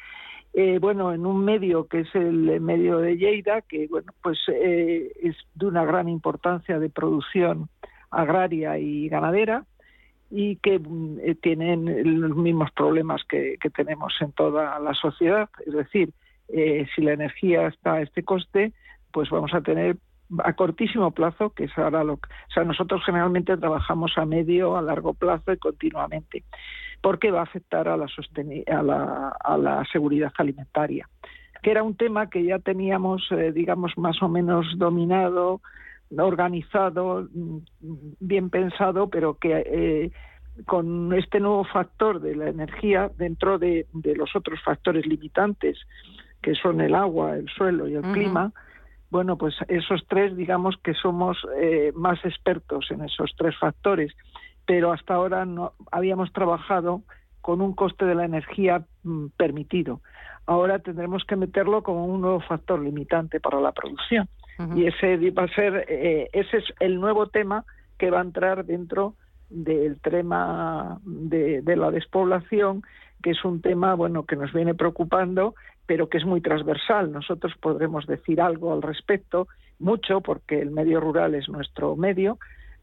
Eh, 0.52 0.78
bueno, 0.78 1.12
en 1.12 1.24
un 1.24 1.44
medio 1.44 1.86
que 1.86 2.00
es 2.00 2.14
el 2.14 2.60
medio 2.60 2.98
de 2.98 3.16
Lleida, 3.16 3.62
que 3.62 3.86
bueno, 3.86 4.12
pues 4.22 4.38
es 4.48 5.36
de 5.54 5.66
una 5.66 5.84
gran 5.84 6.08
importancia 6.08 6.78
de 6.78 6.90
producción 6.90 7.68
agraria 8.10 8.78
y 8.78 9.08
ganadera, 9.08 9.64
y 10.30 10.56
que 10.56 10.78
mm, 10.78 11.18
eh, 11.22 11.34
tienen 11.34 12.20
los 12.20 12.36
mismos 12.36 12.70
problemas 12.72 13.22
que, 13.28 13.56
tenemos 13.74 14.14
en 14.20 14.32
toda 14.32 14.78
la 14.78 14.94
sociedad. 14.94 15.48
Es 15.66 15.74
decir, 15.74 16.12
eh, 16.48 16.86
si 16.94 17.02
la 17.02 17.12
energía 17.12 17.66
está 17.68 17.94
a 17.94 18.02
este 18.02 18.22
coste, 18.22 18.72
pues 19.12 19.30
vamos 19.30 19.54
a 19.54 19.60
tener 19.60 19.96
a 20.44 20.52
cortísimo 20.52 21.10
plazo, 21.12 21.50
que 21.50 21.64
es 21.64 21.78
ahora 21.78 22.04
lo 22.04 22.18
que, 22.18 22.28
o 22.28 22.52
sea, 22.52 22.64
nosotros 22.64 23.02
generalmente 23.04 23.56
trabajamos 23.56 24.12
a 24.18 24.26
medio, 24.26 24.76
a 24.76 24.82
largo 24.82 25.14
plazo 25.14 25.52
y 25.52 25.56
continuamente, 25.56 26.44
porque 27.00 27.30
va 27.30 27.40
a 27.40 27.44
afectar 27.44 27.88
a 27.88 27.96
la, 27.96 28.06
la, 28.82 29.28
a 29.28 29.56
la 29.56 29.84
seguridad 29.90 30.32
alimentaria, 30.36 31.08
que 31.62 31.70
era 31.70 31.82
un 31.82 31.96
tema 31.96 32.28
que 32.28 32.44
ya 32.44 32.58
teníamos, 32.58 33.26
eh, 33.30 33.52
digamos, 33.52 33.96
más 33.96 34.22
o 34.22 34.28
menos 34.28 34.66
dominado, 34.76 35.62
organizado, 36.16 37.28
bien 38.20 38.50
pensado, 38.50 39.08
pero 39.08 39.34
que 39.34 39.62
eh, 39.66 40.12
con 40.66 41.12
este 41.12 41.40
nuevo 41.40 41.64
factor 41.64 42.20
de 42.20 42.34
la 42.34 42.48
energía, 42.48 43.10
dentro 43.16 43.58
de, 43.58 43.86
los 43.92 44.34
otros 44.34 44.60
factores 44.64 45.06
limitantes, 45.06 45.78
que 46.42 46.54
son 46.54 46.80
el 46.80 46.94
agua, 46.94 47.36
el 47.36 47.48
suelo 47.48 47.88
y 47.88 47.94
el 47.94 48.02
clima, 48.12 48.52
bueno, 49.10 49.38
pues 49.38 49.54
esos 49.68 50.04
tres, 50.06 50.36
digamos 50.36 50.76
que 50.82 50.94
somos 50.94 51.38
eh, 51.56 51.92
más 51.94 52.22
expertos 52.24 52.90
en 52.90 53.02
esos 53.02 53.32
tres 53.36 53.56
factores, 53.58 54.12
pero 54.66 54.92
hasta 54.92 55.14
ahora 55.14 55.46
no 55.46 55.72
habíamos 55.90 56.32
trabajado 56.32 57.02
con 57.40 57.62
un 57.62 57.74
coste 57.74 58.04
de 58.04 58.14
la 58.14 58.26
energía 58.26 58.84
mm, 59.04 59.28
permitido. 59.36 60.02
Ahora 60.44 60.78
tendremos 60.78 61.24
que 61.24 61.36
meterlo 61.36 61.82
como 61.82 62.04
un 62.04 62.20
nuevo 62.20 62.40
factor 62.40 62.80
limitante 62.80 63.40
para 63.40 63.60
la 63.60 63.72
producción. 63.72 64.28
Y 64.74 64.86
ese 64.86 65.16
va 65.30 65.44
a 65.44 65.54
ser, 65.54 65.84
eh, 65.88 66.28
ese 66.32 66.56
es 66.58 66.64
el 66.80 67.00
nuevo 67.00 67.28
tema 67.28 67.64
que 67.96 68.10
va 68.10 68.18
a 68.18 68.24
entrar 68.24 68.64
dentro 68.64 69.14
del 69.50 70.00
tema 70.00 70.98
de, 71.04 71.62
de, 71.62 71.76
la 71.76 71.90
despoblación, 71.90 72.82
que 73.22 73.30
es 73.30 73.44
un 73.44 73.60
tema 73.60 73.94
bueno 73.94 74.24
que 74.24 74.36
nos 74.36 74.52
viene 74.52 74.74
preocupando, 74.74 75.54
pero 75.86 76.08
que 76.08 76.18
es 76.18 76.24
muy 76.24 76.40
transversal. 76.40 77.12
Nosotros 77.12 77.54
podremos 77.60 78.06
decir 78.06 78.40
algo 78.40 78.72
al 78.72 78.82
respecto, 78.82 79.48
mucho, 79.78 80.20
porque 80.20 80.60
el 80.60 80.70
medio 80.70 81.00
rural 81.00 81.34
es 81.34 81.48
nuestro 81.48 81.94
medio, 81.96 82.38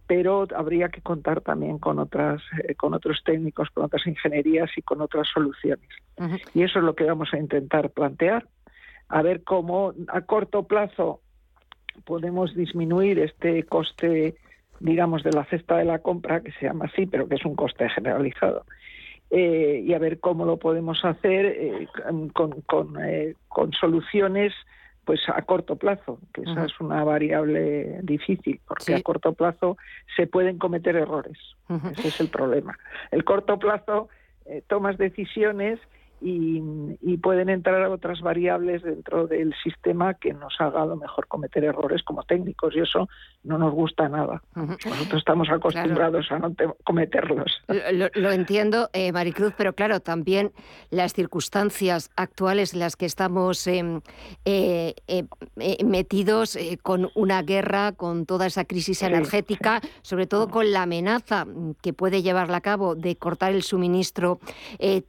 pero 0.07 0.47
habría 0.55 0.89
que 0.89 1.01
contar 1.01 1.41
también 1.41 1.79
con 1.79 1.99
otras, 1.99 2.41
eh, 2.63 2.75
con 2.75 2.93
otros 2.93 3.21
técnicos, 3.23 3.69
con 3.71 3.85
otras 3.85 4.05
ingenierías 4.05 4.69
y 4.77 4.81
con 4.81 5.01
otras 5.01 5.27
soluciones. 5.33 5.89
Y 6.53 6.63
eso 6.63 6.79
es 6.79 6.85
lo 6.85 6.95
que 6.95 7.03
vamos 7.03 7.33
a 7.33 7.37
intentar 7.37 7.89
plantear, 7.89 8.47
a 9.09 9.21
ver 9.21 9.43
cómo 9.43 9.93
a 10.07 10.21
corto 10.21 10.63
plazo 10.63 11.21
podemos 12.03 12.55
disminuir 12.55 13.19
este 13.19 13.63
coste, 13.63 14.35
digamos, 14.79 15.23
de 15.23 15.31
la 15.31 15.45
cesta 15.45 15.77
de 15.77 15.85
la 15.85 15.99
compra, 15.99 16.41
que 16.41 16.51
se 16.53 16.65
llama 16.65 16.85
así, 16.85 17.05
pero 17.05 17.27
que 17.27 17.35
es 17.35 17.45
un 17.45 17.55
coste 17.55 17.87
generalizado. 17.89 18.65
Eh, 19.31 19.83
y 19.85 19.93
a 19.93 19.99
ver 19.99 20.19
cómo 20.19 20.45
lo 20.45 20.57
podemos 20.57 21.03
hacer 21.03 21.45
eh, 21.45 21.87
con, 22.33 22.61
con, 22.61 22.95
eh, 23.03 23.35
con, 23.47 23.71
soluciones 23.73 24.53
pues 25.03 25.21
a 25.27 25.41
corto 25.43 25.75
plazo, 25.75 26.19
que 26.33 26.41
esa 26.41 26.65
es 26.65 26.79
una 26.79 27.03
variable 27.03 27.99
difícil, 28.01 28.59
porque 28.67 28.95
a 28.95 29.03
corto 29.03 29.33
plazo 29.33 29.77
se 30.15 30.25
pueden 30.25 30.57
cometer 30.57 30.95
errores. 30.95 31.37
Ese 31.91 32.07
es 32.07 32.19
el 32.21 32.29
problema. 32.29 32.75
El 33.11 33.23
corto 33.23 33.59
plazo 33.59 34.09
tomas 34.65 34.97
decisiones 34.97 35.79
y, 36.27 37.17
pueden 37.17 37.49
entrar 37.49 37.81
otras 37.89 38.21
variables 38.21 38.83
dentro 38.83 39.25
del 39.25 39.53
sistema 39.63 40.13
que 40.13 40.33
nos 40.33 40.53
haga 40.59 40.83
a 40.83 40.85
lo 40.85 40.95
mejor 40.95 41.27
cometer 41.27 41.63
errores 41.63 42.03
como 42.03 42.23
técnicos 42.23 42.75
y 42.75 42.79
eso 42.79 43.07
no 43.43 43.57
nos 43.57 43.73
gusta 43.73 44.09
nada. 44.09 44.43
Nosotros 44.53 45.15
estamos 45.15 45.49
acostumbrados 45.49 46.31
a 46.31 46.39
no 46.39 46.53
cometerlos. 46.83 47.63
Lo, 48.15 48.31
entiendo, 48.31 48.89
eh, 48.93 49.11
Maricruz, 49.11 49.53
pero 49.57 49.73
claro, 49.73 50.01
también 50.01 50.51
las 50.91 51.13
circunstancias 51.13 52.11
actuales 52.15 52.73
en 52.73 52.79
las 52.79 52.95
que 52.95 53.05
estamos 53.05 53.65
em, 53.65 54.01
eh, 54.43 54.93
eh, 55.07 55.25
metidos 55.83 56.59
con 56.83 57.09
una 57.15 57.41
guerra, 57.41 57.93
con 57.93 58.25
toda 58.25 58.45
esa 58.45 58.65
crisis 58.65 59.01
energética, 59.01 59.81
sobre 60.01 60.27
todo 60.27 60.49
con 60.49 60.71
la 60.71 60.83
amenaza 60.83 61.47
que 61.81 61.93
puede 61.93 62.21
llevarla 62.21 62.57
a 62.57 62.61
cabo 62.61 62.93
de 62.95 63.15
cortar 63.15 63.53
el 63.53 63.63
suministro 63.63 64.39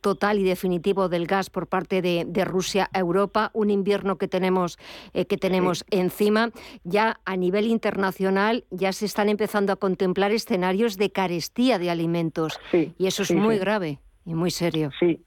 total 0.01 0.39
y 0.39 0.45
definitivo 0.45 1.06
del 1.09 1.27
gas 1.27 1.51
por 1.51 1.67
parte 1.67 2.03
de, 2.03 2.45
Rusia 2.45 2.89
a 2.93 3.01
Europa, 3.01 3.51
un 3.55 3.71
invierno 3.71 4.19
que 4.19 4.29
tenemos, 4.29 4.79
eh, 5.15 5.27
que 5.27 5.37
tenemos 5.37 5.85
encima. 5.91 6.51
Ya 6.85 7.21
a 7.25 7.37
nivel 7.37 7.67
internacional 7.67 8.65
ya 8.71 8.93
se 8.93 9.07
están 9.07 9.29
empezando 9.29 9.73
a 9.73 9.77
contemplar 9.77 10.33
escenarios 10.33 10.97
de 10.97 11.11
carestía 11.11 11.79
de 11.79 11.91
alimentos 11.91 12.61
y 12.73 13.07
eso 13.07 13.23
es 13.23 13.35
muy 13.35 13.59
grave 13.59 13.99
y 14.25 14.35
muy 14.35 14.51
serio. 14.51 14.91
Sí, 14.99 15.21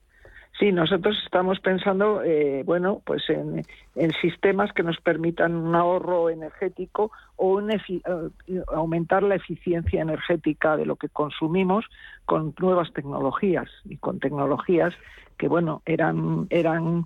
Sí, 0.60 0.74
nosotros 0.74 1.18
estamos 1.24 1.62
pensando, 1.62 2.22
eh, 2.22 2.64
bueno, 2.66 3.02
pues 3.06 3.24
en, 3.30 3.64
sistemas 4.22 4.74
que 4.74 4.84
nos 4.84 4.98
permitan 5.00 5.56
un 5.56 5.74
ahorro 5.74 6.30
energético 6.30 7.12
o 7.38 7.62
eh, 7.62 7.80
aumentar 8.68 9.24
la 9.24 9.36
eficiencia 9.36 10.02
energética 10.02 10.76
de 10.76 10.86
lo 10.86 10.98
que 10.98 11.08
consumimos 11.08 11.86
con 12.26 12.54
nuevas 12.60 12.92
tecnologías 12.92 13.70
y 13.86 13.96
con 13.98 14.20
tecnologías 14.20 14.94
que, 15.40 15.48
bueno, 15.48 15.82
eran 15.86 16.46
eran 16.52 17.06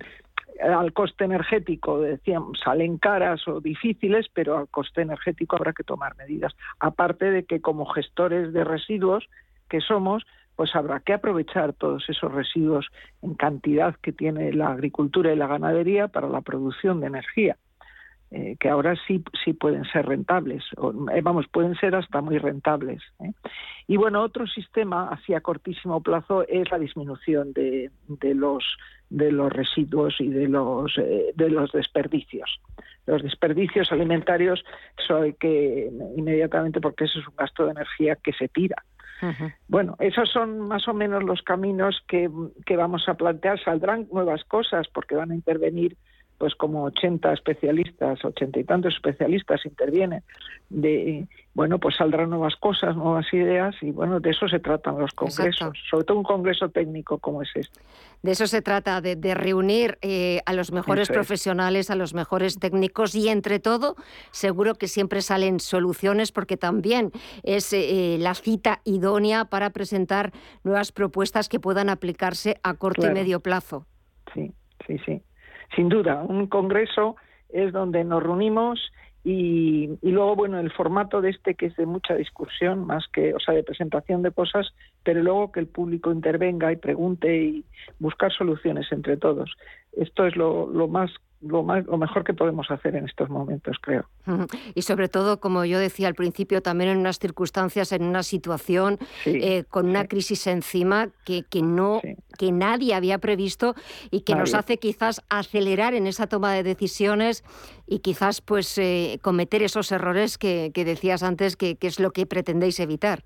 al 0.62 0.92
coste 0.94 1.24
energético, 1.24 2.02
decíamos, 2.02 2.60
salen 2.64 2.98
caras 2.98 3.48
o 3.48 3.62
difíciles, 3.62 4.28
pero 4.34 4.58
al 4.58 4.68
coste 4.68 5.02
energético 5.02 5.56
habrá 5.56 5.74
que 5.74 5.84
tomar 5.84 6.16
medidas. 6.18 6.54
Aparte 6.80 7.32
de 7.32 7.46
que 7.46 7.62
como 7.62 7.86
gestores 7.86 8.54
de 8.54 8.64
residuos 8.64 9.30
que 9.70 9.82
somos, 9.82 10.26
pues 10.56 10.76
habrá 10.76 11.00
que 11.00 11.14
aprovechar 11.14 11.74
todos 11.74 12.08
esos 12.10 12.32
residuos 12.32 12.88
en 13.22 13.34
cantidad 13.34 13.96
que 13.96 14.12
tiene 14.12 14.54
la 14.54 14.68
agricultura 14.68 15.34
y 15.34 15.36
la 15.36 15.48
ganadería 15.48 16.08
para 16.08 16.28
la 16.28 16.42
producción 16.42 17.00
de 17.00 17.08
energía, 17.08 17.58
eh, 18.36 18.58
que 18.60 18.68
ahora 18.68 18.96
sí, 19.08 19.24
sí 19.46 19.54
pueden 19.54 19.86
ser 19.86 20.08
rentables, 20.08 20.64
eh, 21.14 21.22
vamos, 21.22 21.46
pueden 21.48 21.76
ser 21.76 21.94
hasta 21.96 22.20
muy 22.20 22.40
rentables. 22.40 23.02
¿eh? 23.20 23.32
Y 23.88 23.98
bueno, 23.98 24.24
otro 24.24 24.48
sistema 24.48 25.10
hacia 25.10 25.42
cortísimo 25.42 26.02
plazo 26.02 26.44
es 26.48 26.72
la 26.72 26.80
disminución 26.80 27.54
de, 27.54 27.92
de 28.08 28.34
los 28.34 28.64
de 29.10 29.32
los 29.32 29.54
residuos 29.54 30.16
y 30.20 30.30
de 30.30 30.48
los 30.48 30.96
de 30.96 31.50
los 31.50 31.72
desperdicios. 31.72 32.60
Los 33.06 33.22
desperdicios 33.22 33.92
alimentarios 33.92 34.66
son 35.08 35.34
que 35.34 35.92
inmediatamente 36.18 36.82
porque 36.82 37.04
eso 37.04 37.20
es 37.20 37.28
un 37.28 37.36
gasto 37.36 37.66
de 37.66 37.72
energía 37.72 38.16
que 38.16 38.34
se 38.34 38.48
tira 38.48 38.84
bueno, 39.68 39.96
esos 40.00 40.30
son 40.30 40.60
más 40.60 40.88
o 40.88 40.94
menos 40.94 41.24
los 41.24 41.42
caminos 41.44 42.04
que, 42.08 42.30
que 42.66 42.76
vamos 42.76 43.08
a 43.08 43.14
plantear. 43.14 43.64
Saldrán 43.64 44.08
nuevas 44.12 44.44
cosas 44.44 44.88
porque 44.94 45.16
van 45.16 45.32
a 45.32 45.36
intervenir 45.36 45.98
pues 46.38 46.56
como 46.56 46.84
80 46.84 47.34
especialistas, 47.34 48.24
80 48.24 48.60
y 48.60 48.64
tantos 48.64 48.94
especialistas 48.94 49.66
intervienen, 49.66 50.24
de, 50.70 51.28
bueno, 51.54 51.80
pues 51.80 51.96
saldrán 51.96 52.30
nuevas 52.30 52.56
cosas, 52.56 52.96
nuevas 52.96 53.26
ideas 53.32 53.76
y 53.82 53.92
bueno, 53.92 54.20
de 54.20 54.32
eso 54.32 54.48
se 54.48 54.60
tratan 54.60 54.98
los 54.98 55.12
congresos, 55.14 55.78
sobre 55.90 56.06
todo 56.06 56.18
un 56.18 56.24
congreso 56.24 56.70
técnico 56.70 57.20
como 57.20 57.42
es 57.42 57.50
este. 57.56 57.80
De 58.24 58.32
eso 58.32 58.48
se 58.48 58.62
trata, 58.62 59.02
de, 59.02 59.36
reunir 59.36 59.98
eh, 60.02 60.42
a 60.46 60.54
los 60.54 60.72
mejores 60.72 61.10
profesionales, 61.10 61.90
a 61.90 61.96
los 61.96 62.14
mejores 62.14 62.58
técnicos 62.58 63.16
y 63.16 63.30
entre 63.30 63.60
todo, 63.60 63.96
seguro 64.32 64.76
que 64.76 64.88
siempre 64.88 65.22
salen 65.22 65.60
soluciones 65.60 66.32
porque 66.32 66.58
también 66.58 67.12
es 67.44 67.72
eh, 67.74 68.18
la 68.20 68.34
cita 68.34 68.82
idónea 68.86 69.46
para 69.46 69.70
presentar 69.72 70.32
nuevas 70.64 70.92
propuestas 70.92 71.50
que 71.50 71.60
puedan 71.60 71.90
aplicarse 71.90 72.60
a 72.64 72.74
corto 72.76 73.06
y 73.08 73.12
medio 73.12 73.42
plazo. 73.42 73.86
Sí, 74.34 74.54
sí, 74.88 74.98
sí 75.06 75.22
sin 75.76 75.90
duda, 75.90 76.24
un 76.24 76.48
congreso 76.48 77.16
es 77.50 77.72
donde 77.72 78.04
nos 78.04 78.24
reunimos 78.24 78.92
y, 79.26 79.90
luego, 80.02 80.36
bueno, 80.36 80.60
el 80.60 80.72
formato 80.72 81.22
de 81.22 81.30
este 81.30 81.56
que 81.56 81.68
es 81.68 81.76
de 81.78 81.86
mucha 81.86 82.14
discusión, 82.16 82.86
más 82.86 83.08
que, 83.08 83.34
o 83.34 83.40
sea, 83.40 83.54
de 83.54 83.64
presentación 83.64 84.22
de 84.22 84.32
cosas, 84.32 84.74
pero 85.04 85.24
luego 85.24 85.52
que 85.52 85.62
el 85.62 85.68
público 85.68 86.12
intervenga 86.12 86.74
y 86.74 86.76
pregunte 86.76 87.38
y 87.38 87.66
buscar 88.00 88.34
soluciones 88.34 88.92
entre 88.92 89.16
todos. 89.16 89.56
Esto 89.98 90.26
es 90.26 90.36
lo, 90.36 90.68
lo 90.68 90.88
más 90.88 91.12
lo, 91.44 91.62
lo 91.64 91.98
mejor 91.98 92.24
que 92.24 92.34
podemos 92.34 92.70
hacer 92.72 92.96
en 92.96 93.06
estos 93.06 93.30
momentos, 93.30 93.78
creo. 93.82 94.06
Y 94.76 94.84
sobre 94.84 95.10
todo, 95.10 95.40
como 95.40 95.66
yo 95.66 95.78
decía 95.78 96.08
al 96.08 96.16
principio, 96.16 96.62
también 96.62 96.92
en 96.92 96.98
unas 96.98 97.20
circunstancias, 97.20 97.92
en 97.92 98.04
una 98.04 98.24
situación 98.24 98.98
eh, 99.26 99.66
con 99.66 99.90
una 99.90 100.06
crisis 100.06 100.48
encima 100.48 101.10
que, 101.26 101.44
que 101.44 101.62
no, 101.62 102.02
que 102.38 102.52
nadie 102.52 102.96
había 102.96 103.18
previsto 103.18 103.76
y 104.10 104.22
que 104.22 104.36
nos 104.36 104.54
hace 104.54 104.78
quizás 104.78 105.22
acelerar 105.30 105.94
en 105.94 106.08
esa 106.08 106.28
toma 106.28 106.54
de 106.54 106.64
decisiones 106.64 107.44
y 107.88 108.00
quizás 108.00 108.42
pues 108.42 108.78
eh, 108.78 109.20
cometer 109.22 109.64
esos 109.64 109.92
errores 109.92 110.38
que, 110.38 110.72
que 110.74 110.86
decías 110.86 111.24
antes 111.24 111.58
que, 111.58 111.76
que, 111.76 111.88
es 111.88 112.00
lo 112.00 112.12
que 112.12 112.26
pretendéis 112.26 112.80
evitar. 112.80 113.24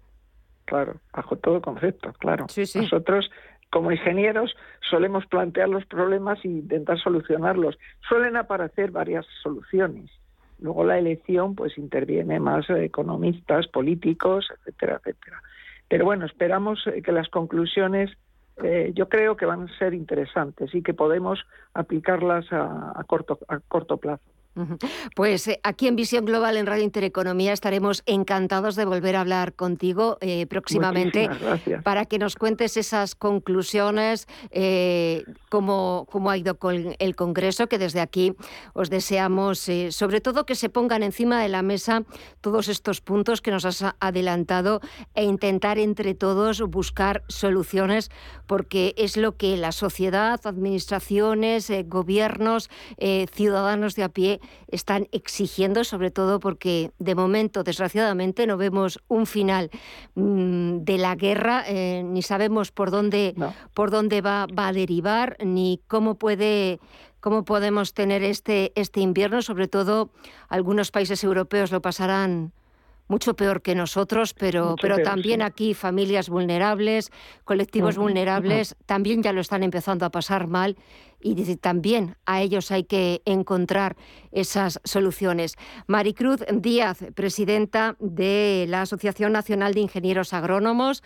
Claro, 0.66 1.00
bajo 1.14 1.38
todo 1.38 1.62
concepto, 1.62 2.12
claro. 2.20 2.46
Nosotros 2.76 3.30
como 3.70 3.92
ingenieros 3.92 4.56
solemos 4.90 5.26
plantear 5.26 5.70
los 5.70 5.86
problemas 5.86 6.44
e 6.44 6.48
intentar 6.48 7.00
solucionarlos. 7.00 7.78
Suelen 8.08 8.38
aparecer 8.38 8.92
varias 8.92 9.26
soluciones. 9.44 10.10
Luego 10.60 10.84
la 10.84 10.98
elección 10.98 11.56
pues 11.56 11.78
interviene 11.78 12.40
más 12.40 12.70
economistas, 12.70 13.68
políticos, 13.68 14.48
etcétera, 14.60 15.00
etcétera. 15.00 15.42
Pero 15.88 16.06
bueno, 16.06 16.26
esperamos 16.26 16.86
eh, 16.88 17.02
que 17.02 17.12
las 17.12 17.30
conclusiones 17.30 18.12
eh, 18.64 18.92
yo 18.96 19.08
creo 19.08 19.38
que 19.38 19.46
van 19.46 19.64
a 19.64 19.78
ser 19.78 19.94
interesantes 19.94 20.74
y 20.74 20.82
que 20.82 20.94
podemos 20.94 21.46
aplicarlas 21.74 22.52
a, 22.52 22.94
a 22.96 23.04
corto 23.04 23.98
plazo. 23.98 24.24
Pues 25.16 25.48
eh, 25.48 25.60
aquí 25.64 25.88
en 25.88 25.96
Visión 25.96 26.26
Global 26.26 26.58
en 26.58 26.66
Radio 26.66 26.84
Intereconomía 26.84 27.54
estaremos 27.54 28.04
encantados 28.06 28.76
de 28.76 28.86
volver 28.86 29.16
a 29.16 29.22
hablar 29.22 29.54
contigo 29.54 30.18
eh, 30.22 30.46
próximamente 30.48 31.30
para 31.84 32.06
que 32.06 32.20
nos 32.20 32.36
cuentes 32.36 32.78
esas 32.78 33.16
conclusiones, 33.16 34.28
eh, 34.52 35.24
cómo, 35.50 36.08
ha 36.30 36.38
ido 36.38 36.58
con 36.58 36.96
el 37.00 37.16
Congreso, 37.16 37.68
que 37.68 37.78
desde 37.78 38.02
aquí 38.02 38.34
os 38.74 38.90
deseamos 38.90 39.68
sobre 39.90 40.22
todo 40.22 40.46
que 40.46 40.56
se 40.56 40.70
pongan 40.70 41.04
encima 41.04 41.42
de 41.42 41.50
la 41.50 41.62
mesa 41.62 42.04
todos 42.42 42.68
estos 42.68 43.02
puntos 43.02 43.42
que 43.42 43.52
nos 43.52 43.66
has 43.66 43.84
adelantado 44.00 44.82
e 45.16 45.24
intentar 45.24 45.78
entre 45.78 46.14
todos 46.14 46.62
buscar 46.62 47.24
soluciones 47.28 48.10
porque 48.46 48.94
es 48.98 49.18
lo 49.18 49.38
que 49.38 49.58
la 49.58 49.72
sociedad, 49.72 50.40
administraciones, 50.44 51.72
gobiernos, 51.86 52.70
ciudadanos 53.32 53.96
de 53.96 54.04
a 54.04 54.10
pie 54.10 54.40
están 54.68 55.08
exigiendo, 55.12 55.84
sobre 55.84 56.12
todo 56.12 56.40
porque 56.40 56.92
de 57.00 57.16
momento, 57.16 57.64
desgraciadamente, 57.64 58.48
no 58.48 58.58
vemos 58.58 59.00
un 59.08 59.26
final 59.26 59.70
mm, 60.16 60.80
de 60.80 60.98
la 60.98 61.16
guerra, 61.16 61.64
eh, 61.68 62.04
ni 62.04 62.22
sabemos 62.22 62.72
por 62.72 62.92
dónde, 62.92 63.36
por 63.74 63.92
dónde 63.92 64.22
va, 64.22 64.48
va 64.48 64.70
a 64.70 64.74
derivar, 64.74 65.38
ni 65.44 65.82
cómo 65.88 66.16
puede 66.16 66.80
cómo 67.20 67.44
podemos 67.44 67.94
tener 67.94 68.24
este, 68.24 68.72
este 68.76 69.02
invierno, 69.02 69.42
sobre 69.42 69.68
todo 69.68 70.12
algunos 70.48 70.92
países 70.92 71.24
europeos 71.24 71.72
lo 71.72 71.82
pasarán 71.82 72.54
mucho 73.08 73.36
peor 73.36 73.62
que 73.62 73.76
nosotros, 73.76 74.34
pero, 74.34 74.76
pero 74.82 74.98
también 75.00 75.42
aquí 75.42 75.74
familias 75.74 76.30
vulnerables, 76.30 77.12
colectivos 77.46 77.98
vulnerables, 77.98 78.76
también 78.86 79.24
ya 79.24 79.34
lo 79.34 79.42
están 79.42 79.64
empezando 79.64 80.06
a 80.06 80.10
pasar 80.10 80.48
mal 80.48 80.78
y 81.20 81.56
también 81.58 82.16
a 82.26 82.42
ellos 82.42 82.72
hay 82.72 82.84
que 82.84 83.22
encontrar 83.26 83.96
esas 84.32 84.80
soluciones. 84.84 85.56
Maricruz 85.88 86.42
Díaz, 86.54 87.00
presidenta 87.16 87.96
de 88.00 88.66
la 88.68 88.84
Asociación 88.84 89.32
Nacional 89.32 89.74
de 89.74 89.82
Ingenieros 89.82 90.34
Agrónomos, 90.34 91.04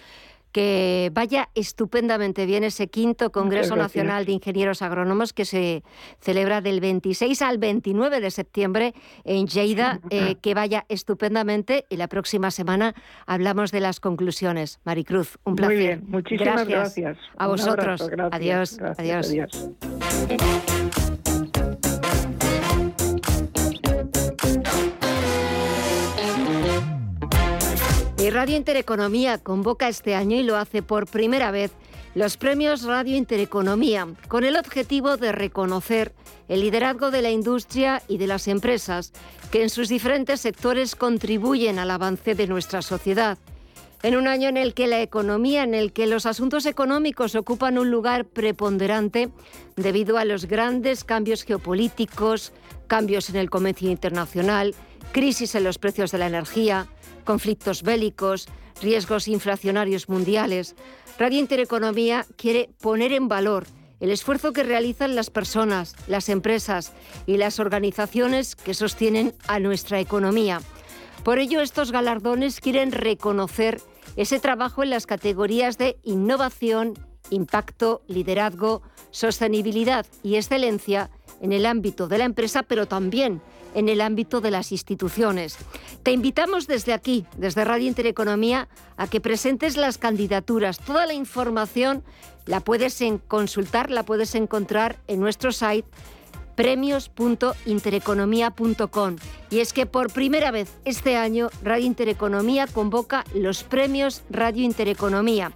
que 0.51 1.11
vaya 1.13 1.49
estupendamente 1.55 2.45
bien 2.45 2.63
ese 2.63 2.87
quinto 2.87 3.31
Congreso 3.31 3.75
Nacional 3.75 4.25
de 4.25 4.33
Ingenieros 4.33 4.81
Agrónomos 4.81 5.33
que 5.33 5.45
se 5.45 5.83
celebra 6.19 6.61
del 6.61 6.79
26 6.79 7.41
al 7.41 7.57
29 7.57 8.19
de 8.19 8.31
septiembre 8.31 8.93
en 9.23 9.47
Lleida, 9.47 9.99
eh, 10.09 10.35
que 10.41 10.53
vaya 10.53 10.85
estupendamente 10.89 11.85
y 11.89 11.97
la 11.97 12.07
próxima 12.07 12.51
semana 12.51 12.93
hablamos 13.25 13.71
de 13.71 13.79
las 13.79 13.99
conclusiones. 13.99 14.79
Maricruz, 14.83 15.37
un 15.43 15.55
placer. 15.55 15.75
Muy 15.75 15.85
bien, 15.85 16.03
muchísimas 16.07 16.67
gracias. 16.67 17.17
A 17.37 17.47
vosotros. 17.47 18.09
adiós. 18.31 18.79
adiós. 18.97 19.33
Y 19.33 20.90
Radio 28.31 28.55
Intereconomía 28.55 29.39
convoca 29.39 29.89
este 29.89 30.15
año 30.15 30.37
y 30.37 30.43
lo 30.43 30.55
hace 30.55 30.81
por 30.81 31.05
primera 31.05 31.51
vez 31.51 31.73
los 32.15 32.37
premios 32.37 32.83
Radio 32.83 33.17
Intereconomía, 33.17 34.07
con 34.29 34.45
el 34.45 34.55
objetivo 34.55 35.17
de 35.17 35.33
reconocer 35.33 36.13
el 36.47 36.61
liderazgo 36.61 37.11
de 37.11 37.21
la 37.21 37.29
industria 37.29 38.01
y 38.07 38.19
de 38.19 38.27
las 38.27 38.47
empresas 38.47 39.11
que 39.51 39.63
en 39.63 39.69
sus 39.69 39.89
diferentes 39.89 40.39
sectores 40.39 40.95
contribuyen 40.95 41.77
al 41.77 41.91
avance 41.91 42.33
de 42.33 42.47
nuestra 42.47 42.81
sociedad. 42.81 43.37
En 44.01 44.15
un 44.15 44.29
año 44.29 44.47
en 44.47 44.55
el 44.55 44.73
que 44.73 44.87
la 44.87 45.01
economía, 45.01 45.63
en 45.63 45.73
el 45.73 45.91
que 45.91 46.07
los 46.07 46.25
asuntos 46.25 46.65
económicos 46.65 47.35
ocupan 47.35 47.77
un 47.77 47.91
lugar 47.91 48.23
preponderante 48.23 49.29
debido 49.75 50.17
a 50.17 50.23
los 50.23 50.45
grandes 50.45 51.03
cambios 51.03 51.43
geopolíticos, 51.43 52.53
cambios 52.87 53.29
en 53.29 53.35
el 53.35 53.49
comercio 53.49 53.91
internacional, 53.91 54.73
crisis 55.11 55.55
en 55.55 55.63
los 55.63 55.77
precios 55.77 56.11
de 56.11 56.17
la 56.17 56.27
energía, 56.27 56.87
conflictos 57.23 57.83
bélicos, 57.83 58.47
riesgos 58.81 59.27
inflacionarios 59.27 60.09
mundiales, 60.09 60.75
Radio 61.19 61.39
Intereconomía 61.39 62.25
quiere 62.35 62.69
poner 62.81 63.13
en 63.13 63.27
valor 63.27 63.67
el 63.99 64.09
esfuerzo 64.09 64.53
que 64.53 64.63
realizan 64.63 65.15
las 65.15 65.29
personas, 65.29 65.95
las 66.07 66.29
empresas 66.29 66.93
y 67.27 67.37
las 67.37 67.59
organizaciones 67.59 68.55
que 68.55 68.73
sostienen 68.73 69.35
a 69.47 69.59
nuestra 69.59 69.99
economía. 69.99 70.61
Por 71.23 71.37
ello, 71.37 71.61
estos 71.61 71.91
galardones 71.91 72.59
quieren 72.59 72.91
reconocer 72.91 73.79
ese 74.15 74.39
trabajo 74.39 74.81
en 74.81 74.89
las 74.89 75.05
categorías 75.05 75.77
de 75.77 75.97
innovación, 76.03 76.95
impacto, 77.29 78.01
liderazgo, 78.07 78.81
sostenibilidad 79.11 80.07
y 80.23 80.37
excelencia 80.37 81.11
en 81.39 81.53
el 81.53 81.67
ámbito 81.67 82.07
de 82.07 82.17
la 82.17 82.25
empresa, 82.25 82.63
pero 82.63 82.87
también 82.87 83.41
en 83.73 83.89
el 83.89 84.01
ámbito 84.01 84.41
de 84.41 84.51
las 84.51 84.71
instituciones. 84.71 85.57
Te 86.03 86.11
invitamos 86.11 86.67
desde 86.67 86.93
aquí, 86.93 87.25
desde 87.37 87.65
Radio 87.65 87.87
Intereconomía, 87.87 88.67
a 88.97 89.07
que 89.07 89.21
presentes 89.21 89.77
las 89.77 89.97
candidaturas. 89.97 90.77
Toda 90.79 91.05
la 91.05 91.13
información 91.13 92.03
la 92.45 92.59
puedes 92.59 92.99
consultar, 93.27 93.91
la 93.91 94.03
puedes 94.03 94.35
encontrar 94.35 94.97
en 95.07 95.19
nuestro 95.19 95.51
site 95.51 95.87
premios.intereconomía.com. 96.55 99.15
Y 99.49 99.59
es 99.59 99.73
que 99.73 99.85
por 99.85 100.11
primera 100.11 100.51
vez 100.51 100.71
este 100.85 101.17
año 101.17 101.49
Radio 101.63 101.85
Intereconomía 101.85 102.67
convoca 102.67 103.25
los 103.33 103.63
premios 103.63 104.23
Radio 104.29 104.63
Intereconomía 104.63 105.51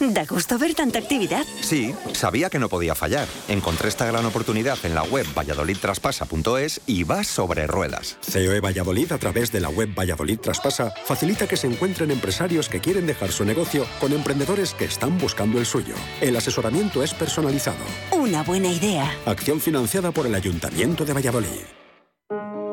Da 0.00 0.24
gusto 0.24 0.58
ver 0.58 0.74
tanta 0.74 0.98
actividad. 0.98 1.44
Sí, 1.60 1.94
sabía 2.12 2.50
que 2.50 2.58
no 2.58 2.68
podía 2.68 2.94
fallar. 2.94 3.28
Encontré 3.48 3.88
esta 3.88 4.06
gran 4.06 4.24
oportunidad 4.26 4.78
en 4.84 4.94
la 4.94 5.04
web 5.04 5.26
valladolidtraspasa.es 5.34 6.80
y 6.86 7.04
va 7.04 7.22
sobre 7.22 7.66
ruedas. 7.66 8.18
COE 8.32 8.60
Valladolid 8.60 9.12
a 9.12 9.18
través 9.18 9.52
de 9.52 9.60
la 9.60 9.68
web 9.68 9.90
Valladolid 9.96 10.40
Traspasa 10.40 10.92
facilita 11.04 11.46
que 11.46 11.56
se 11.56 11.68
encuentren 11.68 12.10
empresarios 12.10 12.68
que 12.68 12.80
quieren 12.80 13.06
dejar 13.06 13.30
su 13.30 13.44
negocio 13.44 13.86
con 14.00 14.12
emprendedores 14.12 14.74
que 14.74 14.86
están 14.86 15.18
buscando 15.18 15.58
el 15.58 15.66
suyo. 15.66 15.94
El 16.20 16.36
asesoramiento 16.36 17.02
es 17.02 17.14
personalizado. 17.14 17.84
Una 18.10 18.42
buena 18.42 18.68
idea. 18.68 19.14
Acción 19.26 19.60
financiada 19.60 20.10
por 20.10 20.26
el 20.26 20.34
Ayuntamiento 20.34 21.04
de 21.04 21.12
Valladolid. 21.12 21.62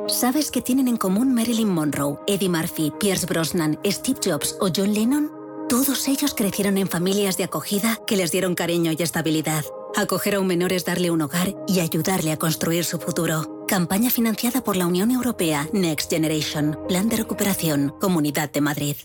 ¿Sabes 0.07 0.49
qué 0.49 0.61
tienen 0.61 0.87
en 0.87 0.97
común 0.97 1.35
Marilyn 1.35 1.69
Monroe, 1.69 2.17
Eddie 2.25 2.49
Murphy, 2.49 2.91
Pierce 2.99 3.27
Brosnan, 3.27 3.79
Steve 3.85 4.19
Jobs 4.23 4.57
o 4.59 4.69
John 4.75 4.91
Lennon? 4.91 5.38
Todos 5.69 6.07
ellos 6.07 6.33
crecieron 6.33 6.79
en 6.79 6.87
familias 6.87 7.37
de 7.37 7.43
acogida 7.43 7.99
que 8.07 8.17
les 8.17 8.31
dieron 8.31 8.55
cariño 8.55 8.91
y 8.97 9.03
estabilidad. 9.03 9.63
Acoger 9.95 10.33
a 10.35 10.39
un 10.39 10.47
menor 10.47 10.73
es 10.73 10.83
darle 10.83 11.11
un 11.11 11.21
hogar 11.21 11.53
y 11.67 11.79
ayudarle 11.79 12.31
a 12.31 12.37
construir 12.37 12.85
su 12.85 12.97
futuro. 12.97 13.65
Campaña 13.67 14.09
financiada 14.09 14.63
por 14.63 14.75
la 14.75 14.87
Unión 14.87 15.11
Europea 15.11 15.69
Next 15.71 16.09
Generation. 16.09 16.75
Plan 16.87 17.07
de 17.07 17.17
recuperación. 17.17 17.93
Comunidad 18.01 18.51
de 18.51 18.61
Madrid. 18.61 18.95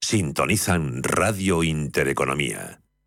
Sintonizan 0.00 1.02
Radio 1.02 1.64
Intereconomía. 1.64 2.81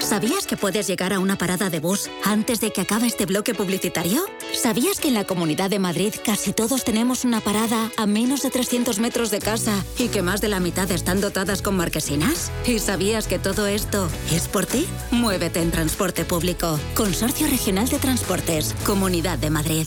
¿Sabías 0.00 0.46
que 0.46 0.56
puedes 0.56 0.86
llegar 0.86 1.12
a 1.12 1.20
una 1.20 1.36
parada 1.36 1.70
de 1.70 1.78
bus 1.78 2.10
antes 2.24 2.60
de 2.60 2.72
que 2.72 2.80
acabe 2.80 3.06
este 3.06 3.26
bloque 3.26 3.54
publicitario? 3.54 4.24
¿Sabías 4.52 4.98
que 4.98 5.08
en 5.08 5.14
la 5.14 5.24
Comunidad 5.24 5.70
de 5.70 5.78
Madrid 5.78 6.14
casi 6.24 6.52
todos 6.52 6.84
tenemos 6.84 7.24
una 7.24 7.40
parada 7.40 7.90
a 7.96 8.06
menos 8.06 8.42
de 8.42 8.50
300 8.50 8.98
metros 8.98 9.30
de 9.30 9.38
casa 9.38 9.84
y 9.98 10.08
que 10.08 10.22
más 10.22 10.40
de 10.40 10.48
la 10.48 10.58
mitad 10.58 10.90
están 10.90 11.20
dotadas 11.20 11.62
con 11.62 11.76
marquesinas? 11.76 12.50
¿Y 12.66 12.78
sabías 12.78 13.28
que 13.28 13.38
todo 13.38 13.66
esto 13.66 14.08
es 14.32 14.48
por 14.48 14.66
ti? 14.66 14.86
Muévete 15.10 15.60
en 15.60 15.70
transporte 15.70 16.24
público. 16.24 16.78
Consorcio 16.94 17.46
Regional 17.46 17.88
de 17.88 17.98
Transportes. 17.98 18.74
Comunidad 18.84 19.38
de 19.38 19.50
Madrid. 19.50 19.86